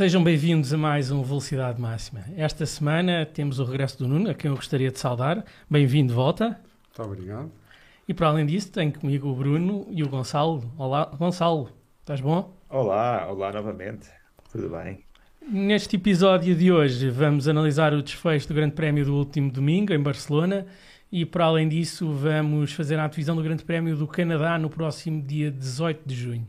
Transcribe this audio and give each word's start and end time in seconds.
Sejam 0.00 0.24
bem-vindos 0.24 0.72
a 0.72 0.78
mais 0.78 1.10
um 1.10 1.22
Velocidade 1.22 1.78
Máxima. 1.78 2.24
Esta 2.34 2.64
semana 2.64 3.26
temos 3.26 3.58
o 3.58 3.64
regresso 3.64 3.98
do 3.98 4.08
Nuno, 4.08 4.30
a 4.30 4.34
quem 4.34 4.48
eu 4.50 4.56
gostaria 4.56 4.90
de 4.90 4.98
saudar. 4.98 5.44
Bem-vindo 5.68 6.08
de 6.08 6.14
volta. 6.14 6.58
Muito 6.86 7.02
obrigado. 7.02 7.52
E 8.08 8.14
para 8.14 8.28
além 8.28 8.46
disso, 8.46 8.72
tenho 8.72 8.94
comigo 8.94 9.28
o 9.28 9.36
Bruno 9.36 9.86
e 9.90 10.02
o 10.02 10.08
Gonçalo. 10.08 10.64
Olá, 10.78 11.04
Gonçalo, 11.04 11.68
estás 12.00 12.18
bom? 12.18 12.50
Olá, 12.70 13.26
olá 13.30 13.52
novamente. 13.52 14.08
Tudo 14.50 14.70
bem? 14.70 15.04
Neste 15.46 15.96
episódio 15.96 16.54
de 16.54 16.72
hoje 16.72 17.10
vamos 17.10 17.46
analisar 17.46 17.92
o 17.92 18.02
desfecho 18.02 18.48
do 18.48 18.54
Grande 18.54 18.72
Prémio 18.72 19.04
do 19.04 19.14
último 19.14 19.52
domingo 19.52 19.92
em 19.92 20.00
Barcelona 20.00 20.66
e 21.12 21.26
para 21.26 21.44
além 21.44 21.68
disso 21.68 22.10
vamos 22.10 22.72
fazer 22.72 22.98
a 22.98 23.06
divisão 23.06 23.36
do 23.36 23.42
Grande 23.42 23.64
Prémio 23.64 23.94
do 23.94 24.06
Canadá 24.06 24.56
no 24.56 24.70
próximo 24.70 25.20
dia 25.20 25.50
18 25.50 26.08
de 26.08 26.14
junho. 26.14 26.46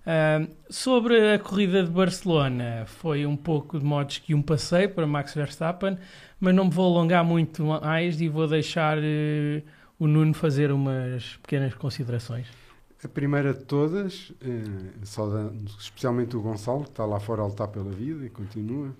Uh, 0.00 0.50
sobre 0.70 1.34
a 1.34 1.38
corrida 1.38 1.84
de 1.84 1.90
Barcelona, 1.90 2.84
foi 2.86 3.26
um 3.26 3.36
pouco 3.36 3.78
de 3.78 3.84
modos 3.84 4.18
que 4.18 4.34
um 4.34 4.40
passeio 4.40 4.88
para 4.88 5.06
Max 5.06 5.34
Verstappen, 5.34 5.98
mas 6.40 6.54
não 6.54 6.64
me 6.64 6.70
vou 6.70 6.86
alongar 6.86 7.22
muito 7.22 7.62
mais 7.62 8.18
e 8.20 8.28
vou 8.28 8.48
deixar 8.48 8.96
uh, 8.96 9.62
o 9.98 10.06
Nuno 10.06 10.32
fazer 10.32 10.72
umas 10.72 11.36
pequenas 11.42 11.74
considerações. 11.74 12.46
A 13.04 13.08
primeira 13.08 13.52
de 13.52 13.64
todas, 13.64 14.30
uh, 14.30 15.04
saudando 15.04 15.70
especialmente 15.78 16.34
o 16.34 16.40
Gonçalo, 16.40 16.84
que 16.84 16.90
está 16.90 17.04
lá 17.04 17.20
fora 17.20 17.42
a 17.42 17.46
lutar 17.46 17.68
pela 17.68 17.90
vida 17.90 18.24
e 18.24 18.30
continua, 18.30 18.94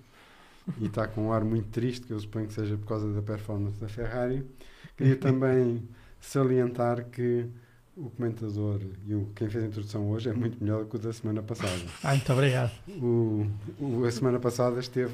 e 0.79 0.85
está 0.85 1.07
com 1.07 1.27
um 1.27 1.33
ar 1.33 1.43
muito 1.43 1.69
triste, 1.69 2.05
que 2.05 2.13
eu 2.13 2.19
suponho 2.19 2.45
que 2.45 2.53
seja 2.53 2.77
por 2.77 2.85
causa 2.85 3.11
da 3.11 3.23
performance 3.23 3.79
da 3.79 3.89
Ferrari. 3.89 4.45
Queria 4.95 5.15
também 5.17 5.81
salientar 6.19 7.05
que 7.05 7.47
o 8.01 8.09
comentador 8.09 8.79
e 9.07 9.13
o, 9.13 9.27
quem 9.35 9.47
fez 9.47 9.63
a 9.63 9.67
introdução 9.67 10.09
hoje 10.09 10.29
é 10.29 10.33
muito 10.33 10.61
melhor 10.61 10.83
do 10.83 10.89
que 10.89 10.95
o 10.95 10.99
da 10.99 11.13
semana 11.13 11.41
passada. 11.41 11.71
Ah, 12.03 12.11
muito 12.11 12.33
obrigado. 12.33 12.71
O, 12.87 13.45
o, 13.79 14.05
a 14.05 14.11
semana 14.11 14.39
passada 14.39 14.79
esteve 14.79 15.13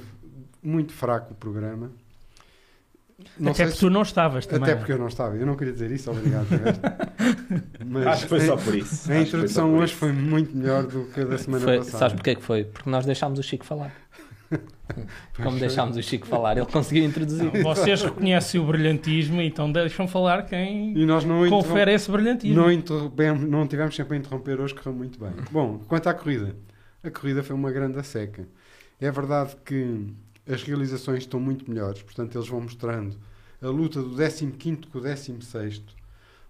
muito 0.63 0.93
fraco 0.93 1.33
o 1.33 1.35
programa. 1.35 1.91
Não 3.37 3.51
até 3.51 3.63
porque 3.63 3.75
se, 3.75 3.79
tu 3.79 3.89
não 3.89 4.03
estavas 4.03 4.45
também. 4.45 4.63
Até 4.63 4.75
porque 4.75 4.91
eu 4.91 4.97
não 4.99 5.07
estava. 5.07 5.35
Eu 5.35 5.45
não 5.45 5.55
queria 5.55 5.73
dizer 5.73 5.91
isso, 5.91 6.11
obrigado. 6.11 6.47
Mas 7.85 8.07
Acho 8.07 8.23
que 8.23 8.29
foi 8.29 8.41
só 8.41 8.55
por 8.55 8.75
isso. 8.75 9.11
A 9.11 9.19
introdução 9.19 9.71
foi 9.71 9.79
hoje 9.79 9.93
foi 9.93 10.11
muito 10.11 10.55
melhor 10.55 10.85
do 10.85 11.05
que 11.05 11.21
a 11.21 11.25
da 11.25 11.37
semana 11.37 11.63
foi, 11.63 11.77
passada. 11.79 11.97
Sabes 11.97 12.13
porquê 12.15 12.35
que 12.35 12.43
foi? 12.43 12.63
Porque 12.65 12.89
nós 12.89 13.05
deixámos 13.05 13.39
o 13.39 13.43
Chico 13.43 13.65
falar. 13.65 13.91
Como 15.43 15.59
deixámos 15.59 15.97
o 15.97 16.01
Chico 16.01 16.25
falar, 16.27 16.57
ele 16.57 16.65
conseguiu 16.65 17.05
introduzir. 17.05 17.51
Não, 17.53 17.63
vocês 17.63 18.01
reconhecem 18.01 18.59
o 18.59 18.65
brilhantismo, 18.65 19.41
então 19.41 19.71
deixam 19.71 20.07
falar 20.07 20.43
quem 20.45 20.97
e 20.97 21.05
nós 21.05 21.23
não 21.25 21.47
confere 21.49 21.93
esse 21.93 22.09
brilhantismo. 22.09 22.55
Não, 22.55 23.35
não 23.35 23.67
tivemos 23.67 23.95
sempre 23.95 24.15
a 24.15 24.19
interromper 24.19 24.59
hoje, 24.59 24.73
correu 24.73 24.93
muito 24.93 25.19
bem. 25.19 25.31
Bom, 25.51 25.79
quanto 25.87 26.07
à 26.07 26.13
corrida, 26.13 26.55
a 27.03 27.11
corrida 27.11 27.43
foi 27.43 27.55
uma 27.55 27.71
grande 27.71 28.01
seca. 28.05 28.47
É 28.99 29.11
verdade 29.11 29.55
que 29.63 30.07
as 30.49 30.63
realizações 30.63 31.19
estão 31.19 31.39
muito 31.39 31.69
melhores, 31.69 32.01
portanto, 32.01 32.35
eles 32.37 32.47
vão 32.47 32.61
mostrando 32.61 33.17
a 33.61 33.67
luta 33.67 34.01
do 34.01 34.15
15 34.15 34.77
com 34.91 34.97
o 34.97 35.01
16, 35.01 35.83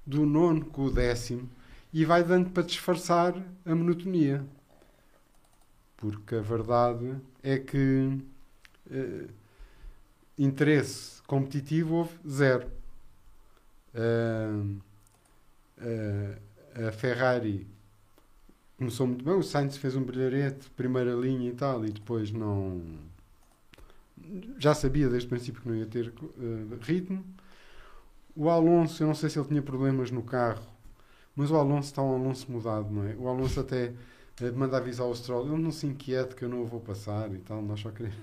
do 0.05 0.25
nono 0.25 0.65
com 0.65 0.83
o 0.83 0.91
décimo, 0.91 1.49
e 1.91 2.05
vai 2.05 2.23
dando 2.23 2.49
para 2.51 2.63
disfarçar 2.63 3.33
a 3.65 3.75
monotonia. 3.75 4.43
Porque 5.95 6.35
a 6.35 6.41
verdade 6.41 7.15
é 7.47 7.57
que 7.57 8.09
uh, 8.91 9.29
interesse 10.37 11.21
competitivo 11.23 11.95
houve 11.95 12.13
zero. 12.27 12.67
Uh, 13.95 14.77
uh, 15.77 16.87
a 16.87 16.91
Ferrari 16.91 17.65
começou 18.77 19.07
muito 19.07 19.23
bem, 19.23 19.33
o 19.33 19.41
Sainz 19.41 19.77
fez 19.77 19.95
um 19.95 20.03
brilharete, 20.03 20.69
primeira 20.71 21.13
linha 21.13 21.49
e 21.49 21.53
tal, 21.53 21.85
e 21.85 21.89
depois 21.89 22.31
não. 22.31 22.81
Já 24.59 24.73
sabia 24.73 25.07
desde 25.07 25.27
o 25.27 25.29
princípio 25.29 25.61
que 25.61 25.69
não 25.69 25.75
ia 25.75 25.85
ter 25.85 26.13
ritmo. 26.81 27.23
O 28.35 28.49
Alonso, 28.49 29.01
eu 29.01 29.07
não 29.07 29.15
sei 29.15 29.29
se 29.29 29.39
ele 29.39 29.47
tinha 29.47 29.61
problemas 29.61 30.11
no 30.11 30.21
carro, 30.21 30.67
mas 31.33 31.49
o 31.49 31.55
Alonso 31.55 31.87
está 31.87 32.03
um 32.03 32.13
Alonso 32.13 32.51
mudado, 32.51 32.91
não 32.91 33.07
é? 33.07 33.15
O 33.15 33.27
Alonso 33.29 33.59
até 33.61 33.93
manda 34.55 34.77
avisar 34.77 35.07
o 35.07 35.15
Stroll, 35.15 35.47
ele 35.47 35.61
não 35.61 35.71
se 35.71 35.87
inquiete 35.87 36.35
que 36.35 36.43
eu 36.43 36.49
não 36.49 36.61
o 36.61 36.65
vou 36.65 36.79
passar 36.79 37.31
e 37.31 37.37
tal, 37.37 37.61
nós 37.61 37.79
só 37.79 37.89
queremos. 37.89 38.17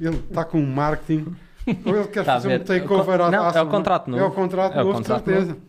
Ele 0.00 0.16
está 0.16 0.44
com 0.44 0.60
um 0.60 0.66
marketing, 0.66 1.36
ou 1.84 1.96
ele 1.96 2.08
quer 2.08 2.24
tá 2.24 2.34
fazer 2.34 2.60
um 2.60 2.64
takeover 2.64 3.20
à 3.20 3.30
Não, 3.30 3.50
é 3.50 3.62
o 3.62 3.68
contrato 3.68 4.10
novo. 4.10 4.22
É 4.22 4.26
o 4.26 4.30
contrato 4.30 4.78
é 4.78 4.82
novo, 4.82 4.92
contrato 4.98 5.24
certeza. 5.24 5.48
Novo. 5.48 5.60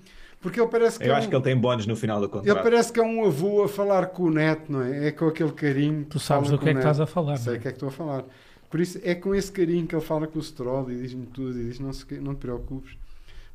Porque 0.41 0.61
ele 0.61 0.69
parece 0.69 0.97
que 0.97 1.05
Eu 1.05 1.13
é 1.13 1.17
acho 1.17 1.27
um... 1.27 1.29
que 1.29 1.35
ele 1.35 1.43
tem 1.43 1.57
bónus 1.57 1.85
no 1.85 1.95
final 1.95 2.21
do 2.21 2.29
contrato. 2.29 2.47
Ele 2.47 2.63
parece 2.63 2.93
que 2.93 2.99
é 2.99 3.03
um 3.03 3.25
avô 3.25 3.63
a 3.63 3.67
falar 3.67 4.07
com 4.07 4.23
o 4.23 4.31
neto, 4.31 4.71
não 4.71 4.81
é? 4.81 5.07
É 5.07 5.11
com 5.11 5.27
aquele 5.27 5.51
carinho. 5.51 6.05
Tu 6.05 6.19
sabes 6.19 6.49
do 6.49 6.57
que 6.57 6.69
é 6.69 6.71
que 6.71 6.79
estás 6.79 6.99
a 6.99 7.05
falar. 7.05 7.37
Sei 7.37 7.57
o 7.57 7.59
que 7.59 7.67
é 7.67 7.71
que 7.71 7.75
estou 7.75 7.89
a 7.89 7.91
falar. 7.91 8.23
Por 8.69 8.79
isso 8.79 9.01
é 9.03 9.15
com 9.15 9.35
esse 9.35 9.51
carinho 9.51 9.85
que 9.85 9.95
ele 9.95 10.03
fala 10.03 10.27
com 10.27 10.39
o 10.39 10.41
Stroll 10.41 10.89
e 10.91 11.01
diz-me 11.01 11.25
tudo 11.25 11.59
e 11.59 11.65
diz: 11.65 11.79
não, 11.79 11.91
se, 11.91 12.05
não 12.19 12.35
te 12.35 12.39
preocupes. 12.39 12.95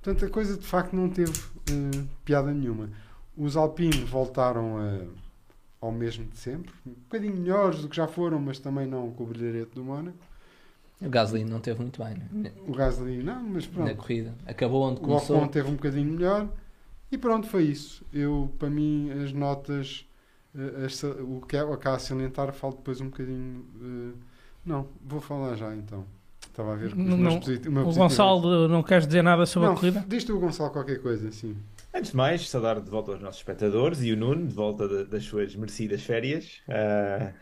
Portanto, 0.02 0.26
a 0.26 0.28
coisa 0.28 0.58
de 0.58 0.66
facto 0.66 0.92
não 0.94 1.08
teve 1.08 1.31
uh, 1.31 2.08
piada 2.25 2.52
nenhuma. 2.52 2.91
Os 3.34 3.56
Alpine 3.56 4.04
voltaram 4.04 4.76
a 4.76 5.23
ao 5.84 5.92
mesmo 5.92 6.26
de 6.26 6.38
sempre. 6.38 6.72
Um 6.86 6.92
bocadinho 6.92 7.36
melhores 7.36 7.80
do 7.80 7.88
que 7.88 7.96
já 7.96 8.06
foram, 8.06 8.38
mas 8.40 8.58
também 8.58 8.86
não 8.86 9.10
com 9.10 9.24
o 9.24 9.26
brilharete 9.26 9.74
do 9.74 9.84
Mónaco. 9.84 10.16
O 11.00 11.08
Gasly 11.08 11.44
não 11.44 11.60
teve 11.60 11.80
muito 11.80 12.02
bem, 12.02 12.14
né? 12.14 12.52
O 12.66 12.72
Gasly 12.72 13.22
não, 13.22 13.42
mas 13.42 13.66
pronto. 13.66 13.88
Na 13.88 13.94
corrida. 13.94 14.34
Acabou 14.46 14.82
onde 14.82 15.00
começou. 15.00 15.36
O 15.36 15.38
Ocon 15.40 15.48
teve 15.48 15.68
um 15.68 15.74
bocadinho 15.74 16.12
melhor. 16.12 16.48
E 17.12 17.18
pronto, 17.18 17.46
foi 17.46 17.64
isso. 17.64 18.04
Eu, 18.12 18.50
para 18.58 18.70
mim, 18.70 19.10
as 19.22 19.32
notas, 19.32 20.06
eh, 20.56 20.86
as, 20.86 21.02
o 21.02 21.42
que 21.46 21.56
é 21.56 21.60
a 21.60 21.98
salientar, 21.98 22.52
falo 22.52 22.74
depois 22.74 23.00
um 23.00 23.06
bocadinho. 23.06 23.64
Uh, 23.76 24.14
não, 24.64 24.86
vou 25.04 25.20
falar 25.20 25.56
já 25.56 25.74
então. 25.74 26.04
Estava 26.40 26.72
a 26.72 26.76
ver 26.76 26.86
os 26.86 26.94
não, 26.94 27.16
meus 27.18 27.96
O 27.96 27.98
Gonçalo, 27.98 28.68
não 28.68 28.82
queres 28.82 29.06
dizer 29.06 29.22
nada 29.22 29.44
sobre 29.44 29.68
não, 29.68 29.74
a 29.74 29.78
corrida? 29.78 30.04
Diz-te 30.08 30.32
o 30.32 30.38
Gonçalo 30.38 30.70
qualquer 30.70 31.02
coisa, 31.02 31.30
sim. 31.30 31.56
Antes 31.97 32.10
de 32.10 32.16
mais, 32.16 32.49
saudar 32.49 32.81
de 32.81 32.91
volta 32.91 33.12
aos 33.12 33.21
nossos 33.21 33.38
espectadores 33.38 34.03
e 34.03 34.12
o 34.12 34.16
Nuno 34.16 34.49
de 34.49 34.53
volta 34.53 34.88
de, 34.88 35.05
das 35.05 35.22
suas 35.25 35.55
merecidas 35.55 36.03
férias. 36.03 36.60
Uh, 36.66 37.32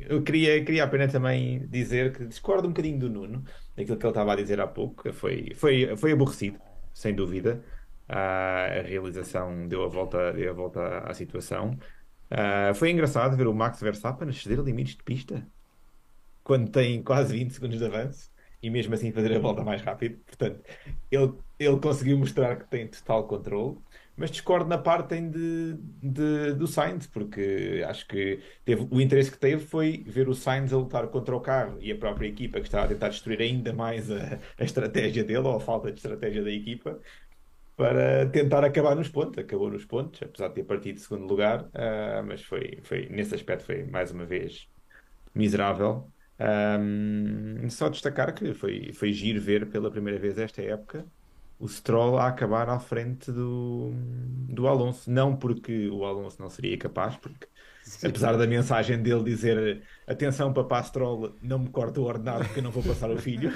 eu 0.00 0.20
queria, 0.20 0.64
queria 0.64 0.82
apenas 0.82 1.12
também 1.12 1.64
dizer 1.68 2.12
que 2.12 2.26
discordo 2.26 2.66
um 2.66 2.72
bocadinho 2.72 2.98
do 2.98 3.08
Nuno, 3.08 3.44
daquilo 3.76 3.96
que 3.96 4.04
ele 4.04 4.10
estava 4.10 4.32
a 4.32 4.36
dizer 4.36 4.60
há 4.60 4.66
pouco. 4.66 5.12
Foi, 5.12 5.54
foi, 5.54 5.96
foi 5.96 6.10
aborrecido, 6.10 6.58
sem 6.92 7.14
dúvida. 7.14 7.62
Uh, 8.08 8.80
a 8.80 8.82
realização 8.82 9.68
deu 9.68 9.84
a 9.84 9.88
volta, 9.88 10.32
deu 10.32 10.50
a 10.50 10.54
volta 10.54 10.98
à 10.98 11.14
situação. 11.14 11.78
Uh, 12.32 12.74
foi 12.74 12.90
engraçado 12.90 13.36
ver 13.36 13.46
o 13.46 13.54
Max 13.54 13.80
Verstappen 13.80 14.28
exceder 14.28 14.58
limites 14.58 14.96
de 14.96 15.04
pista 15.04 15.46
quando 16.42 16.68
tem 16.68 17.00
quase 17.00 17.32
20 17.32 17.52
segundos 17.52 17.78
de 17.78 17.84
avanço 17.84 18.32
e 18.62 18.70
mesmo 18.70 18.94
assim 18.94 19.10
fazer 19.12 19.34
a 19.34 19.38
volta 19.38 19.62
mais 19.64 19.82
rápido. 19.82 20.18
Portanto, 20.26 20.60
ele, 21.10 21.32
ele 21.58 21.80
conseguiu 21.80 22.18
mostrar 22.18 22.56
que 22.56 22.70
tem 22.70 22.86
total 22.86 23.26
controle, 23.26 23.78
mas 24.16 24.30
discordo 24.30 24.68
na 24.68 24.78
parte 24.78 25.20
de, 25.20 25.74
de, 26.02 26.52
do 26.52 26.66
Sainz, 26.66 27.06
porque 27.06 27.82
acho 27.86 28.06
que 28.06 28.40
teve, 28.64 28.86
o 28.90 29.00
interesse 29.00 29.30
que 29.30 29.38
teve 29.38 29.64
foi 29.64 30.04
ver 30.06 30.28
o 30.28 30.34
Sainz 30.34 30.72
a 30.72 30.76
lutar 30.76 31.08
contra 31.08 31.34
o 31.34 31.40
carro 31.40 31.78
e 31.80 31.90
a 31.90 31.96
própria 31.96 32.28
equipa 32.28 32.60
que 32.60 32.66
está 32.66 32.84
a 32.84 32.88
tentar 32.88 33.08
destruir 33.08 33.40
ainda 33.40 33.72
mais 33.72 34.10
a, 34.10 34.38
a 34.58 34.64
estratégia 34.64 35.24
dele 35.24 35.46
ou 35.46 35.56
a 35.56 35.60
falta 35.60 35.90
de 35.90 35.98
estratégia 35.98 36.42
da 36.42 36.50
equipa 36.50 37.00
para 37.76 38.26
tentar 38.26 38.64
acabar 38.64 38.94
nos 38.94 39.08
pontos. 39.08 39.38
Acabou 39.38 39.70
nos 39.70 39.84
pontos, 39.84 40.22
apesar 40.22 40.48
de 40.48 40.54
ter 40.54 40.64
partido 40.64 40.96
de 40.96 41.00
segundo 41.00 41.26
lugar, 41.26 41.62
uh, 41.62 42.22
mas 42.26 42.42
foi, 42.42 42.78
foi, 42.82 43.08
nesse 43.08 43.34
aspecto 43.34 43.64
foi 43.64 43.84
mais 43.84 44.10
uma 44.12 44.24
vez 44.24 44.68
miserável. 45.34 46.10
Um, 46.42 47.70
só 47.70 47.88
destacar 47.88 48.34
que 48.34 48.52
foi, 48.52 48.92
foi 48.92 49.12
giro 49.12 49.40
ver 49.40 49.68
pela 49.68 49.90
primeira 49.90 50.18
vez 50.18 50.38
esta 50.38 50.60
época 50.60 51.06
o 51.62 51.68
Stroll 51.68 52.18
a 52.18 52.26
acabar 52.26 52.68
à 52.68 52.80
frente 52.80 53.30
do, 53.30 53.92
do 54.48 54.66
Alonso. 54.66 55.08
Não 55.08 55.36
porque 55.36 55.88
o 55.88 56.04
Alonso 56.04 56.42
não 56.42 56.50
seria 56.50 56.76
capaz, 56.76 57.16
porque 57.16 57.46
Sim. 57.84 58.08
apesar 58.08 58.36
da 58.36 58.48
mensagem 58.48 59.00
dele 59.00 59.22
dizer 59.22 59.82
atenção 60.04 60.52
papá 60.52 60.82
Stroll, 60.82 61.36
não 61.40 61.60
me 61.60 61.70
corta 61.70 62.00
o 62.00 62.04
ordenado 62.04 62.44
porque 62.46 62.58
eu 62.58 62.64
não 62.64 62.72
vou 62.72 62.82
passar 62.82 63.12
o 63.12 63.16
filho. 63.16 63.52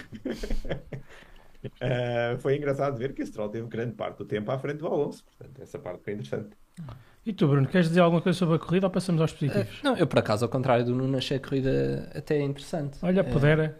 uh, 1.65 2.39
foi 2.39 2.57
engraçado 2.57 2.97
ver 2.97 3.13
que 3.13 3.23
o 3.25 3.27
Stroll 3.27 3.49
teve 3.49 3.67
grande 3.67 3.97
parte 3.97 4.19
do 4.19 4.25
tempo 4.25 4.53
à 4.53 4.59
frente 4.59 4.79
do 4.79 4.87
Alonso. 4.87 5.25
Portanto, 5.25 5.61
essa 5.61 5.79
parte 5.81 6.05
foi 6.05 6.13
interessante. 6.13 6.57
E 7.27 7.33
tu, 7.33 7.49
Bruno, 7.49 7.67
queres 7.67 7.89
dizer 7.89 8.01
alguma 8.01 8.23
coisa 8.23 8.39
sobre 8.39 8.55
a 8.55 8.59
corrida 8.59 8.87
ou 8.87 8.91
passamos 8.91 9.21
aos 9.21 9.33
positivos? 9.33 9.69
Uh, 9.81 9.81
não, 9.83 9.97
eu 9.97 10.07
por 10.07 10.21
acaso, 10.21 10.45
ao 10.45 10.49
contrário 10.49 10.85
do 10.85 10.95
Nuno, 10.95 11.19
achei 11.19 11.39
a 11.39 11.41
corrida 11.41 12.09
até 12.15 12.41
interessante. 12.41 12.99
Olha, 13.03 13.23
uh, 13.23 13.25
pudera. 13.25 13.77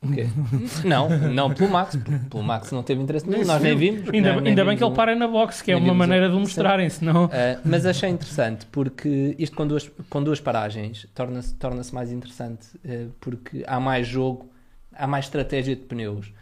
O 0.00 0.12
quê? 0.12 0.28
não, 0.86 1.08
não 1.08 1.52
pelo 1.52 1.70
Max. 1.70 1.98
Pelo 2.30 2.44
Max 2.44 2.70
não 2.70 2.84
teve 2.84 3.02
interesse 3.02 3.28
nenhum, 3.28 3.44
nós 3.44 3.60
nem 3.60 3.76
vimos. 3.76 4.08
Ainda, 4.10 4.40
nem, 4.40 4.50
ainda 4.50 4.64
bem 4.64 4.76
que 4.76 4.84
ele 4.84 4.94
para 4.94 5.16
na 5.16 5.26
box, 5.26 5.60
que 5.60 5.72
é 5.72 5.76
uma 5.76 5.92
maneira 5.92 6.28
de 6.28 6.36
o 6.36 6.38
mostrarem, 6.38 6.88
senão. 6.88 7.24
Uh, 7.24 7.30
mas 7.64 7.84
achei 7.84 8.10
interessante 8.10 8.64
porque 8.66 9.34
isto 9.40 9.56
com 9.56 9.66
duas, 9.66 9.90
com 10.08 10.22
duas 10.22 10.40
paragens 10.40 11.08
torna-se 11.14 11.52
torna 11.56 11.82
mais 11.92 12.12
interessante 12.12 12.68
uh, 12.84 13.10
porque 13.20 13.64
há 13.66 13.80
mais 13.80 14.06
jogo, 14.06 14.52
há 14.92 15.06
mais 15.06 15.24
estratégia 15.24 15.74
de 15.74 15.82
pneus 15.82 16.32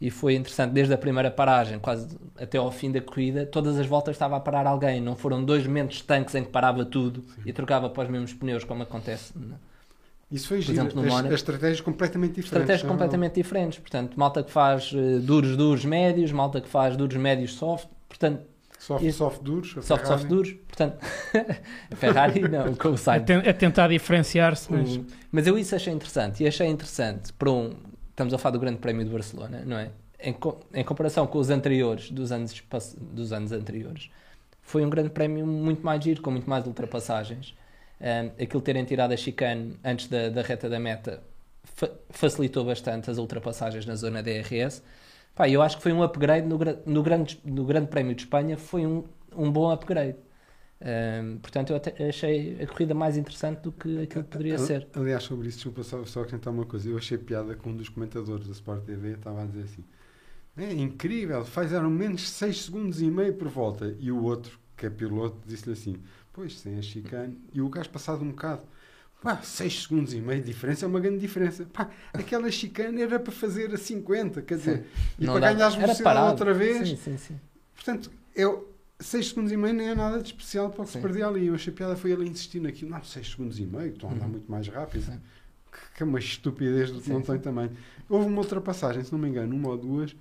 e 0.00 0.10
foi 0.10 0.34
interessante 0.34 0.72
desde 0.72 0.94
a 0.94 0.98
primeira 0.98 1.30
paragem, 1.30 1.78
quase 1.78 2.16
até 2.40 2.56
ao 2.58 2.70
fim 2.70 2.92
da 2.92 3.00
corrida, 3.00 3.44
todas 3.46 3.78
as 3.78 3.86
voltas 3.86 4.14
estava 4.14 4.36
a 4.36 4.40
parar 4.40 4.66
alguém, 4.66 5.00
não 5.00 5.16
foram 5.16 5.44
dois 5.44 5.66
momentos 5.66 6.00
tanques 6.02 6.34
em 6.34 6.44
que 6.44 6.50
parava 6.50 6.84
tudo 6.84 7.22
Sim. 7.34 7.42
e 7.46 7.52
trocava 7.52 7.90
para 7.90 8.04
os 8.04 8.08
mesmos 8.08 8.32
pneus, 8.32 8.62
como 8.62 8.82
acontece 8.84 9.32
Isso 10.30 10.46
foi 10.48 10.58
Por 10.58 10.62
giro. 10.66 10.74
exemplo, 10.80 10.96
no 11.00 11.02
As, 11.08 11.12
Mónaco- 11.12 11.28
as 11.34 11.40
estratégias 11.40 11.80
completamente 11.80 12.30
diferentes. 12.34 12.52
Estratégias 12.52 12.82
não 12.84 12.90
é? 12.90 12.92
completamente 12.92 13.34
diferentes. 13.34 13.78
Portanto, 13.78 14.14
malta 14.18 14.42
que 14.42 14.50
faz 14.52 14.92
eh, 14.94 15.18
duros, 15.20 15.56
duros, 15.56 15.84
médios, 15.84 16.30
malta 16.32 16.60
que 16.60 16.68
faz 16.68 16.96
duros, 16.96 17.16
médios, 17.16 17.54
soft. 17.54 17.88
Portanto, 18.08 18.42
Soft, 18.78 19.04
Isso. 19.04 19.18
soft 19.18 19.42
duros. 19.42 19.74
a 19.76 19.82
soft, 19.82 20.06
soft, 20.06 20.26
duros. 20.28 20.52
Portanto, 20.52 20.98
a 21.90 21.96
Ferrari 21.96 22.42
não, 22.48 22.72
com 22.76 22.90
o 22.90 22.96
ten- 23.26 23.38
a 23.48 23.52
tentar 23.52 23.88
diferenciar-se, 23.88 24.72
mas 24.72 25.00
Mas 25.32 25.46
eu 25.48 25.58
isso 25.58 25.74
achei 25.74 25.92
interessante. 25.92 26.44
E 26.44 26.46
achei 26.46 26.68
interessante 26.68 27.32
para 27.32 27.50
um. 27.50 27.72
Estamos 28.18 28.34
a 28.34 28.38
falar 28.38 28.54
do 28.54 28.58
Grande 28.58 28.78
Prémio 28.78 29.04
de 29.04 29.12
Barcelona, 29.12 29.62
não 29.64 29.78
é? 29.78 29.92
Em, 30.18 30.34
em 30.74 30.82
comparação 30.82 31.24
com 31.24 31.38
os 31.38 31.50
anteriores, 31.50 32.10
dos 32.10 32.32
anos, 32.32 32.52
dos 33.00 33.32
anos 33.32 33.52
anteriores, 33.52 34.10
foi 34.60 34.84
um 34.84 34.90
Grande 34.90 35.10
Prémio 35.10 35.46
muito 35.46 35.86
mais 35.86 36.02
giro, 36.02 36.20
com 36.20 36.32
muito 36.32 36.50
mais 36.50 36.66
ultrapassagens. 36.66 37.54
Um, 38.00 38.42
aquilo 38.42 38.60
terem 38.60 38.84
tirado 38.84 39.12
a 39.12 39.16
chicane 39.16 39.78
antes 39.84 40.08
da, 40.08 40.30
da 40.30 40.42
reta 40.42 40.68
da 40.68 40.80
meta 40.80 41.22
fa- 41.62 41.92
facilitou 42.10 42.64
bastante 42.64 43.08
as 43.08 43.18
ultrapassagens 43.18 43.86
na 43.86 43.94
zona 43.94 44.20
DRS. 44.20 44.82
Pá, 45.32 45.48
eu 45.48 45.62
acho 45.62 45.76
que 45.76 45.82
foi 45.84 45.92
um 45.92 46.02
upgrade 46.02 46.44
no, 46.44 46.58
no, 46.86 47.02
grande, 47.04 47.40
no 47.44 47.64
grande 47.64 47.86
Prémio 47.86 48.16
de 48.16 48.22
Espanha, 48.22 48.56
foi 48.56 48.84
um, 48.84 49.04
um 49.32 49.48
bom 49.48 49.70
upgrade. 49.70 50.16
Um, 50.80 51.38
portanto, 51.38 51.70
eu 51.70 51.76
até 51.76 52.08
achei 52.08 52.56
a 52.62 52.66
corrida 52.66 52.94
mais 52.94 53.16
interessante 53.16 53.60
do 53.62 53.72
que 53.72 54.00
aquilo 54.02 54.22
que 54.24 54.30
poderia 54.30 54.58
ser. 54.58 54.86
Aliás, 54.94 55.24
sobre 55.24 55.48
isso, 55.48 55.58
desculpa 55.58 55.82
só, 55.82 56.04
só 56.04 56.20
acrescentar 56.20 56.52
uma 56.52 56.64
coisa. 56.64 56.88
Eu 56.88 56.96
achei 56.96 57.18
piada 57.18 57.56
com 57.56 57.70
um 57.70 57.76
dos 57.76 57.88
comentadores 57.88 58.46
da 58.46 58.52
Sport 58.52 58.84
TV 58.84 59.14
estava 59.14 59.42
a 59.42 59.46
dizer 59.46 59.62
assim: 59.64 59.84
é 60.56 60.72
incrível, 60.72 61.44
fizeram 61.44 61.90
menos 61.90 62.28
6 62.30 62.64
segundos 62.64 63.00
e 63.02 63.10
meio 63.10 63.34
por 63.34 63.48
volta. 63.48 63.94
E 63.98 64.12
o 64.12 64.22
outro, 64.22 64.58
que 64.76 64.86
é 64.86 64.90
piloto, 64.90 65.38
disse-lhe 65.46 65.72
assim: 65.72 65.96
Pois, 66.32 66.58
sem 66.60 66.78
a 66.78 66.82
chicane. 66.82 67.36
E 67.52 67.60
o 67.60 67.68
gajo, 67.68 67.90
passado 67.90 68.22
um 68.22 68.28
bocado, 68.30 68.62
pá, 69.20 69.38
6 69.42 69.82
segundos 69.82 70.14
e 70.14 70.20
meio 70.20 70.40
de 70.40 70.46
diferença 70.46 70.84
é 70.84 70.88
uma 70.88 71.00
grande 71.00 71.18
diferença. 71.18 71.66
Pá, 71.72 71.90
aquela 72.12 72.48
chicane 72.52 73.02
era 73.02 73.18
para 73.18 73.32
fazer 73.32 73.74
a 73.74 73.76
50, 73.76 74.42
quer 74.42 74.56
dizer, 74.58 74.86
e 75.18 75.26
Não 75.26 75.32
para 75.34 75.40
dá- 75.40 75.52
ganhar 75.54 75.66
era 75.72 75.76
velocidade 75.80 76.30
outra 76.30 76.54
vez. 76.54 76.88
Sim, 76.88 76.96
sim, 76.96 77.16
sim. 77.18 77.40
Portanto, 77.74 78.10
eu, 78.34 78.72
6 79.00 79.28
segundos 79.28 79.52
e 79.52 79.56
meio 79.56 79.74
nem 79.74 79.88
é 79.90 79.94
nada 79.94 80.18
de 80.20 80.26
especial 80.28 80.70
para 80.70 80.82
o 80.82 80.84
que 80.84 80.90
se 80.90 80.96
Sim. 80.98 81.02
perdia 81.02 81.26
ali. 81.26 81.46
Eu 81.46 81.54
achei 81.54 81.72
piada 81.72 81.94
foi 81.96 82.10
ele 82.10 82.28
insistir 82.28 82.60
naquilo. 82.60 82.90
Não, 82.90 83.02
6 83.02 83.30
segundos 83.30 83.58
e 83.58 83.64
meio, 83.64 83.92
estão 83.92 84.10
a 84.10 84.12
andar 84.12 84.24
Uhum. 84.24 84.30
muito 84.32 84.50
mais 84.50 84.66
rápido. 84.68 85.04
Sim. 85.04 85.20
Que, 85.70 85.78
que 85.98 86.02
é 86.02 86.06
uma 86.06 86.18
estupidez 86.18 86.90
do 86.90 86.98
que 86.98 87.06
Sim, 87.06 87.12
não 87.12 87.20
tem 87.22 87.36
sim. 87.36 87.40
também. 87.42 87.70
Houve 88.08 88.26
uma 88.26 88.38
ultrapassagem, 88.38 89.04
se 89.04 89.12
não 89.12 89.18
me 89.18 89.28
engano, 89.28 89.54
uma 89.54 89.68
ou 89.68 89.76
duas, 89.76 90.16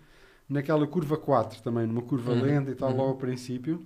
naquela 0.48 0.86
curva 0.86 1.18
4 1.18 1.62
também, 1.64 1.88
numa 1.88 2.02
curva 2.02 2.34
Uhum. 2.34 2.42
lenta 2.42 2.72
e 2.72 2.76
tal, 2.76 2.90
Uhum. 2.92 2.98
logo 2.98 3.10
ao 3.10 3.16
princípio. 3.16 3.84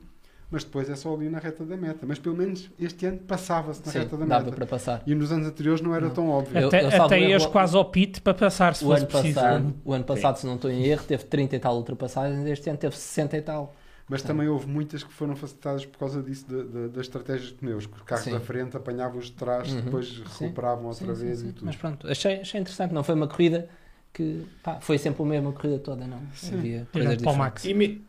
Mas 0.53 0.65
depois 0.65 0.89
é 0.89 0.95
só 0.97 1.13
ali 1.15 1.29
na 1.29 1.39
reta 1.39 1.63
da 1.63 1.77
meta. 1.77 2.05
Mas 2.05 2.19
pelo 2.19 2.35
menos 2.35 2.69
este 2.77 3.05
ano 3.05 3.19
passava-se 3.19 3.79
na 3.85 3.91
Sim, 3.93 3.99
reta 3.99 4.17
da 4.17 4.25
dava 4.25 4.43
meta. 4.43 4.55
para 4.57 4.65
passar. 4.65 5.01
E 5.07 5.15
nos 5.15 5.31
anos 5.31 5.47
anteriores 5.47 5.79
não 5.81 5.95
era 5.95 6.07
Não. 6.07 6.13
tão 6.13 6.27
óbvio. 6.29 6.59
Eu- 6.59 6.67
até, 6.67 6.83
eu 6.83 7.03
até 7.03 7.19
erro- 7.21 7.29
ias 7.29 7.45
quase 7.45 7.77
ao 7.77 7.85
pit 7.85 8.19
para 8.19 8.33
passar 8.33 8.75
se 8.75 8.83
O 8.83 8.87
fosse 8.87 8.99
ano, 9.03 9.07
preciso. 9.07 9.35
passado, 9.35 9.73
o 9.85 9.93
ano 9.93 10.03
passado, 10.03 10.35
se 10.39 10.45
não 10.45 10.55
estou 10.55 10.69
em 10.69 10.83
erro, 10.83 11.05
teve 11.05 11.23
30 11.23 11.55
e 11.55 11.59
tal 11.59 11.77
ultrapassagens, 11.77 12.45
este 12.45 12.69
ano 12.69 12.77
teve 12.77 12.97
60 12.97 13.37
e 13.37 13.41
tal. 13.41 13.73
Mas 14.11 14.21
também 14.21 14.47
houve 14.49 14.67
muitas 14.67 15.03
que 15.05 15.13
foram 15.13 15.35
facilitadas 15.37 15.85
por 15.85 15.97
causa 15.97 16.21
disso, 16.21 16.45
da, 16.47 16.63
da, 16.63 16.87
das 16.89 17.01
estratégias 17.07 17.47
de 17.49 17.53
pneus. 17.55 17.85
Que 17.85 17.95
os 17.95 18.01
carros 18.01 18.25
Sim. 18.25 18.31
da 18.33 18.39
frente 18.41 18.75
apanhavam 18.75 19.17
os 19.17 19.25
de 19.27 19.31
trás, 19.31 19.71
Uhum. 19.71 19.81
depois 19.81 20.07
Sim. 20.07 20.43
recuperavam 20.43 20.85
outra 20.87 21.15
Sim, 21.15 21.15
sim, 21.15 21.25
vez 21.25 21.39
sim. 21.39 21.47
e 21.47 21.53
tudo. 21.53 21.65
Mas 21.65 21.75
pronto, 21.77 22.07
achei, 22.07 22.41
achei 22.41 22.59
interessante. 22.59 22.93
Não 22.93 23.03
foi 23.03 23.15
uma 23.15 23.27
corrida 23.27 23.69
que 24.13 24.45
pá, 24.61 24.81
foi 24.81 24.97
sempre 24.97 25.23
a 25.23 25.25
mesma 25.25 25.53
corrida 25.53 25.79
toda, 25.79 26.05
não. 26.05 26.21
Sim. 26.35 26.57
Havia 26.57 26.87
coisas 26.91 27.11
Tirando 27.13 27.23
para 27.23 27.31
o. 27.31 27.37
Max. 27.37 27.63
E 27.65 27.73
me- 27.73 28.01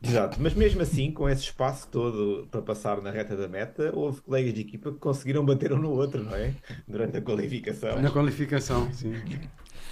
Exato, 0.00 0.36
mas 0.40 0.54
mesmo 0.54 0.80
assim, 0.82 1.10
com 1.10 1.28
esse 1.28 1.42
espaço 1.42 1.88
todo 1.88 2.46
para 2.52 2.62
passar 2.62 3.00
na 3.02 3.10
reta 3.10 3.34
da 3.36 3.48
meta, 3.48 3.90
houve 3.92 4.20
colegas 4.20 4.54
de 4.54 4.60
equipa 4.60 4.92
que 4.92 4.98
conseguiram 4.98 5.44
bater 5.44 5.72
um 5.72 5.78
no 5.78 5.90
outro, 5.90 6.22
não 6.22 6.36
é? 6.36 6.54
Durante 6.86 7.16
a 7.16 7.20
qualificação. 7.22 8.00
Na 8.00 8.10
qualificação, 8.10 8.92
sim. 8.92 9.14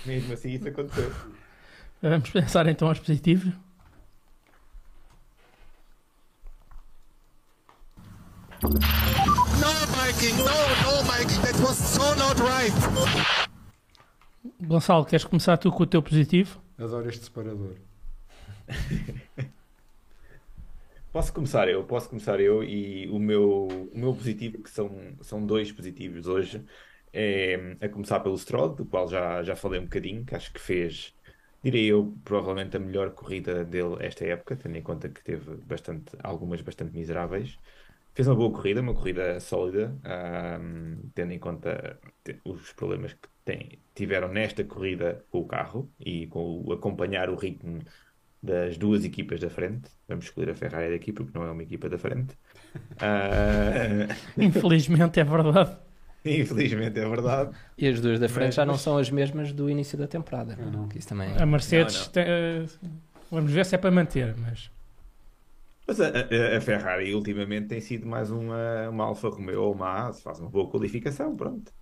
Mesmo 0.04 0.32
assim, 0.34 0.50
isso 0.50 0.68
aconteceu. 0.68 1.10
Vamos 2.00 2.30
pensar 2.30 2.68
então 2.68 2.86
aos 2.88 3.00
positivos. 3.00 3.52
Gonçalo, 14.60 15.04
queres 15.04 15.24
começar 15.24 15.56
tu 15.58 15.70
com 15.70 15.82
o 15.82 15.86
teu 15.86 16.02
positivo? 16.02 16.60
Adoro 16.78 17.08
este 17.08 17.24
separador. 17.24 17.74
Posso 21.12 21.32
começar 21.32 21.66
eu, 21.66 21.82
posso 21.82 22.10
começar 22.10 22.38
eu 22.40 22.62
e 22.62 23.08
o 23.08 23.18
meu, 23.18 23.68
o 23.90 23.98
meu 23.98 24.14
positivo, 24.14 24.62
que 24.62 24.68
são, 24.68 25.16
são 25.22 25.46
dois 25.46 25.72
positivos 25.72 26.26
hoje, 26.26 26.62
é 27.10 27.74
a 27.80 27.88
começar 27.88 28.20
pelo 28.20 28.36
Stroll, 28.36 28.74
do 28.74 28.84
qual 28.84 29.08
já, 29.08 29.42
já 29.42 29.56
falei 29.56 29.80
um 29.80 29.84
bocadinho, 29.84 30.26
que 30.26 30.34
acho 30.34 30.52
que 30.52 30.60
fez, 30.60 31.14
direi 31.64 31.86
eu, 31.86 32.14
provavelmente 32.22 32.76
a 32.76 32.80
melhor 32.80 33.12
corrida 33.12 33.64
dele 33.64 33.96
esta 34.00 34.26
época, 34.26 34.56
tendo 34.56 34.76
em 34.76 34.82
conta 34.82 35.08
que 35.08 35.24
teve 35.24 35.56
bastante, 35.56 36.14
algumas 36.22 36.60
bastante 36.60 36.94
miseráveis. 36.94 37.58
Fez 38.16 38.26
uma 38.26 38.34
boa 38.34 38.50
corrida, 38.50 38.80
uma 38.80 38.94
corrida 38.94 39.38
sólida, 39.40 39.94
ahm, 40.02 40.96
tendo 41.14 41.32
em 41.32 41.38
conta 41.38 41.98
os 42.44 42.72
problemas 42.72 43.12
que 43.12 43.28
tem- 43.44 43.78
tiveram 43.94 44.28
nesta 44.28 44.64
corrida 44.64 45.22
com 45.30 45.40
o 45.40 45.44
carro 45.46 45.88
e 46.00 46.26
com 46.28 46.62
o 46.66 46.72
acompanhar 46.72 47.28
o 47.28 47.34
ritmo 47.36 47.80
das 48.42 48.78
duas 48.78 49.04
equipas 49.04 49.38
da 49.38 49.50
frente. 49.50 49.90
Vamos 50.08 50.24
escolher 50.24 50.50
a 50.50 50.54
Ferrari 50.54 50.90
daqui 50.92 51.12
porque 51.12 51.36
não 51.38 51.44
é 51.46 51.50
uma 51.50 51.62
equipa 51.62 51.90
da 51.90 51.98
frente. 51.98 52.34
Ah, 53.00 54.08
Infelizmente 54.38 55.20
é 55.20 55.24
verdade. 55.24 55.76
infelizmente 56.24 56.98
é 56.98 57.08
verdade. 57.08 57.54
E 57.76 57.86
as 57.86 58.00
duas 58.00 58.18
da 58.18 58.28
frente 58.30 58.54
já 58.54 58.64
não 58.64 58.74
Mas- 58.74 58.80
são 58.80 58.96
as 58.98 59.10
mesmas 59.10 59.52
do 59.52 59.68
início 59.68 59.96
da 59.98 60.06
temporada. 60.08 60.56
Não. 60.56 60.88
Que 60.88 60.98
isso 60.98 61.08
também 61.08 61.36
A 61.38 61.44
Mercedes, 61.46 61.96
Não, 61.98 62.04
não. 62.06 62.12
tem, 62.12 62.24
eh, 62.26 62.66
vamos 63.30 63.52
ver 63.52 63.64
se 63.66 63.74
é 63.74 63.78
para 63.78 63.90
manter, 63.90 64.34
mas 64.38 64.70
Mas 65.86 66.00
a, 66.00 66.08
a- 66.08 66.56
a 66.58 66.60
Ferrari 66.60 67.14
ultimamente 67.14 67.68
tem 67.68 67.80
sido 67.80 68.06
mais 68.06 68.30
uma, 68.30 68.88
uma 68.90 69.04
Alfa 69.04 69.28
Romeo 69.28 69.62
ou 69.62 69.74
uma 69.74 69.86
Haas, 69.88 70.22
faz 70.22 70.40
uma 70.40 70.50
boa 70.50 70.70
qualificação, 70.70 71.36
pronto. 71.36 71.72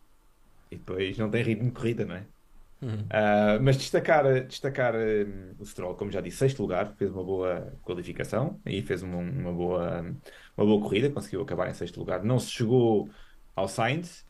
E 0.71 0.79
depois 0.79 1.19
não 1.19 1.31
tem 1.31 1.43
ritmo 1.45 1.67
de 1.69 1.73
corrida, 1.75 2.07
não 2.07 2.17
é? 2.17 2.29
Uhum. 2.83 3.15
Ah, 3.17 3.59
mas 3.61 3.77
destacar, 3.77 4.25
destacar 4.47 4.95
hum, 4.97 5.55
o 5.59 5.65
Stroll, 5.67 5.97
como 5.97 6.11
já 6.11 6.21
disse, 6.21 6.39
sexto 6.39 6.61
lugar, 6.63 6.97
fez 6.97 7.11
uma 7.13 7.25
boa 7.25 7.79
qualificação 7.83 8.61
e 8.67 8.83
fez 8.83 9.03
uma, 9.03 9.19
uma 9.19 9.53
boa, 9.53 10.01
uma 10.57 10.67
boa 10.67 10.83
corrida, 10.83 11.11
conseguiu 11.13 11.43
acabar 11.43 11.69
em 11.71 11.75
sexto 11.75 11.99
lugar. 12.01 12.25
Não 12.25 12.39
se 12.39 12.51
chegou 12.51 13.11
ao 13.55 13.69
Sainz, 13.69 14.27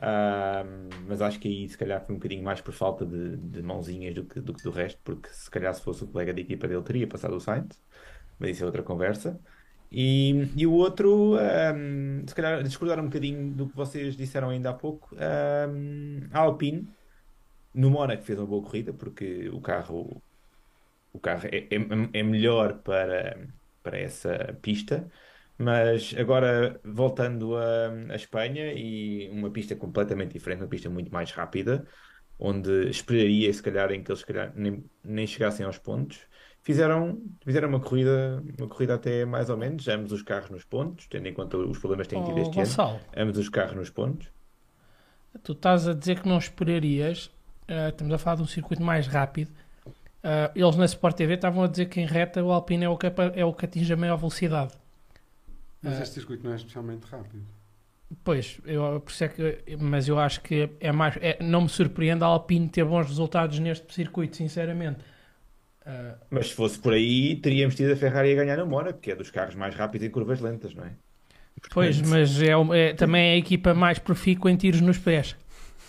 ah, 0.00 0.64
mas 1.06 1.22
acho 1.22 1.40
que 1.40 1.48
aí 1.48 1.68
se 1.68 1.78
calhar 1.78 2.04
foi 2.04 2.14
um 2.14 2.18
bocadinho 2.18 2.42
mais 2.44 2.60
por 2.60 2.72
falta 2.74 3.06
de, 3.06 3.36
de 3.36 3.62
mãozinhas 3.62 4.14
do 4.14 4.26
que, 4.26 4.40
do 4.40 4.54
que 4.54 4.62
do 4.62 4.70
resto, 4.70 5.00
porque 5.04 5.28
se 5.30 5.50
calhar 5.50 5.74
se 5.74 5.82
fosse 5.82 6.04
o 6.04 6.08
colega 6.08 6.34
de 6.34 6.42
equipa 6.42 6.68
dele 6.68 6.82
teria 6.82 7.08
passado 7.08 7.34
o 7.36 7.40
Sainz, 7.40 7.82
mas 8.38 8.50
isso 8.50 8.62
é 8.64 8.66
outra 8.66 8.82
conversa. 8.82 9.40
E, 9.90 10.30
e 10.56 10.66
o 10.66 10.72
outro, 10.72 11.36
hum, 11.74 12.24
se 12.26 12.34
calhar 12.34 12.62
discordar 12.62 12.98
um 13.00 13.04
bocadinho 13.04 13.54
do 13.54 13.68
que 13.68 13.76
vocês 13.76 14.16
disseram 14.16 14.50
ainda 14.50 14.70
há 14.70 14.74
pouco, 14.74 15.14
hum, 15.14 16.28
a 16.32 16.40
Alpine 16.40 16.92
no 17.74 17.90
Mónaco 17.90 18.22
fez 18.24 18.38
uma 18.38 18.46
boa 18.46 18.62
corrida 18.64 18.92
porque 18.94 19.48
o 19.50 19.60
carro, 19.60 20.22
o 21.12 21.20
carro 21.20 21.46
é, 21.48 21.58
é- 21.74 22.20
é 22.20 22.22
melhor 22.22 22.82
para, 22.82 23.48
para 23.82 23.98
essa 23.98 24.58
pista, 24.62 25.10
mas 25.58 26.14
agora 26.18 26.80
voltando 26.84 27.56
a 27.56 28.14
Espanha 28.16 28.72
e 28.74 29.28
uma 29.30 29.50
pista 29.52 29.76
completamente 29.76 30.32
diferente, 30.32 30.60
uma 30.62 30.68
pista 30.68 30.90
muito 30.90 31.12
mais 31.12 31.30
rápida, 31.32 31.86
onde 32.38 32.88
esperaria 32.90 33.52
se 33.52 33.62
calhar 33.62 33.92
em 33.92 34.02
que 34.02 34.10
eles 34.12 34.24
calhar, 34.24 34.52
nem, 34.56 34.90
nem 35.04 35.26
chegassem 35.26 35.64
aos 35.66 35.78
pontos. 35.78 36.26
Fizeram, 36.64 37.20
fizeram 37.44 37.68
uma 37.68 37.78
corrida, 37.78 38.42
uma 38.58 38.66
corrida 38.66 38.94
até 38.94 39.24
mais 39.26 39.50
ou 39.50 39.56
menos, 39.56 39.86
ambos 39.86 40.10
os 40.12 40.22
carros 40.22 40.48
nos 40.48 40.64
pontos, 40.64 41.06
tendo 41.06 41.28
em 41.28 41.34
conta 41.34 41.58
os 41.58 41.78
problemas 41.78 42.06
que 42.06 42.14
têm 42.14 42.24
tido 42.24 42.36
Oh, 42.36 42.40
este 42.40 42.58
ano, 42.58 42.66
Gonçalo, 42.66 43.00
ambos 43.16 43.36
os 43.38 43.48
carros 43.50 43.76
nos 43.76 43.90
pontos. 43.90 44.28
tu 45.42 45.52
estás 45.52 45.86
a 45.86 45.92
dizer 45.92 46.20
que 46.20 46.28
não 46.28 46.38
esperarias, 46.38 47.30
eh, 47.68 47.90
estamos 47.90 48.14
a 48.14 48.18
falar 48.18 48.36
de 48.36 48.42
um 48.42 48.46
circuito 48.46 48.82
mais 48.82 49.06
rápido. 49.06 49.50
eh, 50.22 50.50
eles 50.54 50.74
na 50.76 50.86
Sport 50.86 51.16
TV 51.16 51.34
estavam 51.34 51.62
a 51.64 51.66
dizer 51.66 51.84
que 51.84 52.00
em 52.00 52.06
reta 52.06 52.42
o 52.42 52.50
Alpine 52.50 52.84
é 52.86 52.88
o 52.88 52.96
que, 52.96 53.06
é 53.34 53.44
o 53.44 53.52
que 53.52 53.66
atinge 53.66 53.92
a 53.92 53.96
maior 53.96 54.16
velocidade. 54.16 54.72
Mas 55.82 55.98
Ah. 55.98 56.02
este 56.02 56.14
circuito 56.14 56.42
não 56.46 56.52
é 56.52 56.56
especialmente 56.56 57.04
rápido. 57.04 57.42
Pois, 58.24 58.58
eu, 58.64 59.02
por 59.04 59.10
isso 59.10 59.22
é 59.24 59.28
que, 59.28 59.76
mas 59.78 60.08
eu 60.08 60.18
acho 60.18 60.40
que 60.40 60.70
é 60.80 60.90
mais. 60.92 61.14
é- 61.20 61.36
não 61.42 61.60
me 61.62 61.68
surpreende 61.68 62.24
a 62.24 62.26
Alpine 62.26 62.70
ter 62.70 62.84
bons 62.86 63.06
resultados 63.06 63.58
neste 63.58 63.92
circuito, 63.92 64.34
sinceramente. 64.36 65.00
Mas 66.30 66.48
se 66.48 66.54
fosse 66.54 66.78
por 66.78 66.92
aí, 66.92 67.40
teríamos 67.40 67.74
tido 67.74 67.92
a 67.92 67.96
Ferrari 67.96 68.32
a 68.32 68.36
ganhar 68.36 68.56
na 68.56 68.64
Mónaco, 68.66 69.00
que 69.00 69.10
é 69.12 69.16
dos 69.16 69.30
carros 69.30 69.54
mais 69.54 69.74
rápidos 69.74 70.06
em 70.06 70.10
curvas 70.10 70.40
lentas, 70.40 70.74
não 70.74 70.84
é? 70.84 70.96
pois, 71.72 72.00
mas 72.00 72.40
é, 72.40 72.50
é- 72.72 72.94
também 72.94 73.30
é 73.30 73.34
a 73.34 73.36
equipa 73.38 73.74
mais 73.74 73.98
profícua 73.98 74.50
em 74.50 74.56
tiros 74.56 74.80
nos 74.80 74.98
pés. 74.98 75.36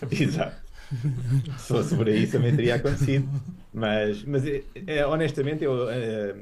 Exato. 0.12 0.64
Se 1.58 1.72
fosse 1.72 1.96
por 1.96 2.08
aí, 2.08 2.28
também 2.30 2.56
teria 2.56 2.76
acontecido. 2.76 3.32
Mas, 3.74 4.24
mas 4.24 4.46
é, 4.46 4.66
é, 4.88 5.06
honestamente, 5.08 5.64
eu 5.64 5.90
é, 5.90 6.36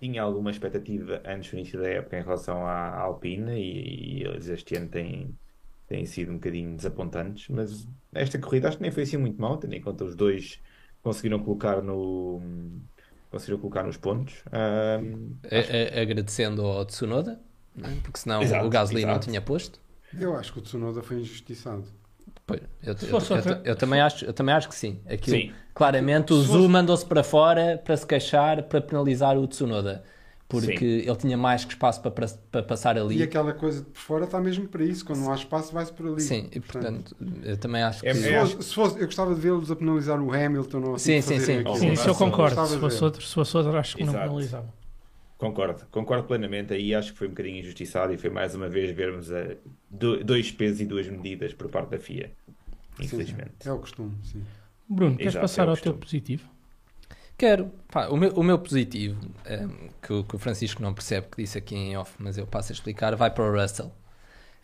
tinha 0.00 0.22
alguma 0.22 0.50
expectativa 0.50 1.22
antes 1.26 1.50
do 1.50 1.56
início 1.58 1.80
da 1.80 1.88
época 1.88 2.18
em 2.18 2.22
relação 2.22 2.66
à 2.66 2.96
Alpine 3.00 3.52
e, 3.60 4.20
e 4.20 4.24
eles 4.24 4.48
este 4.48 4.76
ano 4.76 4.88
têm, 4.90 5.38
têm 5.86 6.06
sido 6.06 6.32
um 6.32 6.36
bocadinho 6.36 6.76
desapontantes, 6.76 7.48
mas 7.48 7.88
esta 8.14 8.38
corrida 8.40 8.68
acho 8.68 8.78
que 8.78 8.82
nem 8.82 8.92
foi 8.92 9.04
assim 9.04 9.16
muito 9.18 9.40
mal, 9.40 9.58
tendo 9.58 9.74
em 9.74 9.82
conta 9.82 10.04
os 10.04 10.16
dois 10.16 10.60
conseguiram 11.02 11.38
colocar 11.40 11.82
no 11.82 12.40
conseguiram 13.30 13.58
colocar 13.58 13.82
nos 13.82 13.96
pontos. 13.96 14.34
Ahm, 14.52 15.32
A- 15.50 15.98
a- 15.98 16.02
agradecendo 16.02 16.62
ao 16.66 16.84
Tsunoda, 16.84 17.40
não 17.74 17.88
é? 17.90 17.94
porque 18.02 18.18
senão 18.18 18.42
Exato, 18.42 18.66
o 18.66 18.70
Gasly 18.70 19.02
não 19.02 19.10
exato. 19.12 19.26
tinha 19.26 19.40
posto. 19.40 19.80
Eu 20.18 20.36
acho 20.36 20.52
que 20.52 20.58
o 20.58 20.62
Tsunoda 20.62 21.02
foi 21.02 21.18
injustiçado. 21.20 21.84
Pois, 22.46 22.60
eu, 22.82 22.92
eu- 22.92 23.18
eu- 23.18 23.60
eu 23.64 23.76
também 23.76 24.00
acho, 24.00 24.24
eu 24.24 24.32
também 24.32 24.54
acho 24.54 24.68
que 24.68 24.74
sim. 24.74 25.00
Aquilo, 25.06 25.36
Sim. 25.36 25.52
Claramente 25.74 26.32
o 26.34 26.40
Se 26.40 26.46
Zu 26.48 26.52
fosse- 26.54 26.68
mandou-se 26.68 27.06
para 27.06 27.22
fora 27.24 27.80
para 27.82 27.96
se 27.96 28.06
queixar, 28.06 28.64
para 28.64 28.80
penalizar 28.80 29.38
o 29.38 29.46
Tsunoda. 29.46 30.04
Porque 30.60 30.84
ele 30.84 31.16
tinha 31.16 31.36
mais 31.36 31.64
que 31.64 31.72
espaço 31.72 32.00
para, 32.00 32.10
para, 32.10 32.26
para 32.50 32.62
passar 32.62 32.98
ali. 32.98 33.18
E 33.18 33.22
aquela 33.22 33.52
coisa 33.52 33.80
de 33.82 33.90
por 33.90 33.98
fora 34.00 34.24
está 34.24 34.40
mesmo 34.40 34.68
para 34.68 34.84
isso. 34.84 35.04
Quando 35.04 35.20
não 35.20 35.32
há 35.32 35.34
espaço, 35.34 35.72
vai-se 35.72 35.92
por 35.92 36.06
ali. 36.06 36.20
Sim, 36.20 36.48
e 36.52 36.60
portanto, 36.60 37.16
eu 37.42 37.56
também 37.56 37.82
acho 37.82 38.00
que. 38.02 38.08
É- 38.08 38.14
Se 38.14 38.28
é- 38.28 38.40
fosse, 38.40 38.62
se 38.62 38.74
fosse- 38.74 38.98
eu 39.00 39.06
gostava 39.06 39.34
de 39.34 39.40
vê-los 39.40 39.70
a 39.70 39.76
penalizar 39.76 40.20
o 40.20 40.32
Hamilton 40.32 40.78
ou 40.82 40.98
Sim, 40.98 41.18
assim, 41.18 41.22
sim, 41.34 41.38
fazerem 41.40 41.44
sim. 41.56 41.60
aquilo. 41.60 41.76
Sim, 41.76 41.92
isso 41.92 42.08
eu 42.08 42.14
concordo. 42.14 42.66
Se 42.66 42.78
fosse 42.78 43.04
outro, 43.04 43.22
se 43.22 43.34
fosse 43.34 43.56
outro 43.56 43.76
acho 43.76 43.96
que 43.96 44.04
não 44.04 44.12
Exato. 44.12 44.28
penalizavam. 44.28 44.72
Concordo, 45.38 45.86
concordo 45.90 46.24
plenamente. 46.28 46.72
Aí 46.72 46.94
acho 46.94 47.12
que 47.12 47.18
foi 47.18 47.26
um 47.26 47.30
bocadinho 47.30 47.58
injustiçado 47.58 48.12
e 48.12 48.16
foi 48.18 48.30
mais 48.30 48.54
uma 48.54 48.68
vez 48.68 48.94
vermos 48.94 49.32
a 49.32 49.56
do- 49.90 50.22
dois 50.22 50.52
pesos 50.52 50.80
e 50.80 50.86
duas 50.86 51.08
medidas 51.08 51.52
por 51.52 51.68
parte 51.68 51.90
da 51.90 51.98
FIA. 51.98 52.30
Sim, 52.96 53.04
Infelizmente. 53.04 53.52
É 53.66 53.72
o 53.72 53.78
costume, 53.78 54.12
sim. 54.22 54.42
Bruno, 54.88 55.16
queres 55.16 55.32
Exato, 55.32 55.42
passar 55.42 55.66
é 55.66 55.70
ao 55.70 55.76
teu 55.76 55.94
positivo? 55.94 56.48
Quero. 57.36 57.70
Pá, 57.90 58.06
o, 58.08 58.16
meu, 58.16 58.32
o 58.34 58.42
meu 58.42 58.58
positivo, 58.58 59.20
ehm, 59.44 59.88
que, 60.00 60.12
o- 60.12 60.24
que 60.24 60.36
o 60.36 60.38
Francisco 60.38 60.82
não 60.82 60.94
percebe, 60.94 61.26
que 61.30 61.42
disse 61.42 61.58
aqui 61.58 61.74
em 61.74 61.96
off, 61.96 62.14
mas 62.18 62.38
eu 62.38 62.46
passo 62.46 62.72
a 62.72 62.74
explicar, 62.74 63.14
vai 63.16 63.30
para 63.30 63.44
o 63.44 63.52
Russell. 63.60 63.90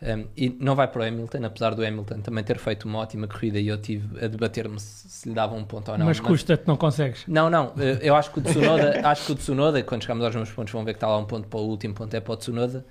Ehm, 0.01 0.25
e 0.37 0.49
não 0.49 0.75
vai 0.75 0.87
para 0.87 1.01
o 1.01 1.05
Hamilton, 1.05 1.45
apesar 1.45 1.75
do 1.75 1.85
Hamilton 1.85 2.21
também 2.21 2.43
ter 2.43 2.57
feito 2.57 2.85
uma 2.87 2.99
ótima 2.99 3.27
corrida 3.27 3.59
e 3.59 3.67
eu 3.67 3.77
tive 3.81 4.23
a 4.23 4.27
debater-me 4.27 4.79
se, 4.79 5.09
se 5.09 5.29
lhe 5.29 5.35
dava 5.35 5.55
um 5.55 5.65
ponto 5.65 5.91
ou 5.91 5.97
não. 5.97 6.05
mas 6.05 6.19
custa-te, 6.21 6.67
não 6.67 6.77
consegues. 6.77 7.25
Não, 7.27 7.49
não, 7.49 7.73
eh, 7.79 7.99
eu 8.01 8.15
acho 8.15 8.31
que 8.31 8.39
o 8.39 8.41
Tsunoda, 8.41 8.99
acho 9.03 9.25
que 9.25 9.31
o 9.33 9.35
Tsunoda, 9.35 9.83
quando 9.83 10.01
chegarmos 10.03 10.25
aos 10.25 10.35
meus 10.35 10.51
pontos, 10.51 10.71
vão 10.73 10.85
ver 10.85 10.93
que 10.93 10.97
está 10.97 11.07
lá 11.07 11.17
um 11.17 11.25
ponto 11.25 11.47
para 11.49 11.59
o 11.59 11.67
último 11.67 11.93
ponto 11.93 12.13
é 12.15 12.19
para 12.21 12.33
o 12.33 12.37
Tsunoda. 12.37 12.85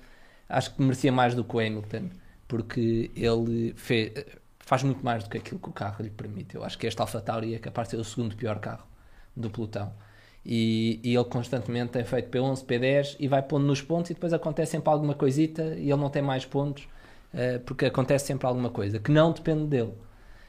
Acho 0.47 0.73
que 0.75 0.81
merecia 0.81 1.11
mais 1.11 1.35
do 1.35 1.43
que 1.43 1.55
o 1.55 1.59
Hamilton, 1.59 2.09
porque 2.47 3.11
ele 3.15 3.73
fez, 3.75 4.11
faz 4.59 4.83
muito 4.83 5.03
mais 5.03 5.23
do 5.23 5.29
que 5.29 5.37
aquilo 5.37 5.59
que 5.59 5.69
o 5.69 5.73
carro 5.73 6.03
lhe 6.03 6.09
permite. 6.11 6.55
Eu 6.55 6.63
acho 6.63 6.77
que 6.77 6.87
este 6.87 7.01
AlphaTauri 7.01 7.55
é 7.55 7.59
capaz 7.59 7.87
de 7.87 7.91
ser 7.95 8.01
o 8.01 8.03
segundo 8.03 8.35
pior 8.35 8.59
carro 8.59 8.83
do 9.41 9.49
pelotão. 9.49 9.91
E, 10.45 10.99
e 11.03 11.15
ele 11.15 11.25
constantemente 11.25 11.91
tem 11.91 12.03
feito 12.03 12.29
P11, 12.29 12.65
P10 12.65 13.15
e 13.19 13.27
vai 13.27 13.41
pondo 13.41 13.65
nos 13.65 13.81
pontos 13.81 14.09
e 14.11 14.13
depois 14.13 14.33
acontece 14.33 14.71
sempre 14.71 14.89
alguma 14.89 15.13
coisita 15.13 15.63
e 15.77 15.91
ele 15.91 15.95
não 16.01 16.09
tem 16.09 16.21
mais 16.21 16.45
pontos 16.45 16.87
eh, 17.33 17.59
porque 17.59 17.85
acontece 17.85 18.25
sempre 18.27 18.47
alguma 18.47 18.69
coisa 18.69 18.99
que 18.99 19.11
não 19.11 19.31
depende 19.33 19.65
dele. 19.67 19.93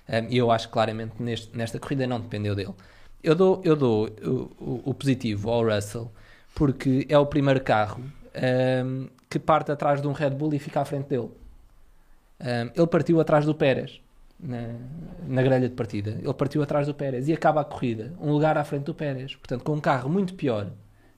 Um, 0.09 0.27
E 0.31 0.37
eu 0.39 0.51
acho 0.51 0.69
que 0.69 0.73
claramente 0.73 1.15
neste- 1.23 1.57
nesta 1.57 1.79
corrida 1.79 2.07
não 2.07 2.21
dependeu 2.21 2.55
dele. 2.55 2.75
Eu 3.23 3.35
dou, 3.35 3.61
eu 3.65 3.77
dou 3.77 4.09
o, 4.59 4.91
o- 4.91 4.95
positivo 4.95 5.51
ao 5.51 5.65
Russell 5.65 6.11
porque 6.55 7.07
é 7.09 7.19
o 7.19 7.27
primeiro 7.27 7.61
carro 7.63 8.03
um, 8.85 9.09
que 9.29 9.39
parte 9.39 9.71
atrás 9.73 10.01
de 10.01 10.09
um 10.09 10.13
Red 10.13 10.31
Bull 10.31 10.55
e 10.55 10.59
fica 10.59 10.81
à 10.81 10.85
frente 10.85 11.09
dele. 11.09 11.31
Um, 12.41 12.71
ele 12.75 12.87
partiu 12.87 13.21
atrás 13.21 13.45
do 13.45 13.55
Pérez 13.55 14.01
na, 14.43 14.75
na 15.27 15.43
grelha 15.43 15.69
de 15.69 15.75
partida. 15.75 16.19
Ele 16.23 16.35
partiu 16.35 16.63
atrás 16.63 16.87
do 16.87 16.95
Pérez 16.95 17.29
e 17.29 17.33
acaba 17.33 17.61
a 17.61 17.65
corrida 17.65 18.15
um 18.21 18.33
lugar 18.33 18.57
à 18.57 18.65
frente 18.65 18.85
do 18.85 18.95
Pérez. 18.95 19.37
Portanto, 19.37 19.63
com 19.63 19.75
um 19.75 19.81
carro 19.81 20.09
muito 20.09 20.35
pior, 20.35 20.71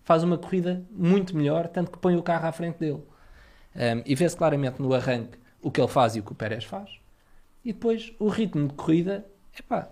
faz 0.03 0.23
uma 0.23 0.37
corrida 0.37 0.85
muito 0.91 1.37
melhor, 1.37 1.69
tanto 1.69 1.91
que 1.91 1.99
põe 1.99 2.17
o 2.17 2.23
carro 2.23 2.47
à 2.47 2.53
frente 2.53 2.79
dele. 2.79 3.03
Um, 3.75 4.03
e 4.05 4.15
vê-se 4.15 4.37
claramente 4.37 4.83
no 4.83 4.93
arranque 4.93 5.39
o 5.61 5.71
que 5.71 5.81
ele 5.81 5.89
faz 5.89 6.17
e 6.17 6.21
o 6.21 6.23
que 6.23 6.33
o 6.33 6.35
Pérez 6.35 6.65
faz. 6.65 6.91
E 7.65 7.73
depois 7.73 8.13
o 8.19 8.29
ritmo 8.29 8.69
de 8.69 8.75
corrida, 8.75 9.25
epá, 9.59 9.89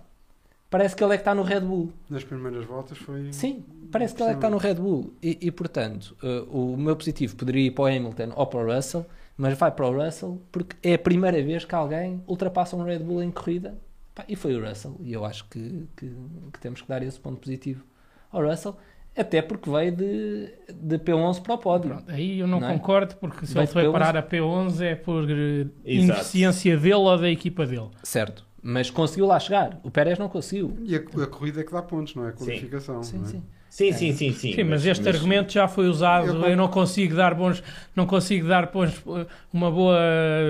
parece 0.69 0.95
que 0.95 1.03
ele 1.03 1.13
é 1.13 1.17
que 1.17 1.21
está 1.21 1.33
no 1.33 1.41
Red 1.41 1.61
Bull. 1.61 1.91
Nas 2.09 2.23
primeiras 2.23 2.65
voltas 2.65 2.97
foi. 2.97 3.31
Sim, 3.31 3.63
parece 3.91 4.13
que 4.13 4.21
ele 4.21 4.31
é 4.31 4.33
que 4.33 4.37
está 4.37 4.49
no 4.49 4.57
Red 4.57 4.75
Bull. 4.75 5.13
E, 5.23 5.37
e, 5.41 5.51
portanto, 5.51 6.15
eh, 6.21 6.45
o 6.49 6.75
meu 6.75 6.95
positivo 6.95 7.35
poderia 7.35 7.67
ir 7.67 7.71
para 7.71 7.83
o 7.83 7.87
Hamilton 7.87 8.33
ou 8.35 8.45
para 8.45 8.59
o 8.59 8.75
Russell, 8.75 9.05
mas 9.41 9.57
vai 9.57 9.71
para 9.71 9.87
o 9.87 9.91
Russell 10.03 10.39
porque 10.51 10.75
é 10.87 10.93
a 10.93 10.99
primeira 10.99 11.41
vez 11.41 11.65
que 11.65 11.73
alguém 11.73 12.21
ultrapassa 12.27 12.75
um 12.75 12.83
Red 12.83 12.99
Bull 12.99 13.23
em 13.23 13.31
corrida. 13.31 13.75
Pá, 14.13 14.23
e 14.29 14.35
foi 14.35 14.53
o 14.55 14.63
Russell. 14.63 14.95
E 14.99 15.11
eu 15.13 15.25
acho 15.25 15.45
que, 15.49 15.87
que, 15.97 16.13
que 16.53 16.59
temos 16.59 16.79
que 16.81 16.87
dar 16.87 17.01
esse 17.01 17.19
ponto 17.19 17.39
positivo 17.39 17.83
ao 18.31 18.43
Russell, 18.47 18.77
até 19.17 19.41
porque 19.41 19.67
veio 19.67 19.91
de, 19.95 20.53
de 20.71 20.99
P11 20.99 21.41
para 21.41 21.55
o 21.55 21.57
pódio. 21.57 21.89
Pronto, 21.89 22.11
aí 22.11 22.39
eu 22.39 22.45
não, 22.45 22.59
Não 22.59 22.69
é? 22.69 22.73
concordo, 22.73 23.15
porque 23.15 23.47
se 23.47 23.53
Vai 23.55 23.63
ele 23.63 23.71
foi 23.71 23.83
P11. 23.85 23.91
parar 23.91 24.15
a 24.17 24.21
P11 24.21 24.81
é 24.81 24.95
por 24.95 25.23
eh, 25.29 25.33
Exato. 25.33 25.71
ineficiência 25.85 26.77
dele 26.77 26.93
ou 26.93 27.17
da 27.17 27.29
equipa 27.29 27.65
dele. 27.65 27.89
Certo. 28.03 28.45
Mas 28.61 28.91
conseguiu 28.91 29.25
lá 29.25 29.39
chegar. 29.39 29.79
O 29.81 29.89
Pérez 29.89 30.19
não 30.19 30.29
conseguiu. 30.29 30.77
E 30.83 30.95
a, 30.95 30.99
a 30.99 31.27
corrida 31.27 31.61
é 31.61 31.63
que 31.63 31.71
dá 31.71 31.81
pontos, 31.81 32.13
não 32.13 32.25
é? 32.25 32.29
A 32.29 32.31
Sim. 32.37 32.45
qualificação. 32.45 33.01
Sim, 33.01 33.17
não 33.17 33.25
é? 33.25 33.27
sim. 33.29 33.43
Sim, 33.71 33.93
sim, 33.93 34.11
sim, 34.11 34.33
sim. 34.33 34.51
Sim, 34.53 34.63
mas, 34.65 34.85
este 34.85 35.07
argumento 35.07 35.53
já 35.53 35.65
foi 35.65 35.87
usado. 35.87 36.27
Eu 36.27 36.45
Eu, 36.49 36.57
não 36.57 36.67
consigo 36.67 37.15
dar 37.15 37.33
bons, 37.33 37.63
não 37.95 38.05
consigo 38.05 38.45
dar 38.45 38.69
bons, 38.69 39.01
uma 39.51 39.71
boa. 39.71 39.97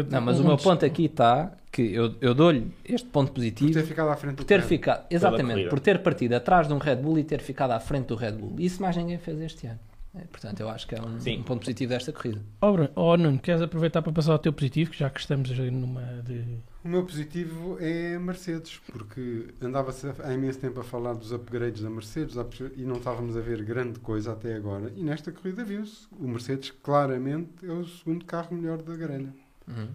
Não, 0.09 0.21
mas 0.21 0.39
um 0.39 0.41
o 0.41 0.45
meu 0.47 0.55
des- 0.55 0.63
ponto 0.63 0.83
aqui 0.83 1.05
está 1.05 1.51
que 1.71 1.93
eu, 1.93 2.15
eu 2.19 2.33
dou-lhe 2.33 2.65
este 2.83 3.07
ponto 3.07 3.27
Por 3.27 3.35
positivo 3.35 3.73
ter 3.73 3.83
ficado 3.85 4.09
à 4.09 4.15
frente 4.15 4.35
por 4.35 4.43
do 4.43 4.47
ter 4.47 4.61
ficado, 4.63 5.05
exatamente, 5.09 5.69
por 5.69 5.79
ter 5.79 5.99
partido 5.99 6.33
atrás 6.33 6.67
de 6.67 6.73
um 6.73 6.79
Red 6.79 6.95
Bull 6.95 7.19
e 7.19 7.23
ter 7.23 7.41
ficado 7.41 7.71
à 7.71 7.79
frente 7.79 8.07
do 8.07 8.15
Red 8.15 8.31
Bull. 8.33 8.55
Isso 8.57 8.81
mais 8.81 8.97
ninguém 8.97 9.19
fez 9.19 9.39
este 9.39 9.67
ano. 9.67 9.79
É, 10.13 10.25
portanto, 10.25 10.59
eu 10.59 10.69
acho 10.69 10.85
que 10.87 10.95
é 10.95 11.01
um, 11.01 11.19
Sim. 11.21 11.39
um 11.39 11.43
ponto 11.43 11.61
positivo 11.61 11.89
desta 11.89 12.11
corrida. 12.11 12.41
Oh, 12.59 12.73
Bruno, 12.73 12.89
oh, 12.95 13.15
Nuno, 13.15 13.39
queres 13.39 13.61
aproveitar 13.61 14.01
para 14.01 14.11
passar 14.11 14.33
ao 14.33 14.39
teu 14.39 14.51
positivo, 14.51 14.91
que 14.91 14.97
já 14.97 15.09
que 15.09 15.21
estamos 15.21 15.49
numa 15.49 16.01
de. 16.23 16.59
O 16.83 16.89
meu 16.89 17.05
positivo 17.05 17.77
é 17.79 18.15
a 18.15 18.19
Mercedes, 18.19 18.81
porque 18.91 19.53
andava-se 19.61 20.07
há 20.21 20.33
imenso 20.33 20.59
tempo 20.59 20.81
a 20.81 20.83
falar 20.83 21.13
dos 21.13 21.31
upgrades 21.31 21.81
da 21.81 21.89
Mercedes 21.89 22.35
e 22.75 22.81
não 22.81 22.97
estávamos 22.97 23.37
a 23.37 23.39
ver 23.39 23.63
grande 23.63 23.99
coisa 23.99 24.33
até 24.33 24.53
agora. 24.55 24.91
E 24.95 25.03
nesta 25.03 25.31
corrida 25.31 25.63
viu-se. 25.63 26.07
O 26.19 26.27
Mercedes 26.27 26.71
claramente 26.71 27.65
é 27.65 27.71
o 27.71 27.85
segundo 27.85 28.25
carro 28.25 28.53
melhor 28.55 28.81
da 28.81 28.95
grelha. 28.95 29.33
Uhum. 29.67 29.87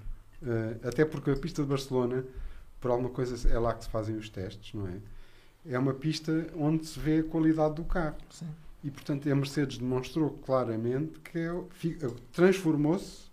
Eh, 0.47 0.77
até 0.85 1.05
porque 1.05 1.31
a 1.31 1.37
pista 1.37 1.63
de 1.63 1.69
Barcelona, 1.69 2.25
por 2.81 2.91
alguma 2.91 3.11
coisa, 3.11 3.49
é 3.49 3.59
lá 3.59 3.75
que 3.75 3.85
se 3.85 3.91
fazem 3.91 4.17
os 4.17 4.31
testes, 4.31 4.73
não 4.73 4.87
é? 4.89 4.99
É 5.69 5.79
uma 5.79 5.93
pista 5.93 6.47
onde 6.57 6.87
se 6.87 6.99
vê 6.99 7.19
a 7.19 7.25
qualidade 7.25 7.75
do 7.75 7.85
carro. 7.85 8.17
Sim. 8.31 8.47
E, 8.87 8.91
portanto, 8.91 9.29
a 9.29 9.35
Mercedes 9.35 9.79
demonstrou 9.79 10.31
claramente 10.31 11.19
que 11.19 11.39
é 11.41 11.51
transformou-se 12.33 13.27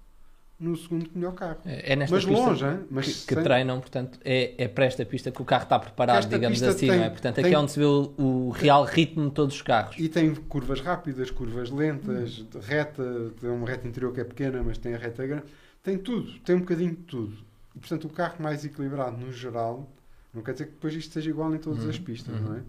no 0.60 0.76
segundo 0.76 1.08
melhor 1.14 1.34
carro. 1.34 1.58
É 1.66 1.94
é 1.94 1.96
nesta 1.96 2.16
Mas 2.16 2.26
pista 2.26 2.42
longe, 2.42 2.66
hein? 2.66 2.80
Mas 2.90 3.06
que, 3.06 3.14
que 3.28 3.34
sem- 3.36 3.44
treinam, 3.44 3.80
portanto, 3.80 4.18
é, 4.26 4.64
é 4.64 4.68
para 4.68 4.86
esta 4.86 5.06
pista 5.06 5.30
que 5.30 5.42
o 5.42 5.46
carro 5.46 5.64
está 5.64 5.78
preparado, 5.78 6.28
digamos 6.28 6.64
assim, 6.64 6.88
tem- 6.88 6.98
não 6.98 7.04
é? 7.06 7.10
Portanto, 7.12 7.34
aqui 7.40 7.44
tem- 7.44 7.54
é 7.54 7.60
onde 7.60 7.72
se 7.72 7.78
vê 7.78 7.86
o, 7.86 8.14
o 8.18 8.50
real 8.50 8.84
ritmo 8.84 9.26
de 9.28 9.32
todos 9.36 9.56
os 9.56 9.62
carros. 9.62 9.96
E 10.00 10.10
tem 10.10 10.34
curvas 10.34 10.82
rápidas, 10.82 11.30
curvas 11.30 11.70
lentas, 11.70 12.44
reta, 12.64 13.32
tem 13.40 13.50
uma 13.50 13.68
reta 13.68 13.88
interior 13.88 14.12
que 14.12 14.22
é 14.22 14.24
pequena, 14.24 14.64
mas 14.64 14.78
tem 14.80 14.96
a 14.96 14.98
reta 14.98 15.28
grande. 15.28 15.44
Tem 15.84 15.98
tudo, 16.00 16.32
tem 16.40 16.56
um 16.56 16.60
bocadinho 16.62 16.92
de 16.92 17.04
tudo. 17.04 17.38
E, 17.76 17.80
portanto, 17.80 18.06
o 18.06 18.10
carro 18.10 18.36
mais 18.40 18.66
equilibrado 18.66 19.18
no 19.18 19.32
geral, 19.32 19.88
não 20.34 20.42
quer 20.42 20.54
dizer 20.54 20.66
que 20.66 20.72
depois 20.72 20.96
isto 20.96 21.14
seja 21.14 21.30
igual 21.30 21.54
em 21.54 21.60
todas 21.60 21.84
Uhum, 21.84 21.90
as 21.92 22.00
pistas, 22.00 22.34
uhum. 22.36 22.42
não 22.42 22.56
é? 22.56 22.62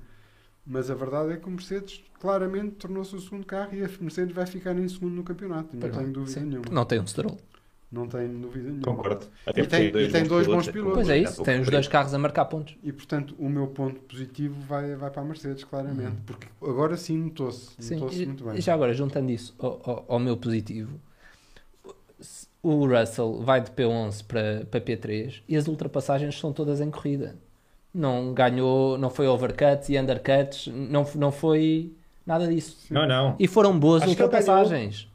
Mas 0.67 0.91
a 0.91 0.95
verdade 0.95 1.33
é 1.33 1.37
que 1.37 1.47
o 1.47 1.51
Mercedes 1.51 2.03
claramente 2.19 2.77
tornou-se 2.77 3.15
o 3.15 3.21
segundo 3.21 3.45
carro 3.45 3.75
e 3.75 3.85
a 3.85 3.89
Mercedes 4.01 4.35
vai 4.35 4.47
ficar 4.47 4.77
em 4.79 4.89
segundo 4.89 5.15
no 5.15 5.23
campeonato, 5.23 5.77
não 5.77 5.81
tenho 5.91 6.03
não, 6.07 6.13
dúvida 6.13 6.41
sim. 6.41 6.47
nenhuma. 6.47 6.65
Não 6.71 6.85
tem 6.87 7.01
um 7.01 7.07
Stroll. 7.07 7.39
Não 7.93 8.09
tenho 8.09 8.29
dúvida 8.41 8.65
nenhuma. 8.71 8.83
Concordo. 8.87 9.27
Até 9.47 9.61
E 9.61 9.67
tem- 9.67 9.87
e 9.89 10.11
tem 10.11 10.25
dois 10.25 10.47
bons 10.47 10.67
pilotos. 10.69 10.95
Pois 10.95 11.09
é 11.11 11.19
isso, 11.19 11.43
tem 11.45 11.61
os 11.61 11.69
dois 11.69 11.87
carros 11.87 12.13
a 12.15 12.19
marcar 12.19 12.47
pontos. 12.47 12.77
E 12.83 12.91
portanto, 12.93 13.37
o 13.39 13.49
meu 13.49 13.67
ponto 13.69 14.01
positivo 14.01 14.55
vai, 14.67 14.97
vai 14.97 15.11
para 15.11 15.21
a 15.23 15.25
Mercedes, 15.25 15.63
claramente. 15.65 16.09
Uhum. 16.09 16.17
Porque 16.27 16.49
agora 16.63 16.97
sim 16.97 17.19
notou-se. 17.19 17.71
Sim, 17.79 17.95
Notou-se 17.97 18.23
e- 18.23 18.27
muito 18.27 18.45
bem. 18.45 18.57
e 18.57 18.61
já 18.61 18.73
agora, 18.75 18.93
juntando 18.95 19.31
isso 19.31 19.55
ao, 19.59 19.81
ao- 19.85 20.05
ao 20.09 20.19
meu 20.19 20.37
positivo, 20.37 20.99
o 22.63 22.87
Russell 22.87 23.43
vai 23.43 23.61
de 23.61 23.71
P11 23.71 24.25
para, 24.25 24.67
para 24.71 24.81
P3 24.81 25.43
e 25.47 25.57
as 25.57 25.69
ultrapassagens 25.69 26.39
são 26.39 26.53
todas 26.53 26.81
em 26.81 26.91
corrida. 26.91 27.37
Não 27.95 28.35
ganhou, 28.35 28.99
não 28.99 29.09
foi 29.09 29.29
overcuts 29.29 29.89
e 29.89 29.99
undercuts, 29.99 30.67
não, 30.67 31.07
não 31.15 31.31
foi 31.31 31.93
nada 32.27 32.47
disso. 32.49 32.77
Não, 32.91 33.07
não. 33.07 33.37
E 33.39 33.47
foram 33.47 33.79
boas 33.79 34.03
Acho 34.03 34.11
ultrapassagens. 34.11 35.09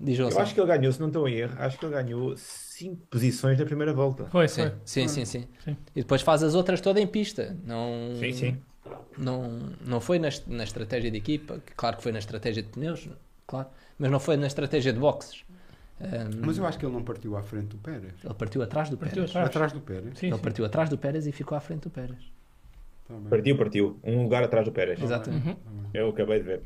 Diz 0.00 0.18
Eu 0.18 0.38
acho 0.38 0.52
que 0.52 0.60
ele 0.60 0.66
ganhou, 0.66 0.92
se 0.92 1.00
não 1.00 1.06
estou 1.06 1.28
em 1.28 1.34
erro, 1.34 1.54
acho 1.56 1.78
que 1.78 1.84
ele 1.84 1.94
ganhou 1.94 2.36
5 2.36 3.06
posições 3.06 3.58
na 3.58 3.64
primeira 3.64 3.94
volta. 3.94 4.24
Foi, 4.26 4.48
Sim, 4.48 4.62
foi. 4.62 4.72
sim, 4.84 5.08
sim, 5.08 5.24
sim, 5.24 5.48
Sim. 5.64 5.76
E 5.94 6.00
depois 6.00 6.20
faz 6.20 6.42
as 6.42 6.54
outras 6.54 6.80
todas 6.80 7.02
em 7.02 7.06
pista. 7.06 7.56
Não, 7.64 7.88
Sim, 8.18 8.32
sim. 8.32 8.58
Não, 9.16 9.70
não 9.80 10.00
foi 10.00 10.18
na, 10.18 10.28
na 10.48 10.64
estratégia 10.64 11.10
de 11.10 11.16
equipa, 11.16 11.62
claro 11.76 11.96
que 11.96 12.02
foi 12.02 12.12
na 12.12 12.18
estratégia 12.18 12.62
de 12.62 12.68
pneus, 12.68 13.08
claro, 13.46 13.68
mas 13.98 14.10
não 14.10 14.18
foi 14.18 14.36
na 14.36 14.46
estratégia 14.46 14.92
de 14.92 14.98
boxes. 14.98 15.44
Ahm, 16.04 16.40
Mas 16.44 16.58
eu 16.58 16.66
acho 16.66 16.78
que 16.78 16.84
ele 16.84 16.92
não 16.92 17.02
partiu 17.02 17.36
à 17.36 17.42
frente 17.42 17.68
do 17.68 17.78
Pérez. 17.78 18.12
Ele 18.22 18.34
partiu 18.34 18.62
atrás 18.62 18.90
do 18.90 18.96
Partiu 18.98 19.16
Pérez. 19.24 19.30
atrás. 19.30 19.46
Atrás 19.48 19.72
do 19.72 19.80
Pérez. 19.80 20.18
Sim, 20.18 20.26
Ele 20.26 20.36
sim. 20.36 20.42
partiu 20.42 20.64
atrás 20.64 20.88
do 20.90 20.98
Pérez 20.98 21.26
e 21.26 21.32
ficou 21.32 21.56
à 21.56 21.60
frente 21.60 21.82
do 21.82 21.90
Pérez. 21.90 22.18
Tá 23.08 23.14
bem. 23.14 23.28
Partiu, 23.30 23.56
partiu. 23.56 23.98
Um 24.04 24.22
lugar 24.22 24.42
atrás 24.42 24.64
do 24.64 24.72
Pérez. 24.72 25.02
Exatamente. 25.02 25.48
Uhum. 25.48 25.56
Eu 25.92 26.08
acabei 26.10 26.38
de 26.38 26.44
ver. 26.44 26.60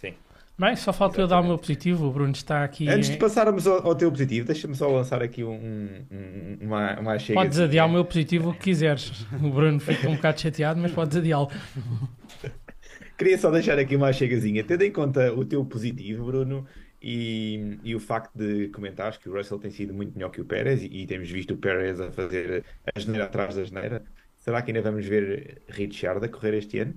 Sim. 0.00 0.14
Bem, 0.58 0.76
só 0.76 0.92
falta 0.92 1.20
eu 1.20 1.26
dar 1.26 1.40
o 1.40 1.44
meu 1.44 1.56
positivo. 1.58 2.06
O 2.06 2.12
Bruno 2.12 2.32
está 2.32 2.62
aqui. 2.62 2.88
Antes 2.88 3.08
de 3.10 3.16
passarmos 3.16 3.66
ao, 3.66 3.86
ao 3.86 3.94
teu 3.94 4.10
positivo, 4.10 4.46
deixa-me 4.46 4.74
só 4.74 4.86
lançar 4.88 5.22
aqui 5.22 5.42
um, 5.42 5.50
um- 5.54 6.58
uma, 6.60 7.00
uma 7.00 7.18
chega. 7.18 7.40
Podes 7.40 7.58
adiar 7.58 7.86
o 7.88 7.90
meu 7.90 8.04
positivo 8.04 8.50
o 8.50 8.52
que 8.54 8.60
quiseres. 8.60 9.26
O 9.42 9.50
Bruno 9.50 9.80
fica 9.80 10.08
um 10.08 10.14
bocado 10.16 10.40
chateado, 10.40 10.80
mas 10.80 10.92
podes 10.92 11.16
adiá-lo. 11.16 11.48
Queria 13.16 13.38
só 13.38 13.50
deixar 13.50 13.78
aqui 13.78 13.94
uma 13.94 14.12
chegazinha, 14.12 14.64
tendo 14.64 14.82
em 14.82 14.90
conta 14.90 15.32
o 15.32 15.44
teu 15.44 15.64
positivo, 15.64 16.24
Bruno, 16.26 16.66
e, 17.02 17.78
e 17.82 17.94
o 17.94 18.00
facto 18.00 18.32
de 18.36 18.68
comentares 18.68 19.18
que 19.18 19.28
o 19.28 19.34
Russell 19.34 19.58
tem 19.58 19.70
sido 19.70 19.94
muito 19.94 20.14
melhor 20.14 20.30
que 20.30 20.40
o 20.40 20.44
Pérez 20.44 20.82
e, 20.82 20.86
e 20.86 21.06
temos 21.06 21.30
visto 21.30 21.54
o 21.54 21.58
Pérez 21.58 22.00
a 22.00 22.10
fazer 22.12 22.64
a 22.94 22.98
geneira 23.00 23.24
atrás 23.26 23.54
da 23.56 23.64
geneira. 23.64 24.04
Será 24.38 24.62
que 24.62 24.70
ainda 24.70 24.82
vamos 24.82 25.06
ver 25.06 25.62
Richard 25.68 26.24
a 26.24 26.28
correr 26.28 26.54
este 26.54 26.78
ano? 26.80 26.94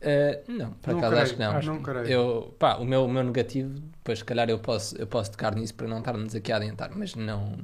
Eh, 0.00 0.44
não, 0.48 0.72
por 0.74 0.92
Não 0.92 0.98
acaso 0.98 1.12
creio, 1.12 1.22
acho 1.22 1.32
que 1.34 1.38
não. 1.40 1.56
acho 1.56 1.72
Não 1.72 1.82
creio. 1.82 2.06
Eu, 2.06 2.56
pá, 2.58 2.76
o 2.76 2.84
meu, 2.84 3.04
o 3.04 3.08
meu 3.08 3.22
negativo, 3.24 3.70
depois 3.80 4.18
se 4.18 4.24
calhar 4.24 4.50
eu 4.50 4.58
posso, 4.58 4.96
eu 4.98 5.06
posso 5.06 5.30
tocar 5.30 5.54
nisso 5.54 5.74
para 5.74 5.88
não 5.88 5.98
estarmos 5.98 6.34
aqui 6.34 6.52
a 6.52 6.56
adiantar, 6.56 6.90
mas 6.94 7.14
não, 7.14 7.56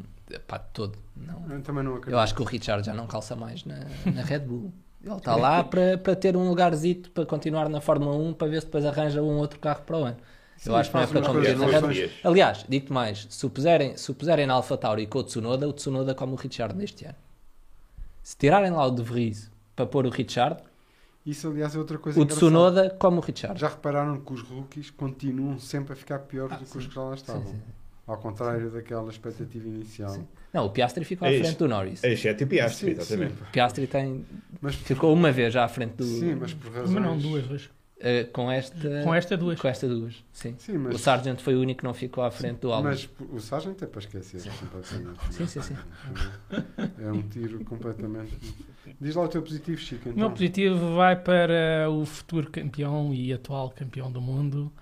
pá, 0.46 0.58
todo, 0.58 0.98
não. 1.14 1.44
Eu 1.50 1.60
também 1.62 1.84
não 1.84 1.92
acredito. 1.92 2.12
Eu 2.12 2.18
acho 2.18 2.34
que 2.34 2.40
o 2.40 2.44
Richard 2.44 2.84
já 2.86 2.94
não 2.94 3.06
calça 3.06 3.36
mais 3.36 3.64
na, 3.64 3.76
na 4.14 4.22
Red 4.22 4.40
Bull. 4.40 4.72
Ele 5.02 5.14
está 5.16 5.34
lá 5.36 5.64
para, 5.64 5.98
para 5.98 6.14
ter 6.16 6.36
um 6.36 6.48
lugarzito 6.48 7.10
para 7.10 7.24
continuar 7.26 7.68
na 7.68 7.80
Fórmula 7.80 8.16
1 8.16 8.34
para 8.34 8.48
ver 8.48 8.60
se 8.60 8.66
depois 8.66 8.84
arranja 8.84 9.22
um 9.22 9.36
outro 9.38 9.58
carro 9.58 9.82
para 9.82 9.96
o 9.98 10.04
ano. 10.04 10.16
Sim, 10.60 10.70
eu 10.70 10.76
acho 10.76 10.90
que 10.90 10.96
não 10.96 11.02
é 11.02 11.06
para 11.80 11.88
dias. 11.92 12.10
Aliás, 12.22 12.66
digo-te 12.68 12.92
mais, 12.92 13.26
se 13.30 13.46
o 13.46 13.50
puserem, 13.50 13.96
se 13.96 14.10
o 14.10 14.14
puserem 14.14 14.46
na 14.46 14.52
AlphaTauri 14.54 15.06
com 15.06 15.20
o 15.20 15.24
Tsunoda, 15.24 15.66
o 15.66 15.72
Tsunoda 15.72 16.14
come 16.14 16.34
o 16.34 16.36
Richard 16.36 16.76
neste 16.76 17.06
ano. 17.06 17.14
Se 18.22 18.36
tirarem 18.36 18.70
lá 18.70 18.84
o 18.86 18.90
De 18.90 19.02
Vries 19.02 19.50
para 19.74 19.86
pôr 19.86 20.04
o 20.04 20.10
Richard, 20.10 20.62
Isso, 21.24 21.48
aliás, 21.48 21.74
é 21.74 21.78
outra 21.78 21.96
coisa 21.96 22.18
o 22.18 22.22
engraçada. 22.22 22.46
Tsunoda 22.46 22.90
come 22.98 23.16
o 23.16 23.20
Richard. 23.20 23.58
Já 23.58 23.68
repararam 23.68 24.20
que 24.20 24.32
os 24.34 24.42
rookies 24.42 24.90
continuam 24.90 25.58
sempre 25.58 25.94
a 25.94 25.96
ficar 25.96 26.18
piores 26.20 26.58
do 26.58 26.66
que 26.66 26.76
os 26.78 26.86
que 26.86 26.94
já 26.94 27.00
lá 27.02 27.14
estavam. 27.14 27.46
sim. 27.46 27.58
Ao 28.06 28.18
contrário 28.18 28.70
daquela 28.70 29.08
expectativa 29.08 29.66
inicial. 29.68 30.10
Sim. 30.10 30.26
Não, 30.52 30.66
o 30.66 30.70
Piastri 30.70 31.04
ficou 31.06 31.26
à 31.26 31.30
É 31.30 31.34
isso. 31.36 31.44
frente 31.44 31.58
do 31.58 31.68
Norris. 31.68 32.02
Exceto 32.04 32.44
o 32.44 32.46
Piastri, 32.46 32.86
Sim, 32.94 33.00
exatamente. 33.00 33.34
sim, 33.36 33.44
O 33.44 33.52
Piastri 33.52 33.86
tem, 33.86 34.26
mas, 34.60 34.74
ficou 34.74 35.12
uma 35.14 35.30
vez 35.32 35.54
já 35.54 35.64
à 35.64 35.68
frente 35.68 35.92
do. 35.94 36.04
sim, 36.04 36.34
mas 36.34 36.52
por 36.52 36.70
razões... 36.72 36.90
Mas 36.90 37.02
não, 37.02 37.16
duas, 37.16 37.46
duas. 37.46 37.70
Eh, 38.00 38.24
com 38.24 38.50
esta. 38.50 39.02
Com 39.04 39.14
esta, 39.14 39.36
duas. 39.36 39.60
Com 39.60 39.68
esta 39.68 39.86
duas, 39.86 40.24
sim. 40.32 40.54
Sim, 40.58 40.78
mas, 40.78 40.94
O 40.94 40.98
Sargent 40.98 41.38
foi 41.40 41.54
o 41.54 41.60
único 41.60 41.80
que 41.80 41.84
não 41.84 41.92
ficou 41.92 42.24
à 42.24 42.30
frente 42.30 42.60
do 42.60 42.72
Albon. 42.72 42.88
mas 42.88 43.08
o 43.30 43.38
Sargent 43.38 43.80
é 43.82 43.86
para 43.86 44.00
esquecer 44.00 44.42
completamente. 44.58 45.34
Sim, 45.34 45.46
sim, 45.46 45.62
sim. 45.62 45.76
É 46.98 47.12
um 47.12 47.22
tiro 47.22 47.62
completamente... 47.64 48.36
Diz 49.00 49.14
lá 49.14 49.24
o 49.24 49.28
teu 49.28 49.42
positivo, 49.42 49.78
Chico, 49.78 50.08
O 50.08 50.12
então. 50.12 50.18
meu 50.18 50.30
positivo 50.30 50.96
vai 50.96 51.14
para 51.14 51.88
o 51.90 52.04
futuro 52.06 52.50
campeão 52.50 53.14
e 53.14 53.32
atual 53.32 53.70
campeão 53.70 54.10
do 54.10 54.20
mundo 54.20 54.72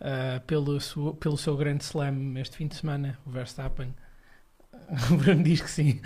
ah, 0.00 0.40
pelo, 0.46 0.78
seu, 0.80 1.14
pelo 1.14 1.36
seu 1.36 1.56
grande 1.56 1.82
slam 1.82 2.38
este 2.38 2.56
fim 2.56 2.66
de 2.66 2.76
semana, 2.76 3.18
o 3.26 3.30
Verstappen. 3.30 3.94
O 5.10 5.16
Bruno 5.16 5.42
diz 5.42 5.60
que 5.60 5.70
sim. 5.70 6.00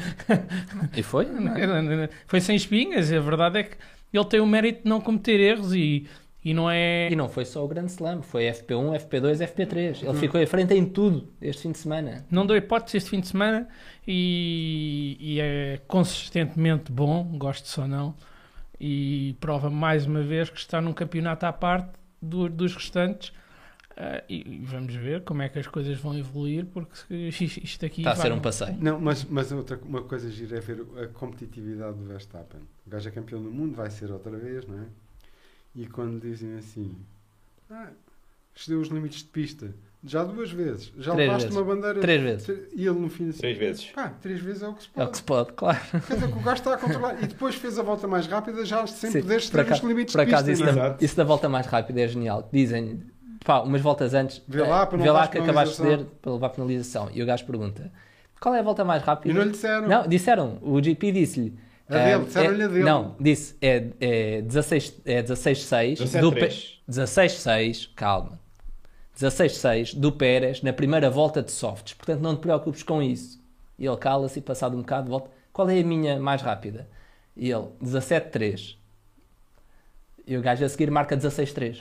E 0.97 1.03
foi? 1.03 1.27
é? 1.27 2.09
Foi 2.27 2.41
sem 2.41 2.57
espinhas, 2.57 3.13
a 3.13 3.21
verdade 3.21 3.59
é 3.59 3.63
que 3.65 3.77
ele 4.13 4.25
tem 4.25 4.41
o 4.41 4.47
mérito 4.47 4.85
de 4.85 4.89
não 4.89 5.03
cometer 5.03 5.39
erros 5.39 5.75
e, 5.75 6.07
e 6.45 6.55
não 6.55 6.71
é. 6.71 7.09
E 7.11 7.17
não 7.17 7.29
foi 7.29 7.45
só 7.45 7.65
o 7.65 7.69
Grande 7.69 7.91
Slam, 7.91 8.23
foi 8.23 8.45
FP1, 8.45 8.97
FP2, 9.07 9.47
FP3. 9.55 10.03
Uhum. 10.03 10.11
Ele 10.11 10.19
ficou 10.19 10.43
à 10.43 10.47
frente 10.47 10.73
em 10.75 10.85
tudo 10.87 11.29
este 11.41 11.63
fim 11.63 11.73
de 11.73 11.79
semana. 11.79 12.25
Não 12.31 12.47
deu 12.47 12.57
hipótese 12.57 12.97
este 12.97 13.11
fim 13.11 13.21
de 13.21 13.29
semana 13.29 13.69
e, 14.07 15.17
e 15.21 15.41
é 15.41 15.81
consistentemente 15.87 16.91
bom, 16.91 17.25
gosto 17.37 17.81
ou 17.81 17.87
não, 17.89 18.15
e 18.81 19.37
prova 19.41 19.69
mais 19.71 20.07
uma 20.07 20.23
vez 20.23 20.49
que 20.51 20.59
está 20.59 20.81
num 20.81 20.93
campeonato 20.93 21.45
à 21.47 21.53
parte 21.53 21.91
do- 22.21 22.49
dos 22.49 22.75
restantes. 22.75 23.33
Ah, 23.97 24.23
e, 24.31 24.55
e 24.63 24.65
vamos 24.65 24.95
ver 24.95 25.23
como 25.25 25.43
é 25.43 25.49
que 25.51 25.59
as 25.59 25.67
coisas 25.67 25.99
vão 25.99 26.17
evoluir, 26.17 26.65
porque 26.65 27.15
isto 27.29 27.85
aqui 27.85 28.01
Está 28.01 28.13
a 28.13 28.17
ser 28.17 28.33
um 28.33 28.41
passeio. 28.41 28.77
Não, 28.81 28.99
mas, 28.99 29.25
mas 29.25 29.53
outra, 29.53 29.79
uma 29.85 30.01
coisa 30.03 30.31
gira 30.31 30.57
é 30.57 30.61
ver 30.61 30.87
a 31.03 31.07
competitividade 31.09 31.99
do 31.99 32.05
Verstappen. 32.07 32.61
O 32.87 32.91
gajo 32.91 33.09
é 33.09 33.13
campeão 33.13 33.43
do 33.43 33.51
mundo, 33.51 33.75
vai 33.75 33.91
ser 33.91 34.11
outra 34.11 34.35
vez, 34.39 34.67
não 34.67 34.79
é? 34.79 34.87
E 35.75 35.87
quando 35.87 36.21
dizem 36.21 36.57
assim, 36.59 36.95
ah, 37.71 37.89
excedeu 38.57 38.81
os 38.81 38.89
limites 38.89 39.19
de 39.21 39.25
pista, 39.29 39.73
já 40.03 40.25
duas 40.25 40.51
vezes, 40.51 40.93
já 40.99 41.13
Três 41.13 41.29
levaste 41.29 41.49
vezes. 41.49 41.61
uma 41.61 41.75
bandeira. 41.75 42.01
Três 42.01 42.23
vezes. 42.23 42.49
E 42.75 42.87
ele 42.87 42.99
no 42.99 43.09
fim 43.09 43.29
assim, 43.29 43.39
Três 43.39 43.59
vezes. 43.59 43.85
pá, 43.87 44.09
três 44.21 44.41
vezes 44.41 44.63
é 44.63 44.69
o 44.69 44.75
que 44.75 44.83
se 44.83 44.89
É 44.89 44.91
o 44.91 44.95
pode. 44.95 45.11
que 45.11 45.17
se 45.19 45.23
pode, 45.23 45.53
claro. 45.53 45.79
Quer 46.07 46.15
dizer 46.15 46.27
que 46.33 46.39
o 46.39 46.43
gajo 46.43 46.57
está 46.57 46.75
a 46.75 46.79
controlar. 46.79 47.23
E 47.23 47.27
depois 47.27 47.55
fez 47.55 47.79
a 47.79 47.83
volta 47.83 48.09
mais 48.09 48.27
rápida, 48.27 48.65
já 48.65 48.87
sem 48.87 49.13
poder 49.13 49.27
por 49.27 49.37
exceder 49.37 49.73
os 49.73 49.81
limites 49.81 50.15
por 50.15 50.25
de 50.25 50.31
acaso 50.31 50.47
pista. 50.47 50.65
isso, 50.65 50.65
não 50.65 50.71
é? 50.71 50.75
da, 50.75 50.87
Exato. 50.89 51.05
isso 51.05 51.17
da 51.17 51.25
volta 51.25 51.49
mais 51.49 51.67
rápida 51.67 52.01
é 52.01 52.09
genial. 52.09 52.49
Dizem, 52.53 53.03
pá, 53.45 53.61
umas 53.61 53.81
voltas 53.81 54.13
antes, 54.15 54.43
Vê 54.49 54.63
lá, 54.63 54.87
para 54.87 54.97
não 54.99 55.05
vê 55.05 55.11
lá 55.11 55.29
que 55.29 55.39
acabaste 55.39 55.77
de 55.77 55.83
ceder 55.83 56.07
para 56.21 56.33
levar 56.33 56.49
penalização. 56.49 57.09
E 57.13 57.23
o 57.23 57.27
gajo 57.27 57.45
pergunta, 57.47 57.93
qual 58.41 58.55
é 58.55 58.59
a 58.61 58.63
volta 58.63 58.85
mais 58.85 59.03
rápida? 59.03 59.33
E 59.33 59.37
não 59.37 59.45
lhe 59.45 59.51
disseram. 59.53 59.87
Não, 59.87 60.09
disseram, 60.09 60.59
o 60.63 60.83
GP 60.83 61.13
disse-lhe. 61.13 61.55
A 61.91 61.99
dele, 61.99 62.13
ah, 62.15 62.19
disseram-lhe 62.19 62.63
é- 62.63 62.65
a 62.65 62.69
dele. 62.69 62.85
Não, 62.85 63.17
disse, 63.21 63.57
é, 63.61 63.87
é 64.01 64.43
16 64.43 64.95
é 65.05 65.23
16-6 65.23 65.99
do 66.21 66.33
Pe- 66.33 66.41
17-3. 66.49 66.81
16-6, 66.89 67.91
calma. 67.95 68.39
16-6 69.19 69.95
do 69.95 70.13
Pérez 70.13 70.63
na 70.63 70.73
primeira 70.73 71.11
volta 71.11 71.43
de 71.43 71.51
softs. 71.51 71.93
Portanto, 71.95 72.21
não 72.21 72.35
te 72.37 72.41
preocupes 72.41 72.83
com 72.83 73.03
isso. 73.03 73.39
E 73.79 73.87
ele 73.87 73.97
cala-se 73.97 74.39
e 74.39 74.43
passado 74.43 74.77
um 74.77 74.81
bocado 74.81 75.11
volta. 75.11 75.31
Qual 75.53 75.69
é 75.69 75.81
a 75.81 75.85
minha 75.85 76.19
mais 76.19 76.41
rápida? 76.43 76.89
E 77.37 77.51
ele, 77.51 77.67
17-3. 77.83 78.77
E 80.27 80.37
o 80.37 80.43
gajo 80.43 80.65
a 80.65 80.69
seguir 80.69 80.91
marca 80.91 81.17
16-3. 81.17 81.81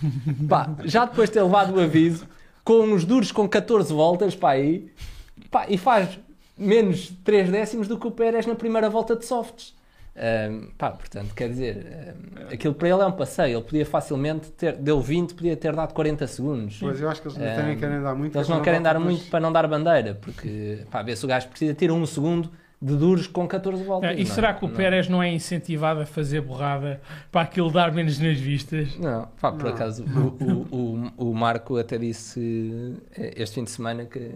Pá, 0.48 0.74
já 0.84 1.04
depois 1.04 1.28
de 1.28 1.34
ter 1.34 1.42
levado 1.42 1.74
o 1.76 1.80
aviso, 1.80 2.26
com 2.64 2.80
uns 2.80 3.04
duros 3.04 3.30
com 3.30 3.46
14 3.48 3.92
voltas, 3.92 4.34
pá, 4.34 4.52
aí, 4.52 4.90
pá, 5.50 5.66
e 5.68 5.76
faz 5.76 6.18
menos 6.60 7.08
3 7.24 7.50
décimos 7.50 7.88
do 7.88 7.98
que 7.98 8.06
o 8.06 8.10
Pérez 8.10 8.46
na 8.46 8.54
primeira 8.54 8.88
volta 8.88 9.16
de 9.16 9.24
softs. 9.24 9.74
Ahm, 10.16 10.70
pá, 10.76 10.90
portanto, 10.90 11.32
quer 11.34 11.48
dizer, 11.48 11.86
ahm, 11.86 12.52
aquilo 12.52 12.74
para 12.74 12.88
ele 12.88 13.00
é 13.00 13.06
um 13.06 13.12
passeio. 13.12 13.56
Ele 13.58 13.64
podia 13.64 13.86
facilmente 13.86 14.50
ter, 14.50 14.76
deu 14.76 15.00
20, 15.00 15.34
podia 15.34 15.56
ter 15.56 15.74
dado 15.74 15.94
40 15.94 16.26
segundos. 16.26 16.76
Pois 16.80 17.00
eu 17.00 17.08
acho 17.08 17.22
que 17.22 17.28
eles 17.28 17.38
Ah, 17.38 17.54
também 17.56 17.78
querem 17.78 18.02
dar 18.02 18.14
muito. 18.14 18.36
Eles 18.36 18.48
não 18.48 18.58
é 18.58 18.60
querem 18.60 18.82
dar 18.82 18.98
muito 19.00 19.24
para 19.30 19.40
não 19.40 19.52
dar 19.52 19.66
bandeira, 19.66 20.14
porque 20.20 20.80
pá, 20.90 21.02
vê 21.02 21.14
se 21.16 21.24
o 21.24 21.28
gajo 21.28 21.48
precisa 21.48 21.74
ter 21.74 21.90
um 21.90 22.04
segundo 22.04 22.50
de 22.82 22.96
duros 22.96 23.26
com 23.26 23.46
14 23.46 23.84
voltas. 23.84 24.10
Ah, 24.10 24.12
e 24.14 24.16
não 24.16 24.22
é? 24.22 24.34
será 24.34 24.52
que 24.54 24.64
o 24.64 24.68
Não. 24.68 24.74
Pérez 24.74 25.08
não 25.08 25.22
é 25.22 25.30
incentivado 25.32 26.00
a 26.00 26.06
fazer 26.06 26.40
borrada 26.40 27.00
para 27.30 27.42
aquilo 27.42 27.70
dar 27.70 27.92
menos 27.92 28.18
nas 28.18 28.38
vistas? 28.38 28.96
Não, 28.98 29.28
pá, 29.40 29.52
por 29.52 29.64
Não. 29.64 29.70
acaso 29.70 30.04
o, 30.04 30.44
o, 30.44 31.12
o, 31.16 31.30
o 31.30 31.34
Marco 31.34 31.76
até 31.76 31.96
disse 31.98 32.96
eh, 33.16 33.34
este 33.36 33.54
fim 33.56 33.64
de 33.64 33.70
semana 33.70 34.04
que 34.06 34.32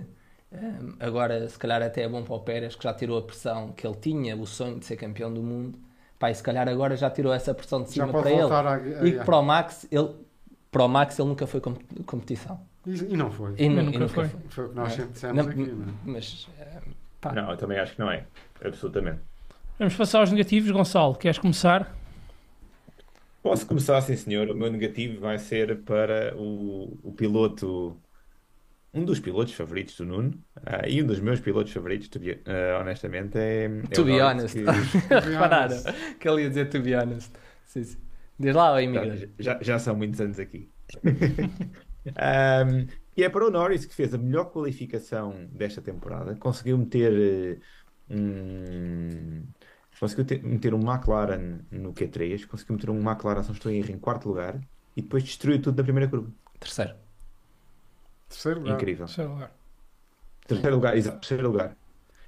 agora 1.00 1.48
se 1.48 1.58
calhar 1.58 1.82
até 1.82 2.02
é 2.02 2.08
bom 2.08 2.22
para 2.22 2.34
o 2.34 2.40
Pérez 2.40 2.74
que 2.76 2.84
já 2.84 2.92
tirou 2.94 3.18
a 3.18 3.22
pressão 3.22 3.72
que 3.72 3.86
ele 3.86 3.96
tinha, 3.96 4.36
o 4.36 4.46
sonho 4.46 4.78
de 4.78 4.84
ser 4.86 4.96
campeão 4.96 5.32
do 5.32 5.42
mundo. 5.42 5.78
Pá, 6.18 6.30
e 6.30 6.34
se 6.34 6.42
calhar 6.42 6.68
agora 6.68 6.96
já 6.96 7.10
tirou 7.10 7.32
essa 7.32 7.52
pressão 7.52 7.82
de 7.82 7.90
cima 7.90 8.08
para 8.08 8.30
ele. 8.30 8.42
a. 8.42 9.06
E 9.06 9.12
que 9.18 9.24
para 9.24 9.36
o 9.36 9.42
Max, 9.42 9.86
ele, 9.90 10.10
para 10.70 10.84
o 10.84 10.88
Max 10.88 11.18
ele 11.18 11.28
nunca 11.28 11.46
foi 11.46 11.60
com- 11.60 11.74
competição. 12.06 12.60
E, 12.86 12.92
e 12.92 13.16
não 13.16 13.30
foi. 13.30 13.54
E, 13.58 13.68
nu- 13.68 13.82
nunca 13.82 13.96
e 13.96 13.98
nunca 13.98 14.14
foi. 14.14 14.28
foi. 14.28 14.40
Foi 14.48 14.64
o 14.66 14.68
que 14.70 14.74
nós 14.76 14.92
É. 14.92 14.96
sempre 14.96 15.12
dissemos 15.12 15.44
Não, 15.44 15.50
aqui, 15.52 15.60
não 15.72 15.84
é? 15.88 15.92
Mas 16.04 16.48
eh, 16.58 16.80
pá, 17.20 17.32
Não, 17.32 17.50
eu 17.50 17.56
também 17.56 17.78
acho 17.78 17.94
que 17.94 17.98
não 18.00 18.10
é. 18.10 18.24
Absolutamente. 18.64 19.20
Vamos 19.78 19.94
passar 19.96 20.20
aos 20.20 20.30
negativos, 20.30 20.70
Gonçalo. 20.70 21.14
Queres 21.16 21.38
começar? 21.38 21.92
Posso 23.42 23.66
começar, 23.66 24.00
sim 24.00 24.16
senhor. 24.16 24.48
O 24.50 24.54
meu 24.54 24.70
negativo 24.70 25.20
vai 25.20 25.38
ser 25.38 25.78
para 25.82 26.34
o, 26.36 26.96
o 27.02 27.12
piloto, 27.12 27.96
um 28.94 29.04
dos 29.04 29.18
pilotos 29.20 29.52
favoritos 29.54 29.96
do 29.96 30.06
Nuno, 30.06 30.32
ah, 30.64 30.88
e 30.88 31.02
um 31.02 31.06
dos 31.06 31.20
meus 31.20 31.40
pilotos 31.40 31.72
favoritos, 31.72 32.08
to 32.08 32.18
be- 32.20 32.40
ah, 32.46 32.78
honestamente, 32.80 33.36
é, 33.36 33.64
é 33.64 33.68
To 33.94 34.04
be 34.04 34.20
honest. 34.20 34.54
que 34.54 34.64
repararam 35.14 35.76
que 36.18 36.28
ele 36.28 36.42
ia 36.42 36.48
dizer 36.48 36.68
to 36.70 36.80
be 36.80 36.94
honest. 36.94 37.32
Sim, 37.66 37.84
sim. 37.84 37.98
Diz 38.38 38.54
lá, 38.54 38.72
ó, 38.72 38.80
imigrante. 38.80 39.30
já, 39.38 39.54
já, 39.54 39.62
já 39.62 39.78
são 39.78 39.94
muitos 39.96 40.20
anos 40.20 40.38
aqui. 40.38 40.70
Ahm, 42.16 42.86
e 43.16 43.22
é 43.24 43.28
para 43.30 43.46
o 43.46 43.50
Norris 43.50 43.86
que 43.86 43.94
fez 43.94 44.12
a 44.12 44.18
melhor 44.18 44.46
qualificação 44.52 45.46
desta 45.52 45.80
temporada, 45.80 46.34
conseguiu 46.36 46.76
meter 46.76 47.60
eh, 48.10 48.14
um, 48.14 49.46
conseguiu 49.98 50.24
ter- 50.24 50.42
meter 50.42 50.74
um 50.74 50.80
McLaren 50.80 51.60
no 51.70 51.92
Q3, 51.94 52.46
conseguiu 52.46 52.74
meter 52.76 52.90
um 52.90 53.00
McLaren, 53.00 53.42
se 53.42 53.48
não 53.48 53.54
estou 53.54 53.72
em 53.72 53.78
erro, 53.78 53.92
em 53.92 53.98
quarto 53.98 54.28
lugar 54.28 54.60
e 54.96 55.00
depois 55.02 55.22
destruiu 55.24 55.60
tudo 55.62 55.76
na 55.78 55.82
primeira 55.84 56.08
curva. 56.10 56.30
Terceiro. 56.60 56.94
Terceiro 58.34 58.60
lugar. 58.60 58.74
Incrível. 58.74 59.08
Sei 59.08 59.26
lá. 59.26 59.50
Terceiro 60.46 60.76
lugar, 60.76 60.96
exato, 60.96 61.18
terceiro 61.20 61.48
lugar. 61.48 61.76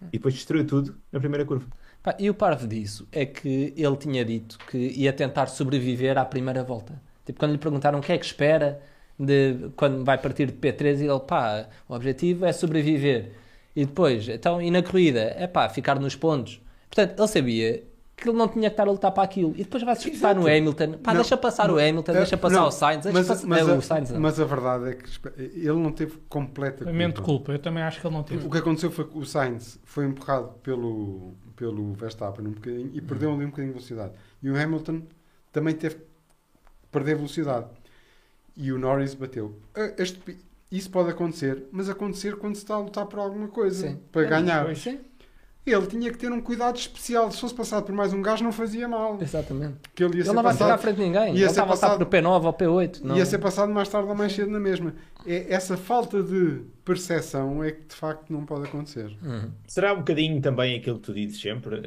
E 0.09 0.13
depois 0.13 0.35
destruiu 0.35 0.67
tudo 0.67 0.97
na 1.11 1.19
primeira 1.19 1.45
curva. 1.45 1.67
Pá, 2.03 2.15
e 2.19 2.31
o 2.31 2.35
parvo 2.35 2.67
disso 2.67 3.09
é 3.11 3.27
que 3.27 3.75
ele 3.77 3.97
tinha 3.97 4.25
dito 4.25 4.59
que 4.71 4.79
ia 4.79 5.13
tentar 5.13 5.47
sobreviver 5.47 6.17
à 6.17 6.25
primeira 6.25 6.63
volta. 6.63 7.01
Tipo, 7.25 7.39
quando 7.39 7.53
lhe 7.53 7.59
perguntaram 7.59 7.99
o 7.99 8.03
que 8.03 8.13
é 8.13 8.19
que 8.19 8.25
espera 8.25 8.81
de 9.19 9.71
quando 9.77 10.05
vai 10.05 10.17
partir 10.17 10.47
de 10.47 10.53
P3, 10.53 11.01
ele, 11.01 11.21
pá, 11.21 11.69
o 11.89 11.95
objetivo 11.95 12.45
é 12.45 12.53
sobreviver. 12.53 13.33
E 13.75 13.85
depois, 13.85 14.29
então, 14.29 14.63
e 14.63 14.71
na 14.71 14.83
corrida? 14.83 15.21
É 15.37 15.47
pá, 15.47 15.69
ficar 15.69 15.99
nos 15.99 16.15
pontos. 16.15 16.61
Portanto, 16.89 17.19
ele 17.19 17.29
sabia 17.29 17.85
que 18.17 18.29
ele 18.29 18.39
não 18.39 18.49
tinha 18.49 18.71
que 18.71 18.75
estar 18.75 18.89
a 18.89 18.91
lutar 18.91 19.13
para 19.13 19.23
aquilo. 19.23 19.51
E 19.57 19.59
depois 19.65 19.83
vai-se 19.83 20.09
espetar 20.09 20.35
no 20.35 20.47
Hamilton. 20.47 20.93
Pá, 21.03 21.13
Não, 21.13 21.21
deixa 21.21 21.37
passar 21.37 21.71
o 21.71 21.75
não, 21.77 21.79
Hamilton, 21.87 22.13
eh, 22.13 22.15
deixa 22.17 22.37
passar 22.39 22.61
não, 22.61 22.69
o 22.69 22.71
Sainz, 22.71 23.03
deixa 23.03 23.19
mas, 23.19 23.29
passar 23.29 23.47
mas 23.47 23.69
é, 23.69 23.71
a, 23.71 23.75
o 23.75 23.83
Sainz. 23.83 24.11
não. 24.11 24.21
mas 24.21 24.41
a 24.41 24.45
verdade 24.45 24.89
é 24.89 24.95
que 24.95 25.11
ele 25.39 25.73
não 25.75 25.93
teve 25.93 26.17
completa 26.29 26.85
culpa. 26.85 27.23
culpa. 27.23 27.53
Eu 27.53 27.59
também 27.59 27.83
acho 27.83 28.01
que 28.01 28.07
ele 28.07 28.15
não 28.15 28.23
teve. 28.23 28.47
O 28.47 28.51
que 28.51 28.57
aconteceu 28.59 28.91
foi 28.91 29.05
que 29.07 29.19
o 29.19 29.25
Sainz 29.27 29.79
foi 29.85 30.07
empurrado 30.07 30.49
pelo, 30.63 31.35
pelo 31.57 31.93
Verstappen 31.93 32.47
um 32.47 32.53
bocadinho 32.53 32.91
e 32.95 33.01
perdeu 33.03 33.33
ali 33.35 33.45
um 33.45 33.51
bocadinho 33.51 33.75
de 33.75 33.79
velocidade. 33.79 34.13
E 34.43 34.49
o 34.51 34.59
Hamilton 34.59 35.03
também 35.53 35.75
teve 35.75 35.97
que 35.97 36.03
perder 36.91 37.17
velocidade. 37.17 37.67
E 38.57 38.73
o 38.73 38.79
Norris 38.79 39.13
bateu. 39.15 39.55
Ah, 39.75 39.93
este- 39.99 40.39
isso 40.73 40.91
pode 40.91 41.11
acontecer, 41.11 41.65
mas 41.71 41.91
acontecer 41.91 42.37
quando 42.37 42.55
se 42.55 42.63
está 42.63 42.75
a 42.77 42.79
lutar 42.79 43.05
por 43.07 43.19
alguma 43.19 43.49
coisa, 43.49 43.89
Sim. 43.89 44.01
para 44.11 44.23
É, 44.23 44.27
ganhar. 44.27 44.75
Sim, 44.75 44.99
Ele 45.67 45.87
tinha 45.87 46.13
que 46.13 46.17
ter 46.19 46.31
um 46.31 46.41
cuidado 46.41 46.77
especial. 46.77 47.31
Se 47.33 47.41
fosse 47.41 47.55
passado 47.55 47.85
por 47.85 47.95
mais 47.95 48.13
um 48.13 48.23
gajo, 48.23 48.45
não 48.45 48.53
fazia 48.53 48.87
mal. 48.87 49.19
exatamente. 49.21 49.75
Que 49.95 50.05
ele 50.05 50.15
ia 50.15 50.19
Ele 50.21 50.25
ser 50.29 50.33
não 50.33 50.43
vai 50.43 50.53
ficar 50.53 50.65
à 50.67 50.69
passado, 50.69 50.83
frente 50.83 50.97
de 50.97 51.03
ninguém. 51.03 51.23
ia 51.23 51.29
Ele 51.31 51.39
ser 51.41 51.47
está 51.47 51.63
a 51.63 51.65
voltar 51.67 51.81
passado- 51.89 52.07
para 52.07 52.21
o 52.21 52.23
P9 52.23 52.45
ou 52.47 52.53
P8. 52.53 53.01
Não. 53.03 53.17
ia 53.17 53.27
ser 53.27 53.39
passado 53.39 53.73
mais 53.73 53.89
tarde 53.89 54.09
ou 54.09 54.15
mais 54.15 54.33
cedo 54.33 54.51
na 54.51 54.61
mesma. 54.61 54.95
É, 55.27 55.53
essa 55.53 55.77
falta 55.77 56.23
de 56.23 56.61
percepção 56.85 57.65
é 57.65 57.73
que 57.73 57.87
de 57.89 57.95
facto 57.97 58.33
não 58.33 58.47
pode 58.47 58.69
acontecer. 58.69 59.11
Uhum. 59.23 59.51
Será 59.67 59.93
um 59.93 59.99
bocadinho 59.99 60.41
também 60.41 60.79
aquilo 60.79 60.97
que 61.01 61.03
tu 61.07 61.13
dizes 61.13 61.41
sempre, 61.41 61.81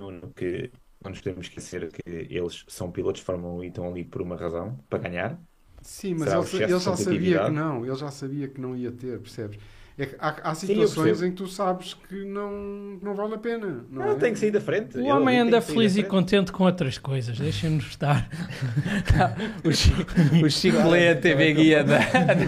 no, 0.00 0.10
no 0.10 0.28
que 0.30 0.70
não 1.04 1.10
nos 1.10 1.20
podemos 1.20 1.46
esquecer 1.46 1.88
que 1.92 2.00
eles 2.06 2.64
são 2.68 2.90
pilotos 2.90 3.20
de 3.20 3.26
Fórmula 3.26 3.52
1 3.60 3.64
e 3.64 3.68
estão 3.68 3.86
ali 3.86 4.02
por 4.02 4.22
uma 4.22 4.34
razão, 4.36 4.78
para 4.88 4.98
ganhar. 5.00 5.38
Sim, 5.82 6.14
mas 6.18 6.30
Será 6.30 6.40
ele, 6.40 6.72
ele 6.72 6.80
já 6.80 6.96
sabia 6.96 7.44
que 7.44 7.50
não, 7.50 7.84
ele 7.86 7.94
já 7.94 8.10
sabia 8.10 8.48
que 8.48 8.60
não 8.60 8.74
ia 8.74 8.90
ter, 8.90 9.20
percebes? 9.20 9.58
É 9.98 10.04
que 10.04 10.14
há, 10.18 10.50
há 10.50 10.54
Sim, 10.54 10.66
situações 10.66 11.06
percebo. 11.06 11.26
em 11.26 11.30
que 11.30 11.36
tu 11.36 11.46
sabes 11.48 11.94
que 11.94 12.24
não, 12.24 12.98
não 13.02 13.14
vale 13.14 13.34
a 13.34 13.38
pena. 13.38 13.86
Não, 13.90 14.04
Não, 14.04 14.12
é? 14.12 14.14
tem 14.16 14.32
que 14.34 14.38
sair 14.38 14.50
da 14.50 14.60
frente. 14.60 14.98
O 14.98 15.06
homem 15.06 15.38
anda 15.38 15.60
feliz 15.62 15.96
e 15.96 16.02
contente 16.02 16.52
com 16.52 16.64
outras 16.64 16.98
coisas. 16.98 17.38
Deixem-nos 17.38 17.86
estar. 17.86 18.28
O 19.64 19.72
Chico, 19.72 20.12
o 20.44 20.50
Chico 20.50 20.86
lê 20.88 21.08
a 21.08 21.16
TV 21.16 21.52
guia 21.54 21.82
da, 21.82 21.98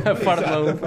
da 0.04 0.14
Fórmula 0.14 0.74
1. 0.74 0.78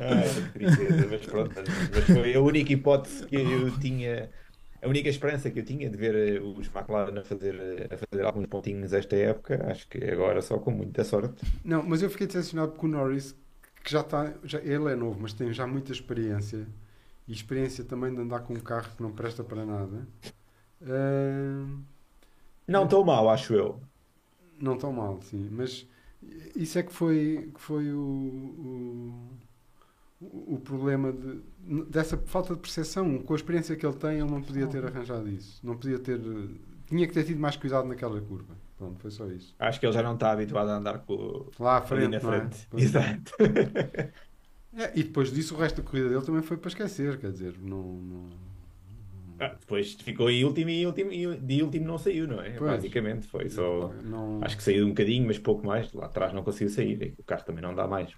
Ai, 0.00 0.24
que 0.52 0.58
tristeza, 0.58 1.06
mas 1.10 1.26
pronto, 1.26 1.54
mas, 1.94 2.04
foi 2.04 2.34
a 2.34 2.40
única 2.40 2.72
hipótese 2.72 3.26
que 3.26 3.36
eu 3.36 3.70
tinha, 3.78 4.30
a 4.82 4.88
única 4.88 5.08
esperança 5.08 5.50
que 5.50 5.60
eu 5.60 5.64
tinha 5.64 5.88
de 5.88 5.96
ver 5.96 6.14
eh, 6.14 6.40
os 6.40 6.66
McLaren 6.74 7.18
a 7.20 7.22
fazer, 7.24 7.88
a 7.92 7.96
fazer 7.96 8.24
alguns 8.24 8.46
pontinhos 8.46 8.92
esta 8.92 9.14
época. 9.14 9.64
Acho 9.70 9.86
que 9.88 10.02
agora 10.04 10.40
só 10.42 10.58
com 10.58 10.70
muita 10.70 11.04
sorte. 11.04 11.44
Não, 11.64 11.82
mas 11.82 12.02
eu 12.02 12.10
fiquei 12.10 12.26
decepcionado 12.26 12.72
porque 12.72 12.86
o 12.86 12.88
Norris, 12.88 13.36
que 13.84 13.90
já 13.92 14.00
está, 14.00 14.34
já, 14.44 14.58
ele 14.60 14.92
é 14.92 14.96
novo, 14.96 15.20
mas 15.20 15.32
tem 15.32 15.52
já 15.52 15.66
muita 15.66 15.92
experiência 15.92 16.68
e 17.28 17.32
experiência 17.32 17.84
também 17.84 18.14
de 18.14 18.20
andar 18.20 18.40
com 18.40 18.54
um 18.54 18.60
carro 18.60 18.94
que 18.96 19.02
não 19.02 19.12
presta 19.12 19.44
para 19.44 19.64
nada. 19.66 20.06
Ah, 20.82 21.66
Não 22.66 22.88
tão 22.88 23.04
mal, 23.04 23.28
acho 23.30 23.54
eu. 23.54 23.80
não 24.58 24.76
tão 24.78 24.92
mal, 24.92 25.20
sim, 25.22 25.48
mas 25.50 25.86
isso 26.54 26.78
é 26.78 26.82
que 26.82 26.92
foi, 26.92 27.50
que 27.54 27.60
foi 27.60 27.92
o, 27.92 29.38
o, 30.20 30.54
o 30.54 30.60
problema 30.60 31.12
de, 31.12 31.42
dessa 31.90 32.16
falta 32.16 32.54
de 32.54 32.60
percepção. 32.60 33.18
Com 33.22 33.32
a 33.32 33.36
experiência 33.36 33.76
que 33.76 33.84
ele 33.84 33.96
tem, 33.96 34.20
ele 34.20 34.30
não 34.30 34.42
podia 34.42 34.66
ter 34.66 34.84
arranjado 34.84 35.28
isso. 35.28 35.60
Não 35.66 35.76
podia 35.76 35.98
ter. 35.98 36.20
Tinha 36.92 37.06
que 37.08 37.14
ter 37.14 37.24
tido 37.24 37.40
mais 37.40 37.56
cuidado 37.56 37.88
naquela 37.88 38.20
curva. 38.20 38.54
Pronto, 38.76 38.98
foi 39.00 39.10
só 39.10 39.26
isso. 39.28 39.54
Acho 39.58 39.80
que 39.80 39.86
ele 39.86 39.92
já 39.94 40.02
não 40.02 40.14
está 40.14 40.30
habituado 40.32 40.68
a 40.68 40.76
andar 40.76 40.98
com 41.00 41.48
Lá 41.58 41.74
à 41.74 41.78
ali 41.78 41.86
frente, 41.88 42.10
na 42.10 42.16
é? 42.16 42.20
frente. 42.20 42.66
Pois. 42.70 42.84
Exato. 42.84 43.32
É, 44.74 44.90
e 44.98 45.02
depois 45.02 45.30
disso, 45.30 45.54
o 45.54 45.58
resto 45.58 45.82
da 45.82 45.86
corrida 45.86 46.08
dele 46.08 46.22
também 46.24 46.40
foi 46.40 46.56
para 46.56 46.68
esquecer. 46.68 47.18
Quer 47.18 47.30
dizer, 47.30 47.54
não. 47.60 47.82
não- 48.00 48.30
Ah, 49.38 49.48
depois 49.60 49.92
ficou 49.92 50.30
em 50.30 50.44
último 50.44 50.70
e 50.70 50.86
último, 50.86 51.12
e 51.12 51.36
de 51.36 51.62
último 51.62 51.86
não 51.86 51.98
saiu, 51.98 52.26
não 52.26 52.40
é? 52.40 52.52
Pois. 52.52 52.70
Basicamente 52.70 53.26
foi 53.26 53.50
só. 53.50 53.92
não- 54.02 54.40
Acho 54.42 54.56
que 54.56 54.62
saiu 54.62 54.86
um 54.86 54.88
bocadinho, 54.88 55.26
mas 55.26 55.38
pouco 55.38 55.66
mais. 55.66 55.92
Lá 55.92 56.06
atrás 56.06 56.32
não 56.32 56.42
conseguiu 56.42 56.70
sair. 56.70 57.14
O 57.18 57.22
carro 57.22 57.44
também 57.44 57.60
não 57.62 57.74
dá 57.74 57.86
mais. 57.86 58.12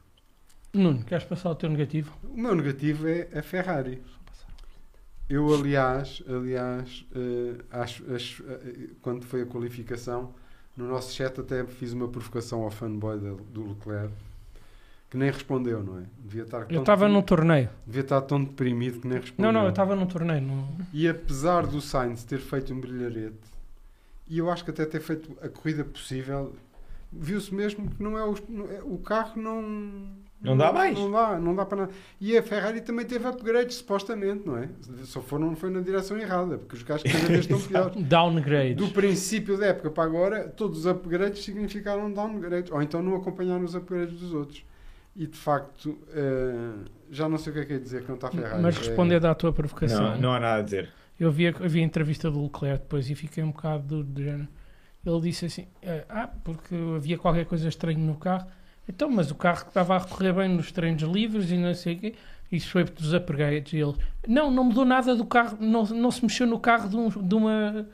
Nuno, 0.73 1.05
queres 1.05 1.25
passar 1.25 1.51
o 1.51 1.55
teu 1.57 1.69
negativo? 1.69 2.17
O 2.23 2.37
meu 2.41 2.55
negativo 2.55 3.09
é 3.09 3.29
a 3.37 3.43
Ferrari. 3.43 4.01
Eu, 5.29 5.53
aliás, 5.55 6.23
aliás 6.29 7.05
eh, 7.15 7.57
acho, 7.71 8.15
acho, 8.15 8.45
eh, 8.47 8.89
quando 9.01 9.25
foi 9.25 9.43
a 9.43 9.47
qualificação, 9.47 10.35
no 10.77 10.87
nosso 10.87 11.15
chat 11.15 11.41
até 11.41 11.65
fiz 11.65 11.93
uma 11.93 12.09
provocação 12.09 12.63
ao 12.63 12.71
fanboy 12.71 13.19
do, 13.19 13.37
do 13.37 13.69
Leclerc, 13.71 14.13
que 15.11 15.17
nem 15.17 15.31
respondeu, 15.31 15.83
não 15.83 16.01
é? 16.01 16.03
Devia 16.19 16.43
estar 16.43 16.67
Eu 16.71 16.81
estava 16.81 17.09
num 17.09 17.23
torneio. 17.23 17.71
devia 17.87 18.03
estar 18.03 18.21
tão 18.23 18.43
deprimido 18.43 19.01
que 19.01 19.09
nem 19.09 19.19
respondeu. 19.19 19.51
Não, 19.53 19.61
não, 19.61 19.67
eu 19.67 19.71
estava 19.71 19.97
num 19.97 20.07
torneio. 20.07 20.43
Não... 20.43 20.69
E 20.93 21.09
apesar 21.09 21.67
do 21.67 21.81
Sainz 21.81 22.25
ter 22.25 22.39
feito 22.41 22.75
um 22.75 22.81
brilharete, 22.81 23.39
e 24.29 24.39
eu 24.39 24.51
acho 24.51 24.63
que 24.65 24.71
até 24.71 24.85
ter 24.85 25.01
feito 25.01 25.37
a 25.41 25.49
corrida 25.49 25.85
possível, 25.85 26.55
viu-se 27.13 27.55
mesmo 27.55 27.89
que 27.91 28.03
não 28.03 28.19
é 28.19 28.25
o, 28.25 28.35
não 28.49 28.71
é- 28.71 28.83
o 28.83 28.99
carro 28.99 29.41
não 29.41 30.07
Não 30.43 30.57
dá 30.59 30.71
mais. 30.73 30.99
Não 30.99 31.11
dá, 31.11 31.39
não 31.39 31.55
dá 31.55 31.65
para 31.65 31.79
nada. 31.83 31.93
E 32.21 32.37
a 32.37 32.43
Ferrari 32.43 32.83
também 32.83 33.07
teve 33.07 33.27
upgrades, 33.27 33.77
supostamente, 33.77 34.47
não 34.47 34.59
é? 34.59 34.69
Só 35.05 35.23
foram, 35.23 35.47
não 35.47 35.57
foi 35.57 35.71
na 35.71 35.81
direção 35.81 36.19
errada, 36.19 36.59
porque 36.59 36.77
os 36.77 36.83
carros 36.83 37.03
cada 37.03 37.27
vez 37.29 37.41
estão 37.41 37.59
piores. 37.63 37.97
Downgrade. 38.05 38.75
Do 38.75 38.89
princípio 38.89 39.57
da 39.57 39.67
época 39.69 39.91
para 39.91 40.05
agora, 40.05 40.49
todos 40.49 40.81
os 40.81 40.87
upgrades 40.87 41.43
significaram 41.43 42.13
downgrades, 42.13 42.71
ou 42.71 42.83
então 42.83 43.03
não 43.03 43.17
acompanharam 43.17 43.65
os 43.65 43.75
upgrades 43.75 44.19
dos 44.21 44.35
outros. 44.35 44.63
E 45.17 45.27
de 45.27 45.39
facto, 45.39 45.97
eh, 46.13 46.73
já 47.11 47.29
não 47.29 47.39
sei 47.39 47.53
o 47.53 47.55
que 47.55 47.61
é 47.63 47.65
que 47.65 47.73
é 47.75 47.79
dizer 47.79 48.05
quanto 48.05 48.27
à 48.27 48.31
Ferrari. 48.31 48.61
Mas 48.61 48.77
É- 48.77 48.81
respondendo 48.81 49.25
à 49.27 49.35
tua 49.35 49.53
provocação, 49.53 50.11
Não, 50.15 50.21
não 50.21 50.33
há 50.35 50.41
nada 50.41 50.59
a 50.59 50.63
dizer. 50.63 50.91
eu 51.19 51.31
vi 51.31 51.47
a, 51.47 51.51
eu 51.53 51.69
vi 51.71 51.81
a 51.81 51.85
entrevista 51.85 52.31
do 52.31 52.43
Leclerc 52.43 52.83
depois 52.83 53.09
e 53.09 53.15
fiquei 53.15 53.43
um 53.45 53.53
bocado 53.53 53.85
do, 53.87 54.05
do 54.05 54.23
género. 54.23 54.49
Ele 55.07 55.21
disse 55.21 55.47
assim: 55.47 55.67
eh, 55.81 56.05
Ah, 56.09 56.29
porque 56.43 56.75
havia 56.97 57.17
qualquer 57.17 57.47
coisa 57.47 57.69
estranha 57.69 57.99
no 57.99 58.17
carro. 58.17 58.47
Então, 58.89 59.11
mas 59.11 59.31
o 59.31 59.35
carro 59.35 59.63
que 59.63 59.69
estava 59.69 59.97
a 59.97 60.01
correr 60.05 60.33
bem 60.33 60.49
nos 60.49 60.71
treinos 60.71 61.03
livres 61.03 61.51
e 61.51 61.57
não 61.57 61.75
sei 61.75 61.95
o 61.95 61.99
quê, 61.99 62.15
isso 62.53 62.71
foi 62.71 62.85
dos 62.85 63.15
upgrades. 63.15 63.73
E 63.73 63.79
ele: 63.79 63.95
Não, 64.29 64.51
não 64.51 64.65
mudou 64.65 64.85
nada 64.85 65.15
do 65.15 65.25
carro, 65.25 65.57
não, 65.61 65.85
não 65.85 66.11
se 66.11 66.23
mexeu 66.23 66.47
no 66.47 66.59
carro 66.61 66.89
de, 66.89 66.97
um- 66.97 67.09
de 67.09 67.35
uma. 67.35 67.87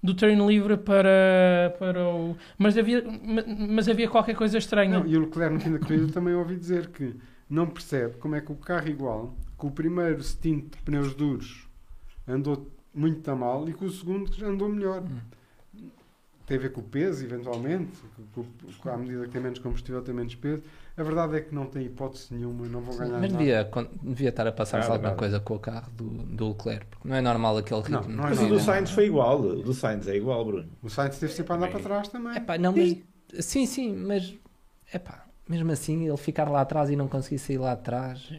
Do 0.00 0.14
treino 0.14 0.48
livre 0.48 0.76
para, 0.76 1.74
para 1.78 2.06
o. 2.08 2.36
Mas 2.56 2.78
havia, 2.78 3.02
ma- 3.02 3.42
mas 3.68 3.88
havia 3.88 4.08
qualquer 4.08 4.36
coisa 4.36 4.56
estranha. 4.56 5.00
Não, 5.00 5.06
e 5.06 5.16
o 5.16 5.20
Leclerc 5.22 5.54
no 5.54 5.60
fim 5.60 5.72
da 5.72 5.78
corrida 5.80 6.12
também 6.12 6.34
ouvi 6.34 6.56
dizer 6.56 6.86
que 6.90 7.16
não 7.50 7.66
percebe 7.66 8.14
como 8.18 8.36
é 8.36 8.40
que 8.40 8.52
o 8.52 8.54
carro 8.54 8.88
igual, 8.88 9.34
com 9.56 9.66
o 9.66 9.70
primeiro 9.72 10.22
stint 10.22 10.70
de 10.70 10.82
pneus 10.84 11.14
duros 11.14 11.66
andou 12.28 12.70
muito 12.94 13.28
a 13.28 13.34
mal 13.34 13.68
e 13.68 13.72
com 13.72 13.86
o 13.86 13.90
segundo 13.90 14.30
andou 14.46 14.68
melhor. 14.68 15.02
Tem 16.48 16.56
a 16.56 16.60
ver 16.60 16.72
com 16.72 16.80
o 16.80 16.84
peso, 16.84 17.22
eventualmente, 17.24 17.92
com, 18.34 18.42
com, 18.82 18.88
à 18.90 18.96
medida 18.96 19.26
que 19.26 19.30
tem 19.32 19.40
menos 19.42 19.58
combustível, 19.58 20.00
tem 20.02 20.14
menos 20.14 20.34
peso. 20.34 20.62
A 20.96 21.02
verdade 21.02 21.36
é 21.36 21.40
que 21.42 21.54
não 21.54 21.66
tem 21.66 21.84
hipótese 21.84 22.32
nenhuma, 22.34 22.66
não 22.66 22.80
vão 22.80 22.96
ganhar 22.96 23.20
Mas 23.20 23.30
nada. 23.30 23.44
devia, 23.44 23.70
devia 24.02 24.28
estar 24.30 24.46
a 24.46 24.52
passar-se 24.52 24.88
Nada, 24.88 24.94
alguma 24.94 25.10
nada. 25.10 25.18
coisa 25.18 25.40
com 25.40 25.54
o 25.54 25.58
carro 25.58 25.92
do, 25.92 26.04
do 26.08 26.48
Leclerc, 26.48 26.86
porque 26.86 27.06
não 27.06 27.14
é 27.16 27.20
normal 27.20 27.58
aquele 27.58 27.82
Não, 27.88 28.00
ritmo. 28.00 28.16
não 28.16 28.26
é 28.26 28.30
Mas 28.30 28.40
o 28.40 28.48
do 28.48 28.58
Sainz 28.60 28.90
foi 28.90 29.06
igual. 29.06 29.40
O 29.40 29.62
do 29.62 29.74
Sainz 29.74 30.08
é 30.08 30.16
igual, 30.16 30.44
Bruno. 30.44 30.68
O 30.82 30.88
Sainz 30.88 31.18
teve 31.18 31.32
sempre 31.32 31.52
a 31.52 31.56
andar 31.56 31.68
para 31.70 31.80
trás 31.80 32.08
também. 32.08 32.34
Epá, 32.36 32.56
não, 32.56 32.72
mas, 32.72 32.96
sim, 33.44 33.66
sim, 33.66 33.94
mas 33.94 34.34
epá, 34.92 35.26
mesmo 35.46 35.70
assim 35.70 36.08
ele 36.08 36.16
ficar 36.16 36.48
lá 36.50 36.62
atrás 36.62 36.88
e 36.90 36.96
não 36.96 37.08
conseguir 37.08 37.38
sair 37.38 37.58
lá 37.58 37.72
atrás 37.72 38.32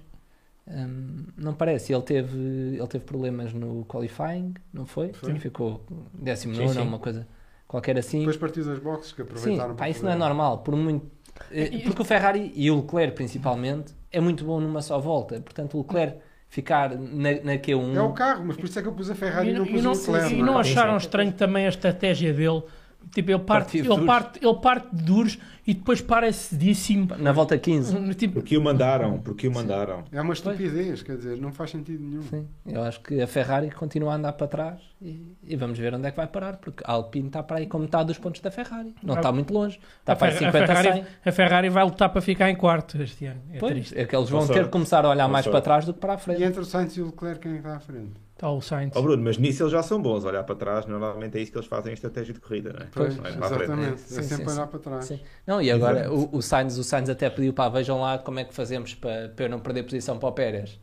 hum, 0.67 1.25
não 1.37 1.53
parece. 1.53 1.93
Ele 1.93 2.01
teve, 2.03 2.37
ele 2.75 2.87
teve 2.87 3.05
problemas 3.05 3.53
no 3.53 3.85
qualifying, 3.85 4.53
não 4.73 4.85
foi? 4.85 5.13
Foi. 5.13 5.39
Ficou 5.39 5.85
décimo 6.13 6.55
Sim, 6.55 6.61
nono, 6.61 6.73
sim. 6.73 6.81
uma 6.81 6.99
coisa 6.99 7.27
qualquer 7.69 7.97
assim. 7.97 8.19
Depois 8.19 8.37
partiu 8.37 8.65
das 8.65 8.79
boxes 8.79 9.13
que 9.13 9.21
Sim, 9.21 9.29
aproveitaram 9.29 9.75
pá, 9.75 9.75
para 9.77 9.89
isso 9.91 10.03
não 10.03 10.11
é 10.11 10.15
normal. 10.15 10.59
Por 10.59 10.75
muito, 10.75 11.05
eh, 11.51 11.69
E- 11.71 11.79
porque 11.83 12.01
o 12.01 12.05
Ferrari 12.05 12.51
e 12.55 12.69
o 12.71 12.81
Leclerc 12.81 13.15
principalmente 13.15 13.93
é 14.11 14.19
muito 14.19 14.43
bom 14.43 14.59
numa 14.59 14.81
só 14.81 14.99
volta. 14.99 15.39
Portanto, 15.41 15.77
o 15.77 15.81
Leclerc 15.81 16.17
ficar 16.49 16.89
na, 16.97 17.31
na 17.43 17.57
Q1 17.59 17.95
É 17.95 18.01
o 18.01 18.11
carro, 18.13 18.43
mas 18.45 18.57
por 18.57 18.65
isso 18.65 18.79
é 18.79 18.81
que 18.81 18.87
eu 18.87 18.93
pus 18.93 19.09
a 19.09 19.15
Ferrari 19.15 19.51
e, 19.51 19.53
E, 19.53 19.53
não 19.53 19.65
e 19.65 19.71
pus 19.71 19.83
não, 19.83 19.91
o 19.91 19.95
Leclerc. 19.95 20.33
e 20.33 20.43
não 20.43 20.45
não 20.47 20.57
é? 20.57 20.61
acharam 20.61 20.93
Sim, 20.93 20.99
sim. 20.99 21.05
estranho 21.05 21.31
também 21.33 21.65
a 21.65 21.69
estratégia 21.69 22.33
dele? 22.33 22.63
Tipo, 23.11 23.31
ele 23.31 23.39
parte, 23.39 23.77
ele 23.79 23.87
duros. 23.87 24.05
parte, 24.05 24.39
ele 24.45 24.55
parte 24.61 24.95
de 24.95 25.03
duros 25.03 25.39
e 25.65 25.73
depois 25.73 25.99
para 25.99 26.31
cedíssimo. 26.31 27.07
na 27.17 27.31
volta 27.31 27.57
15. 27.57 28.13
Tipo, 28.13 28.35
Porque 28.35 28.55
o 28.55 28.61
mandaram, 28.61 29.17
porque 29.17 29.47
o 29.47 29.51
mandaram. 29.51 30.03
É 30.11 30.21
uma 30.21 30.33
estupidez, 30.33 31.01
quer 31.01 31.17
dizer, 31.17 31.37
não 31.37 31.51
faz 31.51 31.71
sentido 31.71 32.03
nenhum. 32.03 32.21
Sim, 32.21 32.47
eu 32.67 32.83
acho 32.83 33.01
que 33.01 33.19
a 33.19 33.25
Ferrari 33.25 33.71
continua 33.71 34.11
a 34.11 34.15
andar 34.15 34.33
para 34.33 34.45
trás 34.47 34.79
e, 35.01 35.35
e 35.43 35.55
vamos 35.55 35.79
ver 35.79 35.91
onde 35.95 36.07
é 36.07 36.11
que 36.11 36.17
vai 36.17 36.27
parar, 36.27 36.57
porque 36.57 36.83
a 36.85 36.91
Alpine 36.91 37.27
está 37.27 37.41
para 37.41 37.57
aí 37.57 37.65
com 37.65 37.79
metade 37.79 38.05
dos 38.07 38.19
pontos 38.19 38.41
da 38.41 38.51
Ferrari. 38.51 38.93
Não 39.01 39.15
está 39.15 39.31
muito 39.31 39.51
longe, 39.51 39.79
está 40.01 40.13
a, 40.13 40.15
para 40.15 40.27
aí 40.27 40.33
Fer- 40.37 40.47
a 40.47 40.51
50 40.51 40.71
a 40.71 40.75
100. 40.75 40.83
Ferrari, 40.83 41.05
a 41.25 41.31
Ferrari 41.31 41.69
vai 41.69 41.83
lutar 41.85 42.09
para 42.09 42.21
ficar 42.21 42.49
em 42.51 42.55
quarto 42.55 43.01
este 43.01 43.25
ano. 43.25 43.41
É 43.51 43.57
Pois, 43.57 43.71
triste. 43.73 43.97
é 43.97 44.05
que 44.05 44.15
eles 44.15 44.29
vão 44.29 44.41
Com 44.41 44.47
ter 44.47 44.53
sorte. 44.53 44.65
que 44.67 44.71
começar 44.71 45.03
a 45.03 45.09
olhar 45.09 45.25
Com 45.25 45.31
mais 45.31 45.45
sorte. 45.45 45.53
para 45.55 45.61
trás 45.61 45.85
do 45.85 45.93
que 45.95 45.99
para 45.99 46.13
a 46.13 46.15
E 46.15 46.19
frente. 46.19 46.43
entre 46.43 46.61
o 46.61 46.65
Sainz 46.65 46.95
e 46.95 47.01
o 47.01 47.07
Leclerc, 47.07 47.39
quem 47.39 47.51
é 47.51 47.55
que 47.55 47.59
está 47.61 47.75
à 47.75 47.79
frente? 47.79 48.11
Está 48.39 48.49
o 48.49 48.61
Sainz. 48.61 48.95
Ó 48.95 49.01
Bruno, 49.01 49.21
mas 49.21 49.37
nisso 49.37 49.63
eles 49.63 49.73
já 49.73 49.83
são 49.83 50.01
bons, 50.01 50.23
olhar 50.23 50.45
para 50.45 50.55
trás, 50.55 50.85
normalmente 50.85 51.37
é 51.37 51.41
isso 51.41 51.51
que 51.51 51.57
eles 51.57 51.67
fazem 51.67 51.91
em 51.91 51.93
estratégia 51.93 52.33
de 52.33 52.39
corrida, 52.39 52.71
não 52.71 52.79
é? 52.85 52.87
Pois, 52.89 53.17
Não 53.17 53.25
é 53.25 53.31
frente. 53.33 53.45
exatamente. 53.53 53.99
Sim, 53.99 54.17
é 54.19 54.21
sim, 54.23 54.29
sempre 54.29 54.45
sim. 54.49 54.55
olhar 54.55 54.67
para 54.67 54.79
trás. 54.79 55.05
Sim. 55.05 55.19
Não, 55.45 55.61
e 55.61 55.69
agora 55.69 55.99
Exato. 56.05 56.15
o, 56.15 56.37
o, 56.37 56.41
Sainz, 56.41 56.77
o 56.77 56.83
Sainz 56.85 57.09
até 57.09 57.29
pediu 57.29 57.51
para 57.51 57.69
vejam 57.69 57.99
lá 57.99 58.17
como 58.17 58.39
é 58.39 58.45
que 58.45 58.53
fazemos 58.53 58.95
para, 58.95 59.27
para 59.27 59.43
eu 59.43 59.49
não 59.49 59.59
perder 59.59 59.83
posição 59.83 60.17
para 60.17 60.29
o 60.29 60.31
Pérez. 60.31 60.79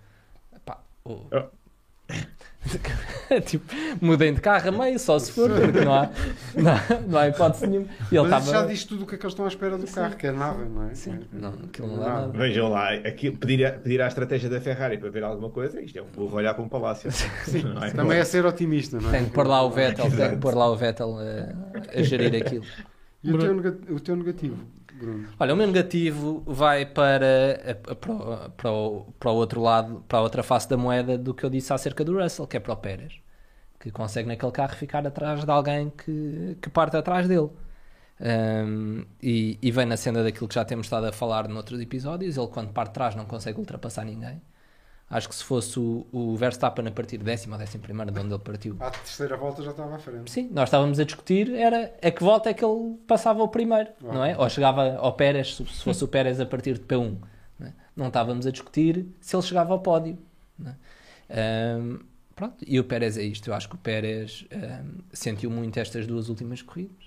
Pá, 0.66 0.82
o- 1.02 1.24
Oh. 1.32 2.12
tipo, 3.46 3.64
mudem 4.00 4.34
de 4.34 4.40
carro 4.40 4.68
a 4.68 4.72
meio, 4.72 4.98
só 4.98 5.18
se 5.18 5.32
for, 5.32 5.50
porque 5.50 5.80
não 5.80 5.94
há, 5.94 6.10
não, 6.54 6.72
há- 6.72 7.00
não 7.06 7.18
há 7.18 7.28
hipótese 7.28 7.66
nenhuma. 7.66 7.88
E 8.10 8.16
ele 8.16 8.28
Mas 8.28 8.44
isso 8.44 8.52
já 8.52 8.66
diz 8.66 8.84
tudo 8.84 9.04
o 9.04 9.06
que 9.06 9.14
é 9.14 9.18
que 9.18 9.24
eles 9.24 9.32
estão 9.32 9.44
à 9.44 9.48
espera 9.48 9.76
do 9.78 9.86
carro, 9.86 10.16
que 10.16 10.26
é 10.26 10.32
nada, 10.32 10.64
não 10.64 10.88
é? 10.88 10.94
Sim, 10.94 11.20
não, 11.32 11.50
aquilo 11.50 11.88
não 11.88 11.96
É 11.96 11.98
dá 12.00 12.06
nada. 12.08 12.20
nada. 12.28 12.38
Vejam 12.38 12.68
lá, 12.70 12.92
aquilo, 12.94 13.36
pedir, 13.36 13.66
a, 13.66 13.72
pedir 13.72 14.00
à 14.02 14.06
estratégia 14.06 14.48
da 14.50 14.60
Ferrari 14.60 14.98
para 14.98 15.10
ver 15.10 15.22
alguma 15.24 15.50
coisa, 15.50 15.80
isto 15.80 15.98
é 15.98 16.02
um 16.02 16.06
burro 16.06 16.36
olhar 16.36 16.54
para 16.54 16.62
um 16.64 16.68
palácio. 16.68 17.10
Não 17.74 17.82
é? 17.84 17.90
Também 17.90 18.18
é 18.18 18.24
ser 18.24 18.44
otimista, 18.46 18.98
não 19.00 19.08
é? 19.10 19.12
Tem 19.18 19.24
que 19.26 19.30
pôr 19.32 19.46
lá 19.46 19.62
o 19.62 19.70
Vettel, 19.70 20.10
tem 20.10 20.30
que 20.30 20.36
pôr 20.36 20.54
lá 20.54 20.70
o 20.70 20.76
Vettel 20.76 21.16
a, 21.18 21.98
a 21.98 22.02
gerir 22.02 22.34
aquilo. 22.42 22.64
E 23.24 23.32
o 23.32 23.38
teu, 23.38 23.96
o 23.96 24.00
teu 24.00 24.14
negativo, 24.16 24.56
Bruno? 24.96 25.28
Olha, 25.38 25.54
o 25.54 25.56
meu 25.56 25.66
negativo 25.66 26.42
vai 26.46 26.86
para, 26.86 27.78
para, 28.00 28.48
para, 28.50 28.70
o, 28.72 29.12
para 29.18 29.30
o 29.30 29.34
outro 29.34 29.60
lado, 29.60 30.04
para 30.08 30.18
a 30.18 30.22
outra 30.22 30.42
face 30.42 30.68
da 30.68 30.76
moeda 30.76 31.18
do 31.18 31.34
que 31.34 31.44
eu 31.44 31.50
disse 31.50 31.72
acerca 31.72 32.04
do 32.04 32.18
Russell, 32.20 32.46
que 32.46 32.56
é 32.56 32.60
para 32.60 32.72
o 32.72 32.76
Pérez, 32.76 33.20
que 33.78 33.90
consegue 33.90 34.28
naquele 34.28 34.52
carro 34.52 34.74
ficar 34.74 35.06
atrás 35.06 35.44
de 35.44 35.50
alguém 35.50 35.90
que, 35.90 36.56
que 36.60 36.70
parte 36.70 36.96
atrás 36.96 37.28
dele. 37.28 37.50
Um, 38.18 39.04
e, 39.22 39.58
e 39.60 39.70
vem 39.70 39.84
na 39.84 39.96
senda 39.96 40.24
daquilo 40.24 40.48
que 40.48 40.54
já 40.54 40.64
temos 40.64 40.86
estado 40.86 41.06
a 41.06 41.12
falar 41.12 41.48
noutros 41.48 41.80
episódios. 41.80 42.36
Ele, 42.36 42.48
quando 42.48 42.72
parte 42.72 42.88
de 42.88 42.94
trás, 42.94 43.14
não 43.14 43.26
consegue 43.26 43.58
ultrapassar 43.58 44.04
ninguém. 44.04 44.40
Acho 45.08 45.28
que 45.28 45.34
se 45.36 45.44
fosse 45.44 45.78
o, 45.78 46.04
o 46.10 46.34
Verstappen 46.36 46.86
a 46.88 46.90
partir 46.90 47.18
décima 47.18 47.54
ou 47.54 47.60
décima 47.60 47.82
primeira, 47.82 48.10
de 48.10 48.18
onde 48.18 48.34
ele 48.34 48.42
partiu, 48.42 48.76
À 48.80 48.90
terceira 48.90 49.36
volta 49.36 49.62
já 49.62 49.70
estava 49.70 49.94
à 49.94 49.98
frente. 50.00 50.28
Sim, 50.30 50.48
nós 50.52 50.68
estávamos 50.68 50.98
a 50.98 51.04
discutir 51.04 51.54
era 51.54 51.94
a 52.02 52.10
que 52.10 52.24
volta 52.24 52.50
é 52.50 52.54
que 52.54 52.64
ele 52.64 52.96
passava 53.06 53.40
o 53.42 53.48
primeiro, 53.48 53.90
não 54.00 54.24
é? 54.24 54.36
Ou 54.36 54.48
chegava 54.50 54.96
ao 54.96 55.12
Pérez, 55.12 55.54
se 55.54 55.64
se 55.66 55.84
fosse 55.84 56.02
o 56.02 56.08
Pérez 56.08 56.40
a 56.40 56.46
partir 56.46 56.74
de 56.74 56.80
P1. 56.80 57.18
Não, 57.58 57.66
é? 57.68 57.72
Não 57.94 58.08
estávamos 58.08 58.46
a 58.48 58.50
discutir 58.50 59.06
se 59.20 59.36
ele 59.36 59.42
chegava 59.44 59.72
ao 59.72 59.78
pódio. 59.78 60.18
é? 60.64 60.74
Ahm, 61.76 62.00
pronto, 62.34 62.64
e 62.66 62.78
o 62.80 62.84
Pérez 62.84 63.16
é 63.16 63.22
isto. 63.22 63.48
Eu 63.48 63.54
acho 63.54 63.68
que 63.68 63.76
o 63.76 63.78
Pérez 63.78 64.44
ahm, 64.52 64.98
sentiu 65.12 65.50
muito 65.50 65.78
estas 65.78 66.04
duas 66.06 66.28
últimas 66.28 66.62
corridas. 66.62 67.05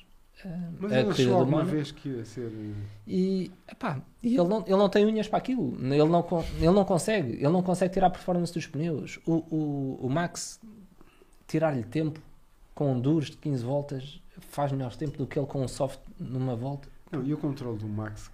Mas 0.79 0.91
a 0.91 0.95
ele 0.99 1.05
corrida 1.05 1.29
achou 1.31 1.45
do 1.45 1.51
Mónaco. 1.51 1.71
vez 1.71 1.91
que 1.91 2.09
ia 2.09 2.25
ser. 2.25 2.47
eh, 2.47 2.73
E, 3.07 3.51
epá, 3.69 4.01
e 4.23 4.37
ele, 4.37 4.47
não, 4.47 4.61
ele 4.61 4.75
não 4.77 4.89
tem 4.89 5.05
unhas 5.05 5.27
para 5.27 5.37
aquilo. 5.37 5.73
Ele 5.79 6.03
não, 6.05 6.25
ele 6.57 6.71
não 6.71 6.85
consegue. 6.85 7.33
Ele 7.33 7.49
não 7.49 7.61
consegue 7.61 7.93
tirar 7.93 8.07
a 8.07 8.09
performance 8.09 8.53
dos 8.53 8.65
pneus. 8.67 9.19
O, 9.25 9.33
o, 9.53 9.99
o 10.01 10.09
Max 10.09 10.59
tirar-lhe 11.47 11.83
tempo 11.83 12.19
com 12.73 12.93
um 12.93 12.99
duros 12.99 13.29
de 13.29 13.37
15 13.37 13.63
voltas 13.63 14.21
faz 14.39 14.71
melhor 14.71 14.95
tempo 14.95 15.17
do 15.17 15.27
que 15.27 15.37
ele 15.37 15.45
com 15.47 15.61
um 15.63 15.67
soft 15.67 15.99
numa 16.17 16.55
volta. 16.55 16.87
Não, 17.11 17.23
e 17.23 17.33
o 17.33 17.37
controle 17.37 17.77
do 17.77 17.87
Max 17.87 18.31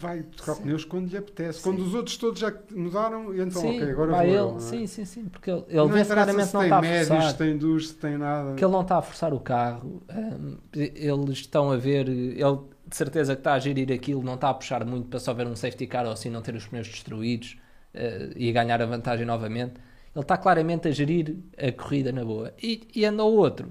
vai 0.00 0.22
tocar 0.22 0.54
Sim. 0.54 0.62
pneus 0.62 0.84
quando 0.84 1.08
lhe 1.10 1.16
apetece. 1.16 1.58
Sim. 1.58 1.64
Quando 1.64 1.80
os 1.84 1.94
outros 1.94 2.16
todos 2.16 2.40
já 2.40 2.52
mudaram, 2.72 3.34
e 3.34 3.40
então, 3.40 3.60
sim, 3.62 3.76
ok, 3.76 3.90
agora 3.90 4.12
vai 4.12 4.26
vou 4.26 4.34
ele. 4.34 4.38
eu, 4.38 4.56
é? 4.56 4.60
Sim, 4.60 4.86
sim, 4.86 5.04
sim. 5.04 5.24
Porque 5.28 5.50
ele, 5.50 5.64
ele 5.68 5.76
Não 5.76 5.88
vê 5.88 6.04
claramente 6.04 6.46
se 6.46 6.54
não 6.54 6.62
está 6.62 6.78
a 6.78 6.82
médios, 6.82 7.08
forçar. 7.08 7.30
se 7.32 7.38
tem 7.38 7.56
duros, 7.58 7.88
se 7.88 7.94
tem 7.94 8.18
nada. 8.18 8.54
que 8.54 8.64
ele 8.64 8.72
não 8.72 8.80
está 8.82 8.98
a 8.98 9.02
forçar 9.02 9.32
o 9.34 9.40
carro. 9.40 10.02
hum, 10.10 10.56
eles 10.74 11.38
estão 11.38 11.70
a 11.70 11.76
ver, 11.76 12.08
ele 12.08 12.58
de 12.86 12.96
certeza 12.96 13.34
que 13.36 13.40
está 13.40 13.54
a 13.54 13.58
gerir 13.58 13.92
aquilo, 13.92 14.22
não 14.22 14.34
está 14.34 14.50
a 14.50 14.54
puxar 14.54 14.84
muito 14.84 15.08
para 15.08 15.20
só 15.20 15.32
ver 15.32 15.46
um 15.46 15.54
safety 15.54 15.86
car 15.86 16.06
ou 16.06 16.12
assim 16.12 16.28
não 16.28 16.42
ter 16.42 16.54
os 16.56 16.66
pneus 16.66 16.88
destruídos 16.88 17.56
eh, 17.94 18.30
e 18.34 18.50
ganhar 18.52 18.82
a 18.82 18.86
vantagem 18.86 19.24
novamente. 19.24 19.74
Ele 20.14 20.22
está 20.24 20.36
claramente 20.36 20.88
a 20.88 20.90
gerir 20.90 21.36
a 21.56 21.70
corrida 21.70 22.10
na 22.10 22.24
boa. 22.24 22.52
E, 22.60 22.88
e 22.94 23.04
anda 23.04 23.22
o 23.22 23.32
outro, 23.32 23.70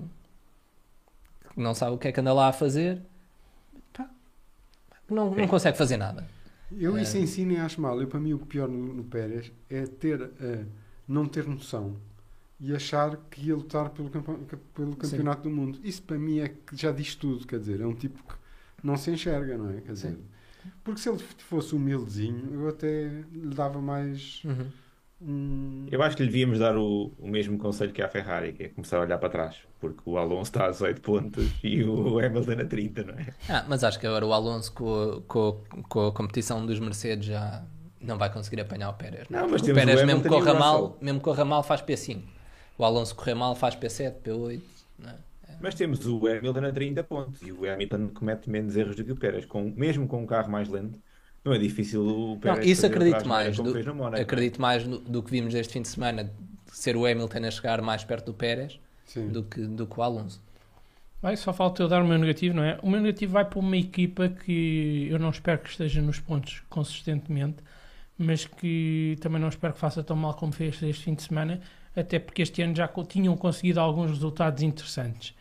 que 1.53 1.59
não 1.61 1.73
sabe 1.73 1.95
o 1.95 1.97
que 1.97 2.07
é 2.07 2.11
que 2.13 2.19
anda 2.21 2.33
lá 2.33 2.47
a 2.47 2.53
fazer, 2.53 3.01
não, 5.09 5.33
não 5.33 5.47
consegue 5.47 5.77
fazer 5.77 5.97
nada. 5.97 6.27
Eu 6.71 6.97
isso 6.97 7.17
É. 7.17 7.21
em 7.21 7.25
si 7.25 7.45
nem 7.45 7.59
acho 7.59 7.81
mal. 7.81 7.99
Eu, 8.01 8.07
para 8.07 8.19
mim, 8.19 8.33
o 8.33 8.39
pior 8.39 8.67
no, 8.69 8.93
no 8.93 9.03
Pérez 9.03 9.51
é 9.69 9.85
ter, 9.85 10.21
eh, 10.39 10.65
não 11.07 11.25
ter 11.25 11.47
noção 11.47 11.95
e 12.59 12.75
achar 12.75 13.15
que 13.31 13.47
ia 13.47 13.55
lutar 13.55 13.89
pelo, 13.89 14.09
campe- 14.09 14.57
pelo 14.75 14.95
campeonato 14.95 15.43
do 15.43 15.49
mundo. 15.49 15.79
Isso 15.83 16.01
para 16.03 16.17
mim 16.19 16.39
é 16.39 16.49
que 16.49 16.75
já 16.75 16.91
diz 16.91 17.15
tudo, 17.15 17.47
quer 17.47 17.59
dizer, 17.59 17.81
é 17.81 17.85
um 17.87 17.95
tipo 17.95 18.21
que 18.23 18.35
não 18.83 18.97
se 18.97 19.09
enxerga, 19.09 19.57
não 19.57 19.69
é? 19.71 19.81
Quer 19.81 19.93
dizer, 19.93 20.17
porque 20.83 20.99
se 21.01 21.09
ele 21.09 21.17
fosse 21.19 21.73
humildezinho, 21.73 22.53
eu 22.53 22.67
até 22.69 23.07
lhe 23.31 23.55
dava 23.55 23.81
mais 23.81 24.43
um. 25.21 25.87
Eu 25.91 26.01
acho 26.01 26.15
que 26.15 26.23
lhe 26.23 26.29
devíamos 26.29 26.59
dar 26.59 26.77
o, 26.77 27.11
o 27.19 27.27
mesmo 27.27 27.57
conselho 27.57 27.91
que 27.91 28.01
à 28.01 28.07
Ferrari, 28.07 28.53
que 28.53 28.63
é 28.63 28.69
começar 28.69 28.97
a 28.97 29.01
olhar 29.01 29.17
para 29.17 29.29
trás, 29.29 29.57
porque 29.79 30.01
o 30.05 30.17
Alonso 30.17 30.51
está 30.51 30.65
a 30.65 30.71
18 30.71 31.01
pontos 31.01 31.45
e 31.63 31.83
o 31.83 32.19
Hamilton 32.23 32.61
a 32.61 32.65
30, 32.65 33.03
não 33.03 33.13
é? 33.15 33.27
Ah, 33.49 33.65
mas 33.67 33.83
acho 33.83 33.99
que 33.99 34.07
agora 34.07 34.25
o 34.25 34.33
Alonso 34.33 34.71
com 34.73 34.93
a, 34.93 35.21
com 35.21 35.61
com 35.87 36.07
a 36.07 36.11
competição 36.11 36.65
dos 36.65 36.79
Mercedes 36.79 37.25
já 37.27 37.63
não 38.01 38.17
vai 38.17 38.31
conseguir 38.31 38.61
apanhar 38.61 38.89
o 38.89 38.93
Pérez. 38.93 39.27
Não, 39.29 39.47
Porque 39.47 39.51
mas 39.51 39.61
o 39.61 39.73
Pérez 39.73 40.01
o 40.01 40.05
mesmo 40.05 40.23
corra 40.23 40.53
mal, 40.53 40.97
mesmo 41.01 41.19
corra 41.19 41.45
mal 41.45 41.63
faz 41.63 41.81
P5. 41.81 42.21
O 42.77 42.85
Alonso 42.85 43.13
correr 43.15 43.35
mal 43.35 43.55
faz 43.55 43.75
P7, 43.75 44.13
P8. 44.23 44.61
não 44.97 45.09
é? 45.09 45.15
Mas 45.59 45.75
temos 45.75 46.05
o 46.07 46.25
Hamilton 46.25 46.65
a 46.65 46.71
30 46.71 47.03
pontos 47.03 47.41
e 47.41 47.51
o 47.51 47.69
Hamilton 47.69 48.09
comete 48.13 48.49
menos 48.49 48.77
erros 48.77 48.95
do 48.95 49.03
que 49.03 49.11
o 49.11 49.15
Pérez, 49.17 49.45
com, 49.45 49.73
mesmo 49.75 50.07
com 50.07 50.23
um 50.23 50.25
carro 50.25 50.49
mais 50.49 50.69
lento. 50.69 50.97
Não 51.43 51.53
é 51.53 51.57
difícil 51.57 52.01
o 52.05 52.29
Não, 52.31 52.37
Pérez 52.39 52.67
isso 52.67 52.81
fazer 52.81 52.93
acredito 52.95 53.27
mais. 53.27 53.57
do- 53.57 53.71
fez 53.73 53.85
no 53.85 53.95
Mónaco. 53.95 54.21
acredito 54.21 54.61
mais 54.61 54.85
no- 54.85 54.99
do 54.99 55.23
que 55.23 55.31
vimos 55.31 55.53
este 55.53 55.73
fim 55.73 55.81
de 55.81 55.87
semana, 55.87 56.29
ser 56.67 56.95
o 56.95 57.05
Hamilton 57.05 57.45
a 57.45 57.51
chegar 57.51 57.81
mais 57.81 58.03
perto 58.03 58.27
do 58.27 58.33
Pérez 58.33 58.79
Sim. 59.05 59.29
do 59.29 59.43
que, 59.43 59.61
do 59.61 59.87
que 59.87 59.99
o 59.99 60.03
Alonso. 60.03 60.41
Vai, 61.21 61.35
só 61.35 61.51
falta 61.51 61.81
eu 61.83 61.87
dar 61.87 62.01
o 62.01 62.07
meu 62.07 62.17
negativo, 62.17 62.55
não 62.55 62.63
é? 62.63 62.77
O 62.81 62.89
meu 62.89 63.01
negativo 63.01 63.33
vai 63.33 63.43
para 63.45 63.59
uma 63.59 63.75
equipa 63.75 64.29
que 64.29 65.07
eu 65.09 65.19
não 65.19 65.29
espero 65.29 65.59
que 65.59 65.69
esteja 65.69 66.01
nos 66.01 66.19
pontos 66.19 66.61
consistentemente, 66.69 67.57
mas 68.17 68.45
que 68.45 69.17
também 69.19 69.39
não 69.41 69.49
espero 69.49 69.73
que 69.73 69.79
faça 69.79 70.01
tão 70.03 70.15
mal 70.15 70.33
como 70.33 70.51
fez 70.53 70.81
este 70.81 71.03
fim 71.03 71.13
de 71.15 71.23
semana, 71.23 71.59
até 71.95 72.19
porque 72.19 72.41
este 72.41 72.61
ano 72.61 72.75
já 72.75 72.87
tinham 73.07 73.35
conseguido 73.35 73.79
alguns 73.79 74.11
resultados 74.11 74.61
interessantes. 74.63 75.33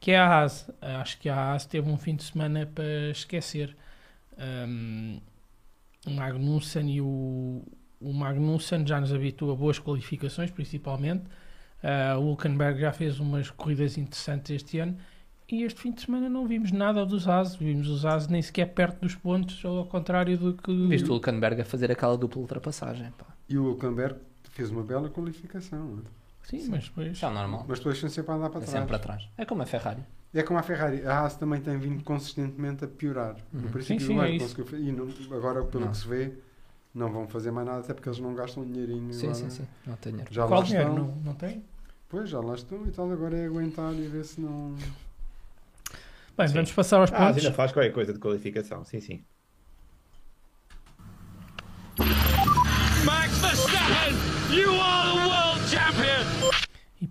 Que 0.00 0.10
é 0.12 0.18
a 0.18 0.26
Haas. 0.26 0.68
Acho 0.80 1.18
que 1.20 1.28
a 1.28 1.36
Haas 1.36 1.66
teve 1.66 1.88
um 1.88 1.96
fim 1.96 2.16
de 2.16 2.24
semana 2.24 2.68
para 2.74 3.10
esquecer. 3.10 3.76
Um, 4.38 5.20
o 6.06 6.10
Magnussen 6.10 6.88
e 6.90 7.00
o, 7.00 7.62
o 8.00 8.12
Magnussen 8.12 8.86
já 8.86 9.00
nos 9.00 9.12
habitua 9.12 9.52
a 9.52 9.56
boas 9.56 9.78
qualificações, 9.78 10.50
principalmente. 10.50 11.24
Uh, 11.82 12.18
o 12.20 12.28
Hulkenberg 12.30 12.80
já 12.80 12.92
fez 12.92 13.18
umas 13.18 13.50
corridas 13.50 13.98
interessantes 13.98 14.50
este 14.52 14.78
ano 14.78 14.96
e 15.50 15.64
este 15.64 15.80
fim 15.80 15.90
de 15.90 16.00
semana 16.02 16.28
não 16.28 16.46
vimos 16.46 16.70
nada 16.70 17.04
dos 17.04 17.26
Haas, 17.28 17.56
vimos 17.56 17.88
os 17.88 18.06
Haas 18.06 18.28
nem 18.28 18.40
sequer 18.40 18.66
perto 18.66 19.00
dos 19.00 19.14
pontos, 19.16 19.62
ao 19.64 19.84
contrário 19.86 20.38
do 20.38 20.54
que. 20.54 20.86
Viste 20.86 21.08
o 21.10 21.14
Hulkenberg 21.14 21.60
a 21.60 21.64
fazer 21.64 21.90
aquela 21.90 22.16
dupla 22.16 22.40
ultrapassagem. 22.40 23.10
Pá. 23.18 23.26
E 23.48 23.58
o 23.58 23.64
Hulkenberg 23.66 24.16
fez 24.50 24.70
uma 24.70 24.82
bela 24.82 25.08
qualificação. 25.10 25.84
não 25.84 25.98
é? 25.98 26.22
Sim, 26.44 26.68
mas 26.70 26.84
depois. 26.84 27.22
É 27.22 27.28
normal. 27.30 27.64
Mas 27.68 27.78
depois 27.80 27.98
sempre 27.98 28.32
a 28.32 28.34
andar 28.36 28.50
para 28.50 28.58
É 28.60 28.62
trás. 28.64 28.70
sempre 28.70 28.88
para 28.88 28.98
trás. 28.98 29.28
É 29.36 29.44
como 29.44 29.62
a 29.62 29.66
Ferrari. 29.66 30.02
É 30.34 30.42
como 30.42 30.58
a 30.58 30.62
Ferrari. 30.62 31.06
A 31.06 31.20
Haas 31.20 31.36
também 31.36 31.60
tem 31.60 31.76
vindo 31.78 32.02
consistentemente 32.04 32.84
a 32.84 32.88
piorar. 32.88 33.36
Uhum. 33.52 33.60
No 33.62 33.68
princípio 33.68 34.00
Sim, 34.00 34.06
sim, 34.06 34.14
do 34.14 34.20
ano 34.20 34.28
é 34.30 34.36
isso. 34.36 34.60
E 34.76 34.92
não- 34.92 35.36
agora, 35.36 35.62
pelo 35.64 35.84
Não. 35.84 35.90
que 35.92 35.98
se 35.98 36.08
vê, 36.08 36.32
não 36.94 37.10
vão 37.12 37.28
fazer 37.28 37.50
mais 37.50 37.66
nada, 37.66 37.80
até 37.80 37.92
porque 37.92 38.08
eles 38.08 38.18
não 38.18 38.34
gastam 38.34 38.64
dinheirinho. 38.64 39.12
Sim, 39.12 39.28
agora. 39.28 39.34
sim, 39.34 39.50
sim. 39.50 39.68
Não 39.86 39.96
tenho 39.96 40.12
dinheiro. 40.16 40.34
Já 40.34 40.46
Qual 40.46 40.62
dinheiro? 40.62 40.88
estão. 40.90 41.04
Não, 41.06 41.14
não 41.16 41.34
tem? 41.34 41.62
Pois, 42.08 42.28
já 42.30 42.40
lá 42.40 42.54
estão 42.54 42.86
e 42.86 42.90
tal. 42.90 43.10
Agora 43.12 43.36
é 43.36 43.44
aguentar 43.46 43.92
e 43.94 44.06
ver 44.08 44.24
se 44.24 44.40
não. 44.40 44.74
Bem, 46.36 46.48
Sim. 46.48 46.54
vamos 46.54 46.72
passar 46.72 46.98
aos 46.98 47.12
Ah, 47.12 47.16
pontos. 47.26 47.36
ainda 47.44 47.52
faz 47.52 47.72
qualquer 47.72 47.92
coisa 47.92 48.12
de 48.14 48.18
qualificação, 48.18 48.84
sim, 48.84 49.00
sim. 49.00 49.22
Max 53.04 53.36
Verstappen, 53.38 54.14
you 54.50 54.70
are 54.80 55.01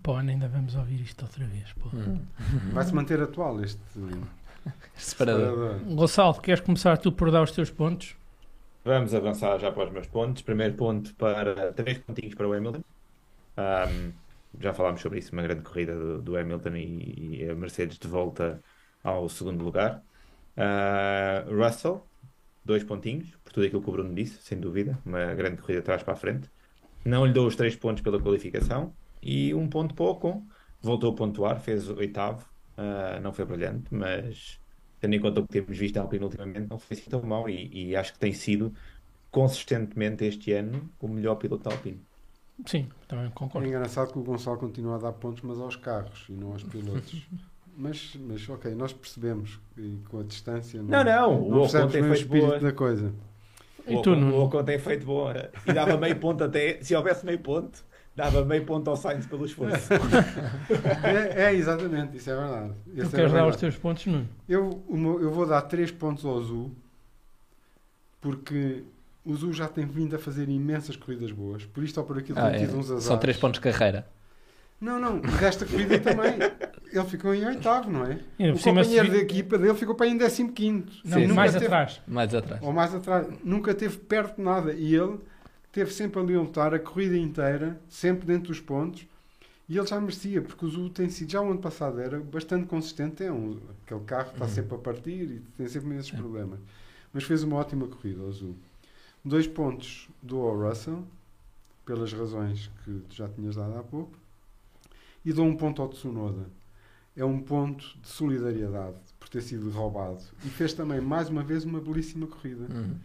pô, 0.04 0.16
ainda 0.16 0.48
vamos 0.48 0.76
ouvir 0.76 1.02
isto 1.02 1.24
outra 1.24 1.46
vez. 1.46 1.74
Hum. 1.94 2.26
Vai 2.72 2.86
se 2.86 2.94
manter 2.94 3.22
atual 3.22 3.62
este 3.64 3.82
Separador. 4.96 5.56
separador. 5.56 5.80
Gonçalo, 5.96 6.40
queres 6.42 6.62
começar 6.62 6.98
tu 6.98 7.12
por 7.12 7.32
dar 7.32 7.42
os 7.44 7.52
teus 7.52 7.70
pontos? 7.72 8.16
Vamos 8.84 9.14
avançar 9.14 9.58
já 9.60 9.72
para 9.72 9.86
os 9.86 9.92
meus 9.92 10.08
pontos. 10.08 10.42
Primeiro 10.42 10.76
ponto 10.76 11.14
para 11.16 11.74
três 11.74 12.00
pontinhos 12.00 12.36
para 12.36 12.48
o 12.48 12.54
Hamilton. 12.54 12.84
Ahm, 13.58 14.14
já 14.60 14.74
falámos 14.74 15.02
sobre 15.02 15.20
isso, 15.20 15.34
uma 15.34 15.44
grande 15.44 15.64
corrida 15.64 15.96
do, 15.96 16.22
do 16.22 16.38
Hamilton 16.38 16.76
e, 16.76 17.42
e 17.44 17.50
a 17.50 17.56
Mercedes 17.56 18.00
de 18.00 18.08
volta 18.08 18.64
ao 19.04 19.30
segundo 19.30 19.64
lugar. 19.64 20.04
Ah, 20.58 21.46
Russell, 21.50 22.10
dois 22.66 22.84
pontinhos, 22.84 23.36
por 23.44 23.54
tudo 23.54 23.66
aquilo 23.68 23.82
que 23.84 23.90
o 23.90 23.92
Bruno 23.94 24.14
disse, 24.16 24.42
sem 24.42 24.60
dúvida. 24.60 25.00
Uma 25.06 25.34
grande 25.36 25.62
corrida 25.62 25.82
de 25.82 25.86
trás 25.86 26.04
para 26.04 26.14
a 26.14 26.18
frente. 26.18 26.50
Não 27.06 27.26
lhe 27.26 27.34
dou 27.34 27.48
os 27.48 27.56
três 27.56 27.76
pontos 27.76 28.02
pela 28.04 28.22
qualificação. 28.22 28.96
E 29.22 29.54
um 29.54 29.70
ponto 29.70 29.96
para 29.96 30.06
o 30.06 30.10
Ocon. 30.12 30.48
Voltou 30.82 31.12
a 31.12 31.16
pontuar, 31.16 31.60
fez 31.62 31.88
o 31.90 31.98
oitavo. 31.98 32.50
Ah, 32.78 33.20
não 33.22 33.34
foi 33.34 33.46
brilhante, 33.46 33.94
mas 33.94 34.60
tendo 35.00 35.16
em 35.16 35.20
conta 35.22 35.42
o 35.42 35.44
que 35.48 35.50
temos 35.62 35.78
visto 35.78 35.98
a 35.98 36.02
Alpine 36.02 36.24
ultimamente, 36.26 36.70
não 36.70 36.80
foi 36.80 36.98
assim 36.98 37.10
tão 37.10 37.22
mau. 37.24 37.50
E, 37.50 37.90
e 37.92 37.96
acho 37.96 38.14
que 38.14 38.20
tem 38.20 38.34
sido 38.34 38.74
consistentemente 39.32 40.26
este 40.26 40.54
ano 40.54 40.94
o 41.00 41.08
melhor 41.08 41.36
piloto 41.38 41.64
da 41.66 41.72
Alpine. 41.72 42.06
Sim, 42.66 42.90
também 43.08 43.30
É 43.30 43.30
concordo. 43.32 43.68
engraçado 43.68 44.12
que 44.14 44.20
o 44.20 44.24
Gonçalo 44.24 44.58
continua 44.58 44.96
a 44.96 45.00
dar 45.00 45.14
pontos, 45.14 45.42
mas 45.44 45.60
aos 45.60 45.76
carros 45.76 46.26
e 46.30 46.34
não 46.34 46.52
aos 46.54 46.64
pilotos. 46.64 47.30
mas, 47.76 48.16
mas 48.16 48.48
ok, 48.50 48.74
nós 48.76 48.94
percebemos 48.94 49.60
e 49.78 50.04
com 50.10 50.20
a 50.20 50.24
distância 50.24 50.82
Não, 50.88 51.04
não, 51.04 51.42
o 51.42 51.64
Ocon 51.64 51.90
tem 51.90 52.04
feito 52.04 52.14
espírito 52.14 52.32
boa. 52.36 52.60
da 52.60 52.72
coisa. 52.74 53.14
E 53.88 53.98
o, 53.98 54.02
tu, 54.02 54.12
o 54.14 54.44
Ocon 54.46 54.64
tem 54.64 54.80
feito 54.80 55.06
boa. 55.06 55.52
E 55.66 55.74
dava 55.74 55.98
meio 55.98 56.20
ponto 56.20 56.44
até. 56.44 56.82
Se 56.84 56.96
houvesse 56.96 57.26
meio 57.26 57.40
ponto, 57.42 57.84
Dava 58.22 58.46
meio 58.46 58.64
ponto 58.66 58.88
ao 58.88 58.96
Sainz 58.96 59.26
pelo 59.26 59.46
esforço. 59.46 59.92
É, 61.04 61.46
é, 61.46 61.54
exatamente, 61.56 62.18
isso 62.18 62.30
é 62.30 62.36
verdade. 62.36 62.74
Tu 62.86 63.02
Esse 63.02 63.08
é 63.16 63.18
queres 63.18 63.32
dar 63.34 63.48
os 63.48 63.56
teus 63.56 63.76
pontos, 63.78 64.06
Nuno? 64.06 64.28
Eu, 64.48 64.84
o 64.88 64.96
meu- 64.96 65.20
eu 65.22 65.32
vou 65.32 65.48
dar 65.48 65.62
3 65.64 65.90
pontos 65.92 66.24
ao 66.24 66.40
Zu, 66.40 66.72
porque 68.20 68.84
o 69.26 69.36
Zu 69.36 69.54
já 69.54 69.68
tem 69.68 69.86
vindo 69.86 70.16
a 70.16 70.20
fazer 70.20 70.48
imensas 70.50 70.96
corridas 70.96 71.32
boas. 71.32 71.66
Por 71.66 71.84
isto 71.84 71.98
ou 72.00 72.06
por 72.06 72.18
aquilo 72.20 72.38
Ah, 72.40 72.50
tem 72.52 72.58
é. 72.62 72.66
tido 72.66 72.78
uns 72.78 72.86
azares. 72.86 73.04
São 73.06 73.18
3 73.18 73.38
pontos 73.38 73.60
de 73.60 73.64
carreira. 73.72 74.08
Não, 74.80 75.00
não, 75.00 75.20
desta 75.20 75.66
corrida 75.66 76.00
também. 76.00 76.34
Ele 76.92 77.06
ficou 77.06 77.34
em 77.34 77.46
oitavo, 77.46 77.90
não 77.90 78.06
é? 78.06 78.20
O 78.52 78.60
companheiro 78.60 79.06
se- 79.08 79.12
da 79.12 79.18
equipa 79.18 79.58
dele 79.58 79.76
ficou 79.76 79.96
para 79.96 80.08
em 80.08 80.18
décimo 80.18 80.52
quinto. 80.52 80.92
Não, 81.06 81.20
Sim, 81.20 81.28
mais 81.28 81.54
teve, 81.54 81.66
atrás. 81.66 82.02
Mais 82.08 82.34
atrás. 82.36 82.62
Ou 82.64 82.74
mais 82.74 82.94
atrás. 82.94 83.28
Nunca 83.44 83.74
teve 83.74 83.98
perto 83.98 84.36
de 84.38 84.42
nada. 84.44 84.74
E 84.74 84.94
ele 84.96 85.18
teve 85.72 85.92
sempre 85.92 86.20
ali 86.20 86.36
a 86.36 86.42
lutar 86.42 86.74
a 86.74 86.80
corrida 86.80 87.18
inteira, 87.18 87.80
sempre 87.90 88.26
dentro 88.26 88.50
dos 88.50 88.60
pontos. 88.60 89.06
E 89.70 89.78
ele 89.78 89.88
já 89.88 90.00
merecia, 90.02 90.42
porque 90.42 90.66
o 90.66 90.70
Zu 90.70 90.90
tem 90.90 91.10
sido, 91.10 91.32
já 91.32 91.42
o 91.42 91.50
ano 91.50 91.60
passado 91.62 92.00
era 92.00 92.20
bastante 92.20 92.66
consistente. 92.68 93.24
É 93.24 93.32
um, 93.32 93.58
aquele 93.86 94.02
carro 94.02 94.32
está 94.34 94.46
Uhum. 94.46 94.52
sempre 94.52 94.76
a 94.76 94.78
partir 94.80 95.24
e 95.32 95.40
tem 95.58 95.68
sempre 95.68 95.96
esses 95.96 96.14
É. 96.14 96.18
problemas. 96.18 96.60
Mas 97.14 97.24
fez 97.24 97.42
uma 97.44 97.56
ótima 97.58 97.88
corrida, 97.88 98.22
o 98.22 98.32
Zu. 98.32 98.56
Dois 99.24 99.48
pontos 99.48 100.10
do 100.22 100.40
ao 100.42 100.58
Russell, 100.60 101.04
pelas 101.86 102.12
razões 102.12 102.70
que 102.84 103.00
tu 103.08 103.16
já 103.16 103.30
tinhas 103.30 103.56
dado 103.56 103.78
há 103.78 103.84
pouco. 103.84 104.12
E 105.24 105.32
dou 105.32 105.46
um 105.46 105.56
ponto 105.56 105.82
ao 105.82 105.88
Tsunoda. 105.90 106.48
É 107.16 107.24
um 107.24 107.40
ponto 107.40 107.98
de 108.02 108.08
solidariedade 108.08 108.96
por 109.20 109.30
ter 109.30 109.42
sido 109.42 109.70
roubado. 109.70 110.22
E 110.46 110.50
fez 110.50 110.74
também, 110.74 111.00
mais 111.02 111.30
uma 111.30 111.44
vez, 111.44 111.64
uma 111.64 111.80
belíssima 111.80 112.26
corrida 112.28 112.66
Uhum. 112.74 112.96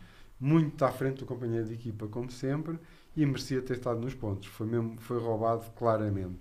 Muito 0.41 0.85
à 0.85 0.91
frente 0.93 1.19
do 1.21 1.27
companheiro 1.27 1.67
de 1.67 1.75
equipa, 1.75 2.07
como 2.09 2.31
sempre, 2.31 2.79
e 3.17 3.25
merecia 3.25 3.63
ter 3.63 3.75
estado 3.75 4.01
nos 4.01 4.15
pontos. 4.15 4.49
Foi, 4.49 4.67
mesmo, 4.67 4.97
foi 5.01 5.19
roubado 5.21 5.65
claramente. 5.77 6.39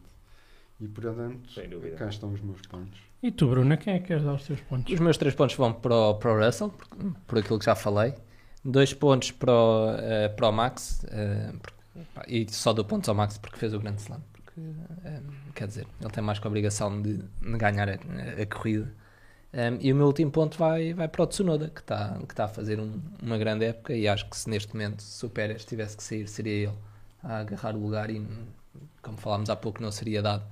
E, 0.80 0.88
portanto, 0.88 1.50
Sem 1.52 1.70
dúvida. 1.70 1.96
cá 1.96 2.08
estão 2.10 2.34
os 2.34 2.42
meus 2.42 2.62
pontos. 2.64 3.00
E 3.24 3.32
tu, 3.32 3.48
Bruna, 3.48 3.78
quem 3.78 3.94
é 3.96 4.00
que 4.00 4.08
queres 4.08 4.24
dar 4.24 4.34
os 4.34 4.44
teus 4.46 4.60
pontos? 4.62 4.94
Os 4.94 5.00
meus 5.00 5.18
3 5.18 5.34
pontos 5.34 5.56
vão 5.56 5.72
para 5.74 5.96
o, 5.96 6.16
para 6.16 6.34
o 6.34 6.46
Russell, 6.46 6.70
por, 6.70 6.88
por 7.26 7.38
aquilo 7.40 7.58
que 7.60 7.66
já 7.66 7.76
falei. 7.76 8.14
2 8.64 8.94
pontos 8.96 9.32
para 9.32 9.52
o, 9.54 9.90
eh, 9.98 10.28
para 10.30 10.50
o 10.50 10.52
Max, 10.52 11.06
porque- 11.62 12.06
pá, 12.14 12.24
e 12.28 12.46
só 12.52 12.74
dou 12.74 12.84
pontos 12.84 13.08
ao 13.08 13.16
Max 13.16 13.38
porque 13.38 13.58
fez 13.58 13.74
o 13.74 13.80
Grande 13.80 14.02
Slam. 14.02 14.22
Porque, 14.34 14.60
eh, 15.06 15.22
quer 15.56 15.68
dizer, 15.68 15.88
ele 16.02 16.10
tem 16.12 16.22
mais 16.24 16.40
que 16.40 16.46
a 16.46 16.50
obrigação 16.50 17.02
de, 17.02 17.20
de 17.20 17.58
ganhar 17.58 17.88
a, 17.90 17.94
a 17.94 18.46
corrida. 18.46 18.94
Um, 19.56 19.78
e 19.80 19.94
o 19.94 19.96
meu 19.96 20.08
último 20.08 20.30
ponto 20.32 20.58
vai, 20.58 20.94
vai 20.94 21.08
para 21.08 21.24
o 21.24 21.28
Tsunoda, 21.28 21.70
que 21.70 21.80
está 21.80 22.20
que 22.28 22.36
tá 22.36 22.44
a 22.44 22.48
fazer 22.50 22.78
um- 22.78 23.00
uma 23.24 23.38
grande 23.38 23.64
época. 23.66 23.96
E 23.96 24.06
acho 24.08 24.30
que 24.30 24.36
se 24.36 24.50
neste 24.50 24.74
momento 24.74 25.02
se 25.02 25.26
o 25.26 25.30
Pérez 25.30 25.64
tivesse 25.64 25.96
que 25.96 26.04
sair, 26.04 26.28
seria 26.28 26.52
ele 26.54 26.74
a 27.24 27.38
agarrar 27.38 27.74
o 27.76 27.80
lugar. 27.80 28.10
E, 28.10 28.22
como 29.02 29.18
falámos 29.18 29.50
há 29.50 29.56
pouco, 29.56 29.82
não 29.82 29.92
seria 29.92 30.22
dado 30.22 30.44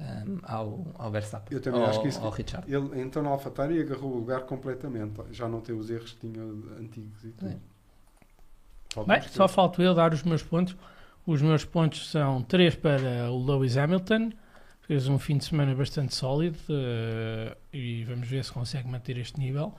um, 0.00 0.38
ao, 0.44 0.86
ao 0.96 1.10
Verstappen. 1.10 1.56
Eu 1.56 1.60
também 1.60 1.80
ao, 1.82 1.88
acho 1.88 2.00
que 2.02 2.08
isso- 2.08 2.20
ao 2.20 2.30
Richard. 2.30 2.72
Ele, 2.72 3.00
então, 3.00 3.22
na 3.24 3.30
AlphaTauri 3.30 3.80
agarrou 3.80 4.12
o 4.12 4.16
lugar 4.18 4.42
completamente. 4.42 5.20
Já 5.32 5.48
não 5.48 5.60
tem 5.60 5.74
os 5.74 5.90
erros 5.90 6.12
que 6.12 6.20
tinha 6.30 6.42
antigos 6.80 7.24
e 7.24 7.28
tudo. 7.30 7.50
É. 7.50 7.56
Bem, 9.04 9.22
só 9.22 9.32
três. 9.46 9.50
falto 9.50 9.82
eu 9.82 9.94
dar 9.94 10.12
os 10.14 10.22
meus 10.22 10.42
pontos. 10.44 10.76
Os 11.26 11.42
meus 11.42 11.64
pontos 11.64 12.10
são 12.10 12.42
3 12.42 12.76
para 12.76 13.30
o 13.32 13.44
Lewis 13.44 13.76
Hamilton. 13.76 14.30
Fez 14.86 15.08
um 15.08 15.18
fim 15.18 15.38
de 15.38 15.46
semana 15.46 15.74
bastante 15.74 16.14
sólido 16.14 16.58
eh, 16.68 17.56
e 17.72 18.04
vamos 18.04 18.28
ver 18.28 18.44
se 18.44 18.52
consegue 18.52 18.86
manter 18.88 19.16
este 19.16 19.38
nível. 19.40 19.74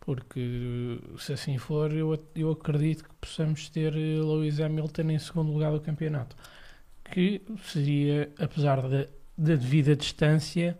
Porque 0.00 0.98
se 1.18 1.32
assim 1.32 1.58
for, 1.58 1.92
eu, 1.92 2.18
eu 2.34 2.50
acredito 2.50 3.04
que 3.04 3.14
possamos 3.20 3.68
ter 3.68 3.94
eh, 3.94 4.20
Lewis 4.20 4.60
Hamilton 4.60 5.10
em 5.10 5.18
segundo 5.18 5.52
lugar 5.52 5.70
do 5.72 5.80
campeonato. 5.80 6.36
Que 7.04 7.40
seria, 7.62 8.32
apesar 8.38 8.82
da, 8.82 9.06
da 9.36 9.54
devida 9.54 9.94
distância, 9.94 10.76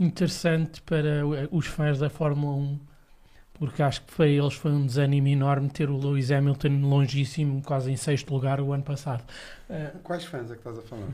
interessante 0.00 0.80
para 0.82 1.22
os 1.50 1.66
fãs 1.66 1.98
da 1.98 2.08
Fórmula 2.08 2.56
1 2.56 2.91
porque 3.62 3.80
acho 3.80 4.02
que 4.02 4.12
para 4.16 4.26
eles 4.26 4.54
foi 4.54 4.72
um 4.72 4.84
desânimo 4.84 5.28
enorme 5.28 5.70
ter 5.70 5.88
o 5.88 5.96
Lewis 5.96 6.32
Hamilton 6.32 6.80
longíssimo, 6.80 7.62
quase 7.62 7.92
em 7.92 7.96
sexto 7.96 8.34
lugar 8.34 8.60
o 8.60 8.72
ano 8.72 8.82
passado. 8.82 9.22
Uh, 9.70 10.00
Quais 10.00 10.24
fãs 10.24 10.50
é 10.50 10.54
que 10.54 10.68
estás 10.68 10.80
a 10.80 10.82
falar? 10.82 11.06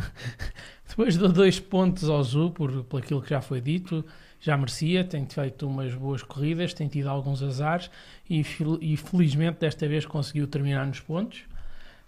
depois 0.88 1.18
dou 1.18 1.30
dois 1.30 1.60
pontos 1.60 2.08
ao 2.08 2.24
Zu 2.24 2.52
por, 2.52 2.84
por 2.84 3.02
aquilo 3.02 3.20
que 3.20 3.28
já 3.28 3.42
foi 3.42 3.60
dito, 3.60 4.02
já 4.40 4.56
merecia, 4.56 5.04
tem 5.04 5.26
feito 5.26 5.68
umas 5.68 5.94
boas 5.94 6.22
corridas, 6.22 6.72
tem 6.72 6.88
tido 6.88 7.10
alguns 7.10 7.42
azares 7.42 7.90
e, 8.26 8.40
e 8.80 8.96
felizmente 8.96 9.58
desta 9.58 9.86
vez 9.86 10.06
conseguiu 10.06 10.46
terminar 10.46 10.86
nos 10.86 11.00
pontos. 11.00 11.40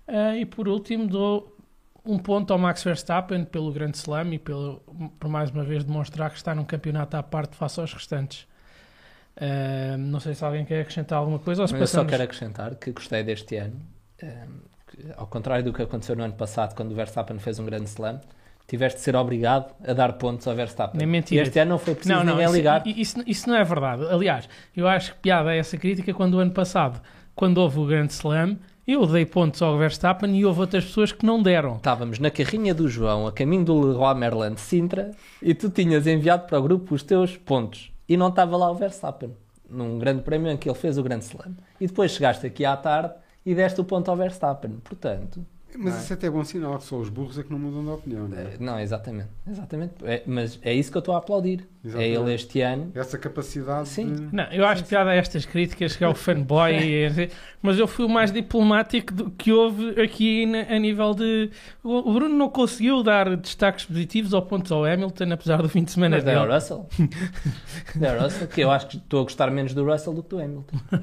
Uh, 0.09 0.37
e 0.41 0.47
por 0.47 0.69
último 0.69 1.07
dou 1.07 1.55
um 2.05 2.19
ponto 2.19 2.53
ao 2.53 2.59
Max 2.59 2.83
Verstappen 2.83 3.45
pelo 3.45 3.73
Grande 3.73 3.97
Slam 3.97 4.35
e 4.35 4.39
pelo, 4.39 4.81
por 5.19 5.29
mais 5.29 5.51
uma 5.51 5.63
vez 5.63 5.85
demonstrar 5.85 6.31
que 6.31 6.37
está 6.37 6.55
num 6.55 6.65
campeonato 6.65 7.17
à 7.17 7.23
parte 7.23 7.57
face 7.57 7.81
aos 7.81 7.93
restantes. 7.93 8.47
Uh, 9.37 9.97
não 9.97 10.21
sei 10.21 10.35
se 10.35 10.45
alguém 10.45 10.65
quer 10.65 10.81
acrescentar 10.81 11.19
alguma 11.19 11.39
coisa 11.39 11.63
ou 11.63 11.69
se 11.69 11.73
Mas 11.73 11.81
eu 11.81 11.87
só 11.87 11.93
passamos... 11.93 12.11
quero 12.11 12.23
acrescentar 12.23 12.75
que 12.75 12.93
gostei 12.93 13.23
deste 13.23 13.57
ano. 13.57 13.81
um, 14.23 14.73
ao 15.17 15.27
contrário 15.27 15.65
do 15.65 15.73
que 15.73 15.83
aconteceu 15.83 16.15
no 16.15 16.23
ano 16.23 16.35
passado, 16.35 16.75
quando 16.75 16.93
o 16.93 16.95
Verstappen 16.95 17.39
fez 17.39 17.59
um 17.59 17.65
grande 17.65 17.85
slam, 17.85 18.21
tiveste 18.67 18.99
de 18.99 19.05
ser 19.05 19.17
obrigado 19.17 19.75
a 19.87 19.93
dar 19.93 20.15
pontos 20.15 20.47
ao 20.47 20.55
Verstappen. 20.55 20.99
Nem 20.99 21.07
mentira. 21.07 21.43
E 21.43 21.47
este 21.47 21.59
ano 21.59 21.71
não 21.73 21.79
foi 21.79 21.95
preciso 21.95 22.15
Não, 22.15 22.25
não, 22.25 22.33
ninguém 22.33 22.47
isso, 22.47 22.57
ligar. 22.57 22.87
Isso, 22.87 23.23
isso 23.27 23.49
não 23.49 23.57
é 23.57 23.65
verdade. 23.65 24.05
Aliás, 24.07 24.49
eu 24.77 24.87
acho 24.87 25.15
que 25.15 25.21
piada 25.21 25.55
é 25.55 25.59
essa 25.59 25.77
crítica 25.77 26.13
quando 26.13 26.35
o 26.35 26.39
ano 26.39 26.53
passado, 26.53 27.01
quando 27.35 27.59
houve 27.59 27.79
o 27.79 27.87
Grande 27.87 28.13
Slam, 28.13 28.59
eu 28.87 29.07
dei 29.07 29.25
pontos 29.25 29.63
ao 29.63 29.79
Verstappen 29.79 30.37
e 30.37 30.45
houve 30.45 30.61
outras 30.61 30.85
pessoas 30.85 31.13
que 31.13 31.25
não 31.25 31.43
deram. 31.43 31.77
Estávamos 31.77 32.19
na 32.19 32.31
carrinha 32.31 32.75
do 32.75 32.89
João, 32.89 33.27
a 33.27 33.33
caminho 33.33 33.65
do 33.65 33.81
Leroy 33.81 34.15
Merlin 34.15 34.55
de 34.55 34.61
Sintra, 34.61 35.13
e 35.41 35.55
tu 35.55 35.71
tinhas 35.71 36.07
enviado 36.07 36.47
para 36.47 36.59
o 36.59 36.63
grupo 36.63 36.95
os 36.95 37.03
teus 37.03 37.37
pontos. 37.37 37.93
E 38.09 38.17
não 38.17 38.29
estava 38.29 38.57
lá 38.57 38.71
o 38.71 38.75
Verstappen, 38.75 39.35
num 39.71 39.99
grande 39.99 40.23
prémio 40.23 40.51
em 40.51 40.57
que 40.57 40.69
ele 40.69 40.77
fez 40.79 40.99
o 40.99 41.03
grande 41.03 41.25
slam. 41.25 41.55
E 41.81 41.87
depois 41.87 42.11
chegaste 42.13 42.47
aqui 42.47 42.65
à 42.65 42.77
tarde 42.77 43.15
e 43.47 43.55
deste 43.55 43.81
o 43.81 43.85
ponto 43.85 44.11
ao 44.11 44.17
Verstappen. 44.17 44.73
Portanto, 44.85 45.45
Mas 45.79 45.95
é? 45.95 45.99
isso 45.99 46.13
até 46.13 46.27
é 46.27 46.31
bom 46.31 46.45
sinal, 46.45 46.77
que 46.79 46.85
só 46.85 46.97
os 46.97 47.09
burros 47.09 47.39
é 47.39 47.43
que 47.43 47.51
não 47.51 47.59
mudam 47.59 47.83
de 47.85 47.91
opinião. 47.91 48.29
Não 48.29 48.37
é? 48.37 48.43
eh, 48.43 48.57
não, 48.61 48.79
exatamente. 48.81 49.31
exatamente. 49.49 49.95
É- 50.05 50.23
mas 50.27 50.59
é 50.63 50.75
isso 50.75 50.91
que 50.91 50.97
eu 50.97 51.01
estou 51.01 51.15
a 51.15 51.19
aplaudir. 51.19 51.67
Exatamente. 51.85 52.17
É 52.17 52.21
ele 52.21 52.35
este 52.35 52.61
ano. 52.61 52.93
Essa 52.95 53.19
capacidade 53.19 53.89
Sim. 53.89 54.13
de... 54.13 54.35
Não, 54.37 54.45
eu 54.53 54.65
acho 54.65 54.85
piada 54.85 55.11
a 55.11 55.15
estas 55.15 55.45
críticas 55.45 55.97
que 55.97 56.05
é 56.05 56.09
o 56.09 56.15
fanboy, 56.15 56.73
e- 56.81 57.29
mas 57.61 57.79
eu 57.79 57.89
fui 57.89 58.05
o 58.05 58.09
mais 58.09 58.31
diplomático 58.33 59.13
do 59.13 59.31
que 59.33 59.51
houve 59.53 60.01
aqui 60.01 60.47
na- 60.47 60.61
a 60.75 60.79
nível 60.79 61.13
de. 61.15 61.51
O 61.83 62.11
o 62.11 62.15
Bruno 62.15 62.37
não 62.37 62.49
conseguiu 62.49 63.03
dar 63.03 63.37
destaques 63.37 63.85
positivos 63.85 64.33
ou 64.33 64.43
pontos 64.43 64.71
ao 64.71 64.85
Hamilton, 64.85 65.33
apesar 65.33 65.61
do 65.63 65.69
fim 65.69 65.83
de 65.83 65.91
semana 65.93 66.17
Mas 66.17 66.27
é 66.27 66.37
o 66.37 66.41
dele. 66.43 66.55
Russell. 66.55 66.89
é 68.01 68.13
o 68.17 68.23
Russell, 68.23 68.47
que 68.49 68.61
eu 68.61 68.71
acho 68.71 68.87
que 68.87 68.97
estou 68.99 69.21
a 69.21 69.23
gostar 69.25 69.51
menos 69.51 69.75
do 69.75 69.85
Russell 69.85 70.13
do 70.15 70.23
que 70.23 70.29
do 70.31 70.39
Hamilton. 70.41 70.77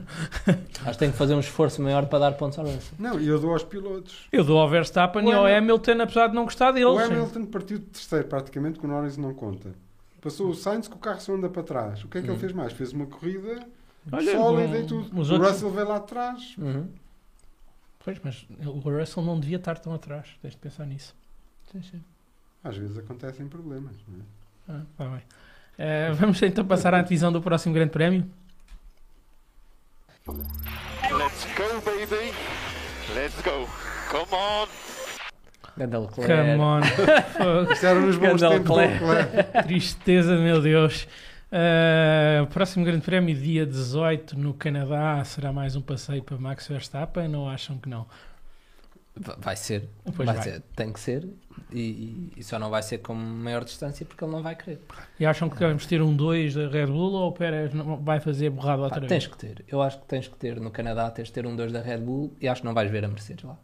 acho 0.86 0.92
que 0.92 0.98
tenho 0.98 1.12
que 1.12 1.18
fazer 1.18 1.36
um 1.36 1.40
esforço 1.40 1.82
maior 1.82 2.06
para 2.06 2.20
dar 2.20 2.32
pontos 2.34 2.58
ao 2.58 2.66
Russell. 2.66 2.94
Não, 2.98 3.20
e 3.20 3.28
eu 3.28 3.38
dou 3.40 3.52
aos 3.52 3.64
pilotos. 3.64 4.28
Eu 4.32 4.44
dou 4.44 4.58
ao 4.60 4.70
Verstappen 4.70 5.26
O 5.26 5.30
e 5.30 5.34
ao 5.34 5.46
Hamilton- 5.46 5.58
Hamilton, 5.58 6.02
apesar 6.04 6.28
de 6.28 6.36
não 6.36 6.44
gostar 6.46 6.72
deles. 6.72 6.88
O 6.88 6.98
Hamilton 7.00 7.46
partiu 7.48 7.80
de 7.80 7.86
terceiro, 7.86 8.26
praticamente, 8.28 8.80
que 8.80 8.86
o 8.86 8.88
Norris 8.90 9.18
não 9.18 9.34
conta. 9.34 9.72
Passou 10.22 10.50
o 10.50 10.54
Sainz 10.56 10.88
que 10.88 10.96
o 10.96 11.00
carro 11.00 11.20
só 11.22 11.34
anda 11.34 11.50
para 11.50 11.64
trás. 11.64 12.04
O 12.04 12.08
que 12.08 12.18
é 12.18 12.22
que 12.22 12.28
Hum. 12.28 12.32
ele 12.32 12.40
fez 12.40 12.52
mais? 12.54 12.74
Fez 12.74 12.92
uma 12.92 13.06
corrida 13.06 13.66
Olha, 14.12 14.32
sólida 14.32 14.68
bom, 14.68 14.76
e 14.76 14.86
tudo. 14.86 15.16
O 15.16 15.20
outros- 15.20 15.40
Russell 15.40 15.72
veio 15.72 15.88
lá 15.88 15.96
atrás. 15.98 16.56
Uhum. 16.58 16.90
Pois, 18.04 18.20
mas 18.24 18.46
o 18.66 18.80
Russell 18.90 19.24
não 19.24 19.40
devia 19.40 19.58
estar 19.58 19.78
tão 19.80 19.94
atrás. 19.94 20.28
Tens 20.42 20.52
de 20.52 20.58
pensar 20.58 20.86
nisso. 20.86 21.16
Sim, 21.72 21.82
sim. 21.84 22.04
Às 22.64 22.76
vezes 22.78 22.98
acontecem 22.98 23.48
problemas. 23.48 23.96
Não 24.08 24.20
é? 24.76 24.80
Ah, 24.82 24.86
tá 24.98 25.06
bem. 25.10 25.22
Eh, 25.78 26.12
vamos 26.20 26.42
então 26.42 26.66
passar 26.66 26.94
à 26.94 27.02
divisão 27.02 27.32
do 27.32 27.42
próximo 27.42 27.74
Grande 27.74 27.92
Prémio. 27.92 28.30
Let's 30.28 31.46
go, 31.56 31.82
baby. 31.86 32.34
Let's 33.16 33.42
go. 33.42 33.68
Come 34.12 34.34
on. 34.34 34.68
Ganda 35.80 36.00
Leclerc. 36.00 36.32
Come 36.34 36.60
on. 36.62 36.82
Isto 37.72 37.86
era 37.88 38.00
nos 38.02 38.18
bons 38.18 38.42
tempos. 38.42 38.78
Tristeza, 39.64 40.36
meu 40.38 40.62
Deus. 40.62 41.08
Eh, 41.52 42.46
próximo 42.52 42.86
Grande 42.86 43.02
Prémio, 43.04 43.36
dia 43.36 43.66
18, 43.66 44.38
no 44.38 44.54
Canadá, 44.54 45.24
será 45.24 45.52
mais 45.52 45.76
um 45.76 45.82
passeio 45.82 46.22
para 46.22 46.38
Max 46.38 46.68
Verstappen? 46.68 47.28
Não 47.28 47.50
acham 47.50 47.78
que 47.78 47.90
não? 47.90 48.06
Va- 49.16 49.36
Vai 49.40 49.56
ser. 49.56 49.90
Pois 50.16 50.28
vai 50.28 50.36
vai. 50.36 50.44
ser. 50.44 50.62
Tem 50.76 50.94
que 50.94 51.00
ser. 51.00 51.28
E, 51.72 52.32
e- 52.38 52.44
só 52.44 52.60
não 52.60 52.70
vai 52.70 52.84
ser 52.84 53.00
com 53.00 53.14
maior 53.16 53.64
distância 53.64 54.06
porque 54.06 54.24
ele 54.24 54.32
não 54.32 54.44
vai 54.44 54.56
querer. 54.56 54.80
E 55.20 55.26
acham 55.26 55.50
que 55.50 55.58
vamos 55.58 55.86
ter 55.86 56.02
um 56.02 56.16
2 56.16 56.54
da 56.54 56.68
Red 56.70 56.86
Bull 56.88 57.14
ou 57.14 57.30
o 57.30 57.32
Pérez 57.32 57.74
não- 57.74 57.98
vai 57.98 58.20
fazer 58.20 58.50
borrado 58.52 58.84
outra 58.84 59.02
Pá, 59.02 59.08
vez? 59.08 59.24
tens 59.24 59.28
que 59.28 59.38
ter. 59.38 59.66
Eu 59.68 59.82
acho 59.82 59.98
que 60.00 60.06
tens 60.06 60.28
que 60.28 60.36
ter 60.36 60.60
no 60.60 60.70
Canadá, 60.70 61.10
tens 61.10 61.30
de 61.30 61.34
ter 61.34 61.46
um 61.48 61.56
2 61.56 61.72
da 61.72 61.82
Red 61.82 61.98
Bull 61.98 62.34
e 62.40 62.48
acho 62.48 62.62
que 62.62 62.68
não 62.68 62.74
vais 62.76 62.92
ver 62.92 63.04
a 63.04 63.08
Mercedes 63.08 63.44
lá. 63.44 63.58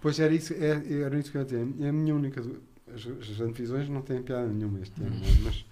Pois 0.00 0.18
era 0.18 0.32
isso, 0.32 0.52
é- 0.54 1.02
era 1.02 1.18
isso 1.18 1.30
que 1.30 1.36
eu 1.36 1.42
ia 1.42 1.44
dizer. 1.44 1.68
É 1.84 1.88
a 1.88 1.92
minha 1.92 2.14
única 2.14 2.40
dúvida. 2.40 2.60
As, 2.94 3.06
as 3.30 3.40
antevisões 3.40 3.88
não 3.88 4.02
têm 4.02 4.22
piada 4.22 4.46
nenhuma 4.48 4.80
este 4.80 5.00
ano, 5.02 5.10
não 5.16 5.26
é? 5.26 5.30
mas 5.44 5.64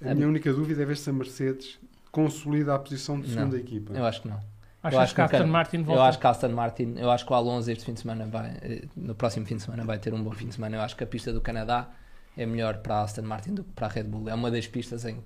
a 0.00 0.08
É- 0.10 0.14
minha 0.14 0.28
única 0.28 0.52
dúvida 0.52 0.82
é 0.82 0.84
ver 0.86 0.96
se 0.96 1.10
a 1.10 1.12
Mercedes 1.12 1.78
consolida 2.10 2.74
a 2.74 2.78
posição 2.78 3.20
de 3.20 3.28
Não. 3.28 3.34
segunda 3.34 3.56
equipa. 3.58 3.92
Eu 3.92 4.04
acho 4.04 4.22
que 4.22 4.28
não. 4.28 4.40
Achas 4.82 4.98
acho 5.00 5.14
que 5.14 5.20
a 5.20 5.28
que 5.28 5.36
Aston 5.36 5.48
Martin 5.48 5.76
Eu 5.78 5.84
volta? 5.84 6.02
acho 6.04 6.18
que 6.18 6.26
a 6.26 6.30
Aston 6.30 6.48
Martin, 6.48 6.94
eu 6.96 7.10
acho 7.10 7.24
que 7.24 7.32
o 7.32 7.36
Alonso 7.36 7.70
este 7.70 7.84
fim 7.84 7.92
de 7.94 8.00
semana 8.00 8.26
vai, 8.26 8.50
eh, 8.62 8.84
no 8.96 9.14
próximo 9.14 9.46
fim 9.46 9.56
de 9.56 9.62
semana 9.62 9.84
vai 9.84 9.98
ter 9.98 10.12
um 10.12 10.22
bom 10.22 10.32
fim 10.32 10.48
de 10.48 10.54
semana. 10.54 10.76
Eu 10.76 10.80
acho 10.80 10.96
que 10.96 11.04
a 11.04 11.06
pista 11.06 11.32
do 11.32 11.40
Canadá 11.40 11.88
é 12.36 12.44
melhor 12.46 12.78
para 12.78 12.96
a 12.96 13.02
Aston 13.02 13.22
Martin 13.22 13.54
do 13.54 13.62
que 13.62 13.72
para 13.72 13.86
a 13.86 13.90
Red 13.90 14.04
Bull. 14.04 14.28
É 14.28 14.34
uma 14.34 14.50
das 14.50 14.66
pistas 14.66 15.04
em, 15.04 15.18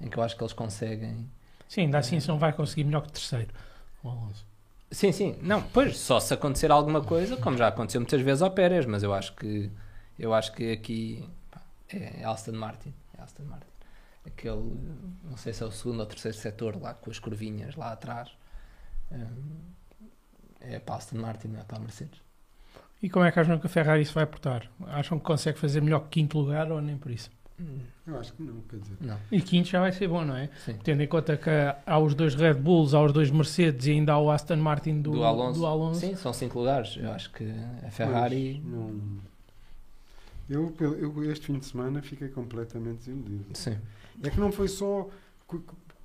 em 0.00 0.08
que 0.08 0.16
eu 0.16 0.22
acho 0.22 0.36
que 0.36 0.42
eles 0.42 0.52
conseguem. 0.52 1.28
Sim, 1.68 1.80
ainda 1.82 1.98
assim 1.98 2.20
se 2.20 2.28
não 2.28 2.38
vai 2.38 2.52
conseguir 2.52 2.84
melhor 2.84 3.00
que 3.02 3.10
terceiro. 3.12 3.48
O 4.04 4.08
Alonso. 4.08 4.46
Sim, 4.90 5.12
sim. 5.12 5.36
Não, 5.42 5.62
pois, 5.62 5.98
só 5.98 6.20
se 6.20 6.32
acontecer 6.32 6.70
alguma 6.70 7.02
coisa, 7.02 7.36
como 7.36 7.56
já 7.56 7.68
aconteceu 7.68 8.00
muitas 8.00 8.20
vezes 8.20 8.42
ao 8.42 8.50
Pérez, 8.50 8.86
mas 8.86 9.02
eu 9.02 9.12
acho 9.12 9.34
que 9.34 9.70
eu 10.18 10.32
acho 10.32 10.52
que 10.52 10.72
aqui 10.72 11.28
pá, 11.50 11.60
é 11.88 12.24
Aston 12.24 12.52
Martin. 12.52 12.94
É 13.18 13.22
Aston 13.22 13.44
Martin. 13.44 13.66
Aquele, 14.26 14.76
não 15.24 15.36
sei 15.36 15.52
se 15.52 15.62
é 15.62 15.66
o 15.66 15.70
segundo 15.72 16.00
ou 16.00 16.06
terceiro 16.06 16.36
setor 16.36 16.80
lá 16.80 16.94
com 16.94 17.10
as 17.10 17.18
curvinhas 17.18 17.74
lá 17.76 17.92
atrás. 17.92 18.30
Hum, 19.12 19.60
É 20.60 20.78
para 20.80 20.94
a 20.96 20.98
Aston 20.98 21.18
Martin, 21.18 21.48
não 21.48 21.60
é 21.60 21.64
para 21.64 21.76
a 21.78 21.80
Mercedes. 21.80 22.20
E 23.02 23.10
como 23.10 23.24
é 23.24 23.32
que 23.32 23.38
acham 23.40 23.58
que 23.58 23.66
a 23.66 23.70
Ferrari 23.70 24.04
se 24.04 24.12
vai 24.14 24.26
portar? 24.26 24.70
Acham 24.88 25.18
que 25.18 25.24
consegue 25.24 25.58
fazer 25.58 25.80
melhor 25.82 26.00
que 26.04 26.08
quinto 26.20 26.38
lugar 26.38 26.70
ou 26.72 26.80
nem 26.80 26.96
por 26.98 27.10
isso? 27.10 27.30
Hum, 27.58 27.78
Eu 28.06 28.18
acho 28.20 28.32
que 28.34 28.42
não, 28.42 28.60
quer 28.68 28.76
dizer. 28.78 28.96
Não, 29.00 29.18
E 29.32 29.40
quinto 29.40 29.68
já 29.68 29.80
vai 29.80 29.90
ser 29.92 30.08
bom, 30.08 30.24
não 30.24 30.36
é? 30.36 30.50
sim. 30.64 30.76
Tendo 30.84 31.02
em 31.02 31.08
conta 31.08 31.36
que 31.36 31.50
há 31.86 31.98
os 31.98 32.14
dois 32.14 32.34
Red 32.34 32.54
Bulls, 32.54 32.92
há 32.94 33.02
os 33.02 33.12
dois 33.12 33.30
Mercedes 33.30 33.86
e 33.86 33.92
ainda 33.92 34.12
há 34.12 34.18
o 34.18 34.30
Aston 34.30 34.56
Martin 34.56 35.00
do, 35.00 35.12
Do 35.12 35.24
Alonso. 35.24 35.60
do 35.60 35.66
Alonso. 35.66 36.00
Sim, 36.00 36.14
são 36.16 36.32
cinco 36.32 36.58
lugares. 36.58 36.96
Eu 36.98 37.10
acho 37.12 37.30
que 37.32 37.44
a 37.86 37.90
Ferrari. 37.90 38.60
Mas 38.62 38.72
não... 38.72 39.00
eu, 40.48 40.74
eu 40.98 41.30
este 41.32 41.46
fim 41.46 41.58
de 41.58 41.66
semana 41.66 42.02
fiquei 42.02 42.28
completamente 42.28 42.98
desiludido. 42.98 43.46
Sim. 43.54 43.76
É 44.22 44.30
que 44.30 44.38
não 44.38 44.52
foi 44.52 44.68
só 44.68 45.08
que 45.48 45.58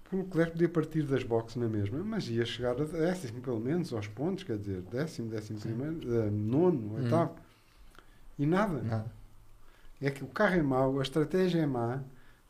que 0.09 0.15
o 0.17 0.19
Leclerc 0.23 0.51
podia 0.51 0.67
partir 0.67 1.03
das 1.03 1.23
boxes 1.23 1.55
na 1.55 1.69
mesma, 1.69 1.99
mas 2.03 2.27
ia 2.27 2.45
chegar 2.45 2.71
a 2.71 2.83
décimo, 2.83 3.39
pelo 3.39 3.61
menos, 3.61 3.93
aos 3.93 4.07
pontos, 4.09 4.43
quer 4.43 4.57
dizer, 4.57 4.81
décimo, 4.91 5.29
décimo 5.29 5.57
Sim. 5.57 5.69
primeiro, 5.73 6.13
eh, 6.15 6.29
nono, 6.29 6.95
Hum. 6.97 7.03
oitavo. 7.03 7.35
E 8.37 8.45
nada. 8.45 8.81
Nada. 8.81 9.05
É 10.01 10.09
que 10.09 10.23
o 10.23 10.27
carro 10.27 10.55
é 10.55 10.61
mau, 10.63 10.99
a 10.99 11.01
estratégia 11.03 11.59
é 11.61 11.65
má, 11.65 11.99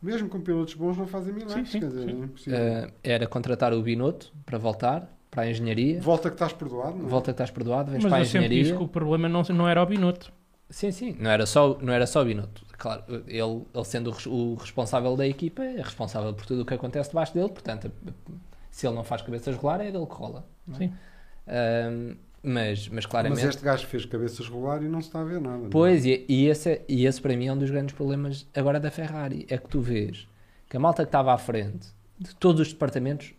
mesmo 0.00 0.28
com 0.28 0.40
pilotos 0.40 0.74
bons 0.74 0.96
não 0.96 1.06
fazem 1.06 1.32
milagres, 1.34 1.68
Sim, 1.68 1.72
sim, 1.72 1.80
quer 1.80 1.88
dizer, 1.88 2.08
sim. 2.08 2.20
é 2.22 2.24
impossível. 2.24 2.58
Eh, 2.58 2.90
era 3.04 3.26
contratar 3.26 3.72
o 3.72 3.82
Binotto 3.82 4.32
para 4.46 4.58
voltar 4.58 5.08
para 5.30 5.42
a 5.42 5.50
engenharia. 5.50 6.00
Volta 6.00 6.28
que 6.30 6.34
estás 6.34 6.52
perdoado, 6.52 6.96
não 6.98 7.06
é? 7.06 7.08
Volta 7.08 7.26
que 7.26 7.30
estás 7.32 7.50
perdoado, 7.50 7.90
vens 7.90 8.02
Mas 8.02 8.10
para 8.10 8.18
a 8.18 8.20
eu 8.20 8.26
sempre 8.26 8.48
disse 8.48 8.60
engenharia. 8.60 8.76
que 8.78 8.82
o 8.84 8.88
problema 8.88 9.28
não, 9.28 9.42
não 9.42 9.68
era 9.68 9.82
o 9.82 9.86
Binotto. 9.86 10.32
Sim, 10.70 10.90
sim, 10.90 11.16
não 11.20 11.30
era 11.30 11.44
só, 11.44 11.78
não 11.80 11.92
era 11.92 12.06
só 12.06 12.22
o 12.22 12.24
Binotto. 12.24 12.64
Claro, 12.78 13.04
ele, 13.28 13.62
ele 13.74 13.84
sendo 13.84 14.08
o, 14.10 14.12
res- 14.14 14.26
o 14.26 14.54
responsável 14.54 15.14
da 15.16 15.26
equipa, 15.26 15.62
é 15.62 15.76
responsável 15.82 16.32
por 16.34 16.46
tudo 16.46 16.62
o 16.62 16.64
que 16.66 16.74
acontece 16.74 17.10
debaixo 17.10 17.34
dele, 17.34 17.50
portanto, 17.50 17.92
se 18.70 18.86
ele 18.86 18.94
não 18.96 19.04
faz 19.04 19.20
cabeças 19.22 19.54
rolar, 19.56 19.80
é 19.82 19.90
dele 19.92 20.06
que 20.06 20.14
rola. 20.14 20.44
não 20.66 20.74
é? 20.76 20.78
Sim. 20.78 20.92
Mas, 22.42 22.88
mas 22.88 23.06
claramente. 23.06 23.40
Mas 23.44 23.54
este 23.54 23.64
gajo 23.64 23.86
fez 23.86 24.04
cabeças 24.04 24.48
rolar 24.48 24.82
e 24.82 24.88
não 24.88 25.00
se 25.00 25.06
está 25.08 25.20
a 25.20 25.24
ver 25.24 25.40
nada. 25.40 25.66
é? 25.66 25.68
Pois, 25.70 26.04
e, 26.04 26.24
e 26.28 26.46
esse, 26.46 26.70
é- 26.70 26.84
e 26.88 27.06
esse 27.06 27.20
para 27.20 27.36
mim 27.36 27.46
é 27.46 27.52
um 27.52 27.58
dos 27.58 27.70
grandes 27.70 27.94
problemas 27.94 28.46
agora 28.54 28.80
da 28.80 28.90
Ferrari. 28.90 29.46
É 29.48 29.56
que 29.58 29.68
tu 29.68 29.80
vês 29.80 30.26
que 30.68 30.76
a 30.76 30.80
malta 30.80 31.04
que 31.04 31.08
estava 31.08 31.32
à 31.32 31.38
frente 31.38 31.88
de 32.18 32.34
todos 32.36 32.60
os 32.60 32.72
departamentos 32.72 33.32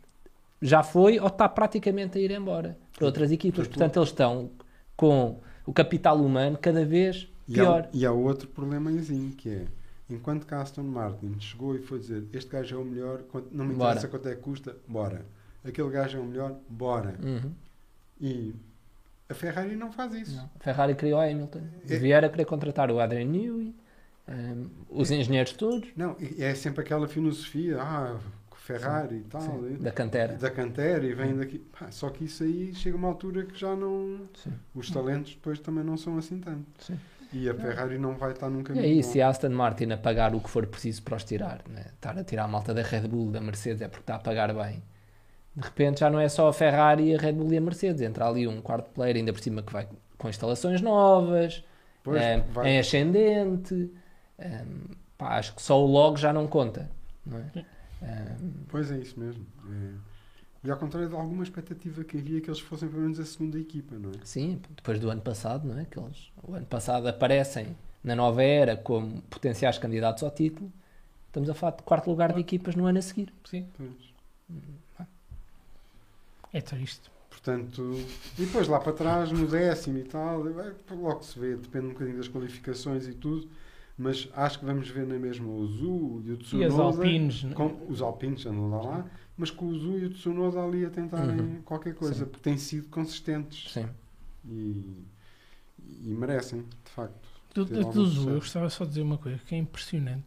já 0.61 0.81
foi 0.83 1.19
ou 1.19 1.27
está 1.27 1.49
praticamente 1.49 2.17
a 2.17 2.21
ir 2.21 2.31
embora 2.31 2.77
para 2.95 3.05
outras 3.05 3.31
equipas. 3.31 3.67
Portanto, 3.67 3.97
eles 3.99 4.09
estão 4.09 4.49
com 4.95 5.39
o 5.65 5.73
capital 5.73 6.17
humano 6.21 6.57
cada 6.61 6.85
vez 6.85 7.27
E 7.47 7.53
há, 7.59 7.63
pior. 7.63 7.89
e 7.93 8.05
há 8.05 8.11
outro 8.11 8.47
problemazinho 8.47 9.31
que 9.31 9.49
é 9.49 9.65
enquanto 10.09 10.45
que 10.45 10.53
Aston 10.53 10.83
Martin 10.83 11.35
chegou 11.39 11.75
e 11.75 11.79
foi 11.81 11.99
dizer 11.99 12.23
este 12.31 12.49
gajo 12.51 12.75
é 12.75 12.79
o 12.79 12.85
melhor, 12.85 13.21
não 13.51 13.65
me 13.65 13.73
interessa 13.73 13.95
Bora. 14.01 14.07
quanto 14.09 14.29
é 14.29 14.35
que 14.35 14.41
custa, 14.41 14.77
bora. 14.87 15.25
Aquele 15.65 15.89
gajo 15.89 16.17
é 16.17 16.21
o 16.21 16.25
melhor, 16.25 16.55
bora. 16.69 17.15
Uhum. 17.23 17.51
E 18.21 18.53
a 19.33 19.35
Ferrari 19.35 19.75
não 19.75 19.91
faz 19.91 20.13
isso. 20.13 20.35
Não. 20.37 20.49
A 20.59 20.63
Ferrari 20.63 20.95
criou 20.95 21.19
a 21.19 21.25
Hamilton. 21.25 21.61
É- 21.89 21.97
Vieram 21.97 22.27
a 22.27 22.31
querer 22.31 22.45
contratar 22.45 22.89
o 22.91 22.99
Adrian 22.99 23.25
Newey, 23.25 23.75
um, 24.27 24.69
os 24.89 25.11
engenheiros 25.11 25.53
todos, 25.53 25.89
Não, 25.95 26.15
e 26.19 26.41
é 26.43 26.55
sempre 26.55 26.81
aquela 26.81 27.07
filosofia, 27.07 27.77
ah, 27.81 28.17
Ferrari 28.55 29.17
e 29.17 29.23
tal, 29.23 29.41
sim, 29.41 29.73
e- 29.73 29.77
da 29.77 29.91
cantera. 29.91 30.33
da 30.35 30.49
cantera 30.49 31.05
e 31.05 31.13
vem 31.13 31.35
daqui. 31.35 31.59
Pá, 31.59 31.91
só 31.91 32.09
que 32.09 32.23
isso 32.23 32.43
aí 32.43 32.73
chega 32.73 32.95
uma 32.95 33.09
altura 33.09 33.43
que 33.43 33.59
já 33.59 33.75
não. 33.75 34.21
Sim, 34.35 34.53
Os 34.73 34.89
talentos 34.89 35.33
depois 35.33 35.59
também 35.59 35.83
não 35.83 35.97
são 35.97 36.17
assim 36.17 36.39
tanto. 36.39 36.63
sim. 36.79 36.97
E 37.33 37.49
a 37.49 37.53
Ferrari 37.55 37.97
não 37.97 38.15
vai 38.15 38.31
estar 38.31 38.47
num 38.49 38.61
E 38.61 38.63
caminho. 38.63 38.85
aí, 38.85 39.01
bom. 39.01 39.01
se 39.09 39.19
a 39.21 39.27
Aston 39.27 39.49
Martin 39.49 39.89
a 39.91 39.97
pagar 39.97 40.33
o 40.35 40.39
que 40.39 40.49
for 40.49 40.65
preciso 40.67 41.01
para 41.01 41.17
os 41.17 41.23
tirar, 41.23 41.61
né? 41.67 41.87
estar 41.95 42.15
a 42.17 42.23
tirar 42.23 42.43
a 42.43 42.47
malta 42.47 42.73
da 42.75 42.83
Red 42.83 43.07
Bull, 43.07 43.31
da 43.31 43.41
Mercedes, 43.41 43.81
é 43.81 43.87
porque 43.89 44.03
está 44.03 44.15
a 44.15 44.19
pagar 44.19 44.53
bem. 44.53 44.81
De 45.55 45.61
repente 45.61 45.99
já 45.99 46.09
não 46.09 46.19
é 46.19 46.27
só 46.29 46.47
a 46.47 46.53
Ferrari, 46.53 47.13
a 47.15 47.19
Red 47.19 47.33
Bull 47.33 47.53
e 47.53 47.57
a 47.57 47.61
Mercedes. 47.61 48.01
Entra 48.01 48.27
ali 48.27 48.47
um 48.47 48.59
quarto 48.61 48.89
player, 48.91 49.15
ainda 49.17 49.31
por 49.31 49.39
cima 49.41 49.61
que 49.61 49.71
vai 49.71 49.87
com 50.17 50.27
instalações 50.29 50.81
novas, 50.81 51.63
Pois, 52.03 52.19
vai- 52.51 52.69
em 52.71 52.79
ascendente. 52.79 53.91
eh, 54.39 54.63
pá, 55.17 55.37
acho 55.37 55.53
que 55.55 55.61
só 55.61 55.79
o 55.83 55.85
logo 55.85 56.17
já 56.17 56.33
não 56.33 56.47
conta. 56.47 56.89
Não 57.25 57.37
é? 57.37 57.65
Eh, 58.01 58.35
Pois 58.67 58.91
é 58.91 58.97
isso 58.97 59.19
mesmo. 59.19 59.45
É. 59.69 59.93
E 60.65 60.71
ao 60.71 60.77
contrário 60.77 61.09
de 61.09 61.15
alguma 61.15 61.43
expectativa 61.43 62.03
que 62.03 62.17
havia 62.17 62.39
que 62.41 62.49
eles 62.49 62.59
fossem 62.59 62.87
pelo 62.89 63.01
menos 63.01 63.19
a 63.19 63.25
segunda 63.25 63.59
equipa, 63.59 63.95
não 63.95 64.09
é? 64.11 64.13
sim, 64.23 64.61
depois 64.75 64.97
do 64.99 65.09
ano 65.09 65.21
passado, 65.21 65.67
não 65.67 65.77
é? 65.77 65.85
Que 65.85 65.99
eles, 65.99 66.31
o 66.41 66.53
ano 66.55 66.65
passado 66.65 67.05
aparecem 67.07 67.75
na 68.03 68.15
nova 68.15 68.41
era 68.41 68.75
como 68.77 69.21
potenciais 69.23 69.77
candidatos 69.77 70.23
ao 70.23 70.31
título. 70.31 70.71
Estamos 71.27 71.49
a 71.49 71.53
falar 71.53 71.75
de 71.75 71.83
quarto 71.83 72.09
lugar 72.09 72.31
de 72.33 72.39
equipas 72.39 72.75
no 72.75 72.85
ano 72.85 72.99
a 72.99 73.01
seguir. 73.01 73.33
Sim, 73.43 73.67
Pois. 73.77 74.13
É 76.53 76.61
triste. 76.61 77.11
Portanto, 77.29 77.81
e 78.37 78.45
depois 78.45 78.67
lá 78.67 78.79
para 78.79 78.93
trás, 78.93 79.31
no 79.31 79.47
décimo 79.47 79.97
e 79.97 80.03
tal, 80.03 80.43
logo 80.91 81.23
se 81.23 81.37
vê, 81.37 81.55
depende 81.57 81.87
um 81.87 81.89
bocadinho 81.93 82.17
das 82.17 82.27
qualificações 82.29 83.07
e 83.07 83.13
tudo, 83.13 83.49
mas 83.97 84.29
acho 84.35 84.59
que 84.59 84.65
vamos 84.65 84.87
ver 84.89 85.05
na 85.05 85.17
mesma 85.17 85.47
o 85.49 85.65
Zu 85.67 86.21
e 86.25 86.31
o 86.31 86.37
Tsunoda. 86.37 86.63
E 86.63 86.67
as 86.67 86.79
Alpines, 86.79 87.43
né? 87.43 87.53
com- 87.55 87.85
os 87.89 88.01
Alpines 88.01 88.45
andam 88.45 88.69
lá, 88.69 88.81
lá, 88.81 89.05
mas 89.35 89.49
com 89.51 89.65
o 89.67 89.77
Zu 89.77 89.97
e 89.99 90.05
o 90.05 90.09
Tsunoda 90.13 90.63
ali 90.63 90.85
a 90.85 90.89
tentarem 90.89 91.39
Uhum. 91.39 91.61
qualquer 91.63 91.95
coisa, 91.95 92.13
Sim. 92.23 92.25
porque 92.25 92.39
têm 92.43 92.57
sido 92.57 92.87
consistentes 92.89 93.71
Sim. 93.73 93.89
e, 94.45 95.03
e 96.05 96.13
merecem, 96.13 96.61
de 96.61 96.91
facto. 96.91 97.27
Do, 97.53 97.65
do, 97.65 97.83
do 97.91 98.05
Zu, 98.05 98.29
eu 98.29 98.35
gostava 98.35 98.69
só 98.69 98.83
de 98.83 98.89
dizer 98.91 99.01
uma 99.01 99.17
coisa 99.17 99.39
que 99.45 99.53
é 99.53 99.57
impressionante. 99.57 100.25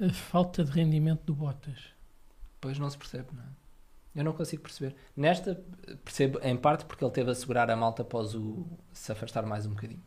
A 0.00 0.12
falta 0.12 0.62
de 0.64 0.70
rendimento 0.70 1.22
do 1.24 1.34
Bottas. 1.34 1.78
Pois 2.60 2.78
não 2.78 2.88
se 2.90 2.98
percebe, 2.98 3.28
não 3.32 3.42
é? 3.42 3.46
Eu 4.16 4.24
não 4.24 4.32
consigo 4.32 4.62
perceber. 4.62 4.96
Nesta, 5.16 5.60
percebo 6.04 6.40
em 6.42 6.56
parte 6.56 6.84
porque 6.86 7.04
ele 7.04 7.12
teve 7.12 7.30
a 7.30 7.34
segurar 7.34 7.70
a 7.70 7.76
malta 7.76 8.02
após 8.02 8.34
o 8.34 8.66
se 8.92 9.12
afastar 9.12 9.44
mais 9.44 9.66
um 9.66 9.70
bocadinho. 9.70 10.02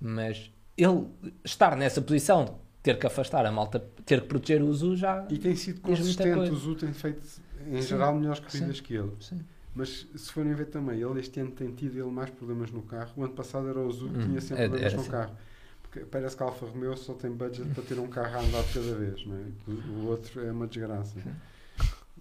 Mas 0.00 0.50
ele 0.76 1.06
estar 1.44 1.76
nessa 1.76 2.00
posição, 2.00 2.58
ter 2.82 2.98
que 2.98 3.06
afastar 3.06 3.44
a 3.44 3.50
malta, 3.52 3.80
ter 4.06 4.22
que 4.22 4.28
proteger 4.28 4.62
o 4.62 4.66
uso 4.68 4.96
já. 4.96 5.26
E 5.28 5.36
tem 5.38 5.54
sido 5.56 5.80
consistente, 5.80 6.50
o 6.50 6.56
Zu 6.56 6.74
tem 6.76 6.92
feito, 6.92 7.20
em 7.66 7.82
Sim, 7.82 7.88
geral, 7.88 8.14
melhores 8.14 8.40
corridas 8.40 8.80
que 8.80 8.94
ele. 8.94 9.12
Sim. 9.20 9.40
Mas 9.74 10.06
se 10.16 10.32
forem 10.32 10.54
ver 10.54 10.66
também, 10.66 11.00
ele 11.00 11.20
este 11.20 11.38
ano 11.40 11.50
tem 11.50 11.70
tido 11.72 11.96
ele 11.98 12.10
mais 12.10 12.30
problemas 12.30 12.70
no 12.70 12.82
carro. 12.82 13.12
O 13.16 13.24
ano 13.24 13.34
passado 13.34 13.68
era 13.68 13.78
o 13.78 13.90
Zu 13.90 14.08
que 14.08 14.16
Hum, 14.18 14.26
tinha 14.28 14.40
sempre 14.40 14.62
era- 14.64 14.70
problemas 14.70 14.92
era 14.92 14.96
no 14.96 15.00
assim. 15.02 15.10
carro. 15.10 15.36
Porque 15.82 16.00
parece 16.00 16.36
que 16.36 16.42
a 16.42 16.46
Alfa 16.46 16.66
Romeo 16.66 16.96
só 16.96 17.14
tem 17.14 17.30
budget 17.32 17.68
para 17.70 17.82
ter 17.82 17.98
um 17.98 18.06
carro 18.08 18.36
a 18.36 18.40
andar 18.42 18.62
de 18.62 18.74
cada 18.74 18.94
vez, 18.94 19.26
não 19.26 19.36
é? 19.36 19.40
O, 19.66 19.72
o 19.72 20.06
outro 20.06 20.40
é 20.40 20.50
uma 20.52 20.66
desgraça. 20.68 21.20
Sim. 21.20 21.32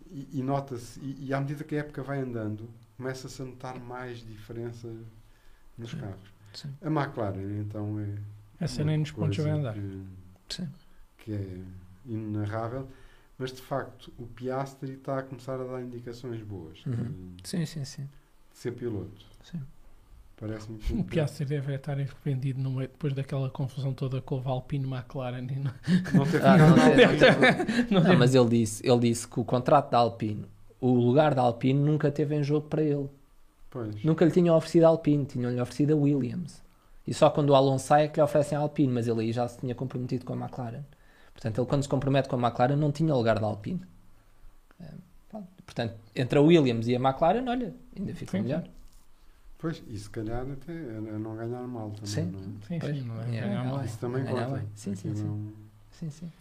E, 0.09 0.39
e 0.39 0.43
nota-se, 0.43 0.99
e, 1.01 1.27
e 1.27 1.33
à 1.33 1.39
medida 1.39 1.63
que 1.63 1.75
a 1.75 1.79
época 1.79 2.01
vai 2.01 2.19
andando, 2.19 2.69
começa-se 2.97 3.41
a 3.41 3.45
notar 3.45 3.79
mais 3.79 4.19
diferença 4.25 4.91
nos 5.77 5.93
carros. 5.93 6.33
Sim. 6.53 6.73
A 6.81 6.87
McLaren, 6.87 7.59
então, 7.61 7.99
é. 7.99 8.17
Essa 8.59 8.83
nem 8.83 8.97
nos 8.97 9.11
pontos 9.11 9.37
vai 9.37 9.51
andar. 9.51 9.73
Que, 9.75 10.03
Sim. 10.49 10.69
que 11.19 11.33
é 11.33 11.61
inenarrável. 12.05 12.89
Mas 13.37 13.53
de 13.53 13.61
facto, 13.61 14.11
o 14.17 14.25
Piastri 14.27 14.93
está 14.93 15.19
a 15.19 15.23
começar 15.23 15.61
a 15.61 15.63
dar 15.63 15.81
indicações 15.81 16.41
boas 16.41 16.83
Uhum. 16.85 17.35
de, 17.41 17.47
Sim, 17.47 17.65
sim, 17.65 17.85
sim. 17.85 18.09
de 18.51 18.57
ser 18.57 18.71
piloto. 18.71 19.25
Sim. 19.43 19.61
Parece-me 20.39 20.77
que 20.79 20.93
O 20.93 21.03
Piastri 21.03 21.45
deve 21.45 21.75
estar 21.75 21.93
arrependido 21.93 22.61
no 22.61 22.71
meio, 22.71 22.87
depois 22.87 23.13
daquela 23.13 23.49
confusão 23.49 23.93
toda 23.93 24.21
com 24.21 24.39
o 24.39 24.47
Alpine 24.49 24.85
McLaren. 24.85 25.39
e 25.49 25.59
não- 25.59 25.73
não 26.13 26.25
ter 26.25 26.41
Ah, 26.45 26.57
não 26.57 26.69
Alpine. 26.69 27.85
não 27.91 27.99
Não, 27.99 28.01
deve- 28.03 28.15
mas 28.15 28.33
ele 28.35 28.49
disse, 28.49 28.87
ele 28.87 28.99
disse 28.99 29.27
que 29.27 29.39
o 29.39 29.43
contrato 29.43 29.91
da 29.91 29.97
Alpine, 29.97 30.45
o 30.79 30.91
lugar 30.93 31.35
da 31.35 31.41
Alpine 31.41 31.79
nunca 31.79 32.09
teve 32.11 32.35
em 32.35 32.43
jogo 32.43 32.67
para 32.67 32.81
ele. 32.81 33.09
Pois. 33.69 34.03
Nunca 34.03 34.23
lhe 34.25 34.31
tinham 34.31 34.55
oferecido 34.55 34.85
a 34.85 34.87
Alpine, 34.87 35.25
tinham-lhe 35.25 35.59
oferecido 35.61 35.93
a 35.93 35.95
Williams. 35.97 36.63
E 37.05 37.13
só 37.13 37.29
quando 37.29 37.49
o 37.49 37.55
Alonso 37.55 37.85
sai 37.87 38.05
é 38.05 38.07
que 38.07 38.17
lhe 38.19 38.23
oferecem 38.23 38.57
a 38.57 38.61
Alpine, 38.61 38.93
mas 38.93 39.07
ele 39.07 39.21
aí 39.21 39.31
já 39.33 39.47
se 39.47 39.57
tinha 39.59 39.75
comprometido 39.75 40.25
com 40.25 40.33
a 40.33 40.35
McLaren. 40.37 40.83
Portanto, 41.33 41.59
ele 41.59 41.67
quando 41.67 41.83
se 41.83 41.89
compromete 41.89 42.29
com 42.29 42.35
a 42.35 42.39
McLaren 42.47 42.75
não 42.75 42.91
tinha 42.91 43.13
lugar 43.13 43.39
da 43.39 43.45
Alpine. 43.47 43.81
É. 44.79 44.87
Portanto, 45.65 45.93
entre 46.15 46.39
a 46.39 46.41
Williams 46.41 46.87
e 46.87 46.95
a 46.95 46.99
McLaren, 46.99 47.47
olha, 47.47 47.73
ainda 47.97 48.13
fica 48.15 48.31
Sim, 48.37 48.41
melhor. 48.43 48.63
Pois, 49.61 49.83
e 49.89 49.97
se 49.99 50.09
calhar 50.09 50.45
até 50.49 50.71
a 50.71 50.97
a 51.15 51.19
não 51.19 51.35
ganhar 51.35 51.67
mal 51.67 51.91
também, 51.91 52.07
Sim. 52.07 52.31
não 52.31 52.39
é? 52.39 52.43
Sim, 52.67 52.79
Pois, 52.79 52.95
sim, 52.97 53.03
não 53.03 53.21
é? 53.21 53.23
é, 53.37 53.41
ganhar 53.41 53.63
é, 53.63 53.67
mal. 53.67 53.81
é. 53.81 53.85
Isso 53.85 53.97
também 53.99 54.23
Ganhar 54.23 54.45
conta. 54.47 54.57
bem. 54.59 54.67
Sim, 54.75 54.95
sim, 54.95 55.15
sim. 55.15 55.21
é 55.25 55.29
um- 55.29 55.53
Sim, 55.91 56.09
sim. 56.09 56.31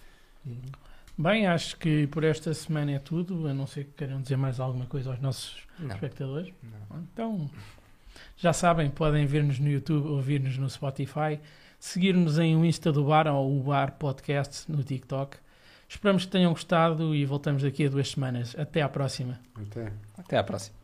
Bem, 1.18 1.46
acho 1.48 1.76
que 1.78 2.06
por 2.06 2.22
esta 2.22 2.54
semana 2.54 2.92
é 2.92 2.98
tudo, 3.00 3.48
a 3.48 3.52
não 3.54 3.66
ser 3.66 3.84
que 3.86 3.90
queiram 3.96 4.22
dizer 4.22 4.36
mais 4.36 4.60
alguma 4.60 4.86
coisa 4.86 5.10
aos 5.10 5.20
nossos 5.20 5.66
Não. 5.78 5.92
espectadores. 5.94 6.52
não. 6.62 7.00
Então, 7.12 7.50
já 8.36 8.52
sabem, 8.52 8.88
podem 8.88 9.26
ver-nos 9.26 9.58
no 9.58 9.68
YouTube, 9.68 10.06
ouvir-nos 10.06 10.56
no 10.56 10.70
Spotify, 10.70 11.40
seguir-nos 11.80 12.38
em 12.38 12.54
o 12.56 12.64
Insta 12.64 12.92
do 12.92 13.04
Bar 13.04 13.26
ou 13.26 13.58
o 13.58 13.62
Bar 13.64 13.96
Podcast 13.98 14.70
no 14.70 14.84
TikTok. 14.84 15.36
Esperamos 15.88 16.24
que 16.24 16.30
tenham 16.30 16.52
gostado 16.52 17.12
e 17.16 17.24
voltamos 17.24 17.64
daqui 17.64 17.86
a 17.86 17.88
duas 17.88 18.10
semanas. 18.12 18.54
Até 18.56 18.80
à 18.80 18.88
próxima. 18.88 19.40
Até. 19.56 19.92
Até 20.16 20.36
à 20.38 20.44
próxima. 20.44 20.77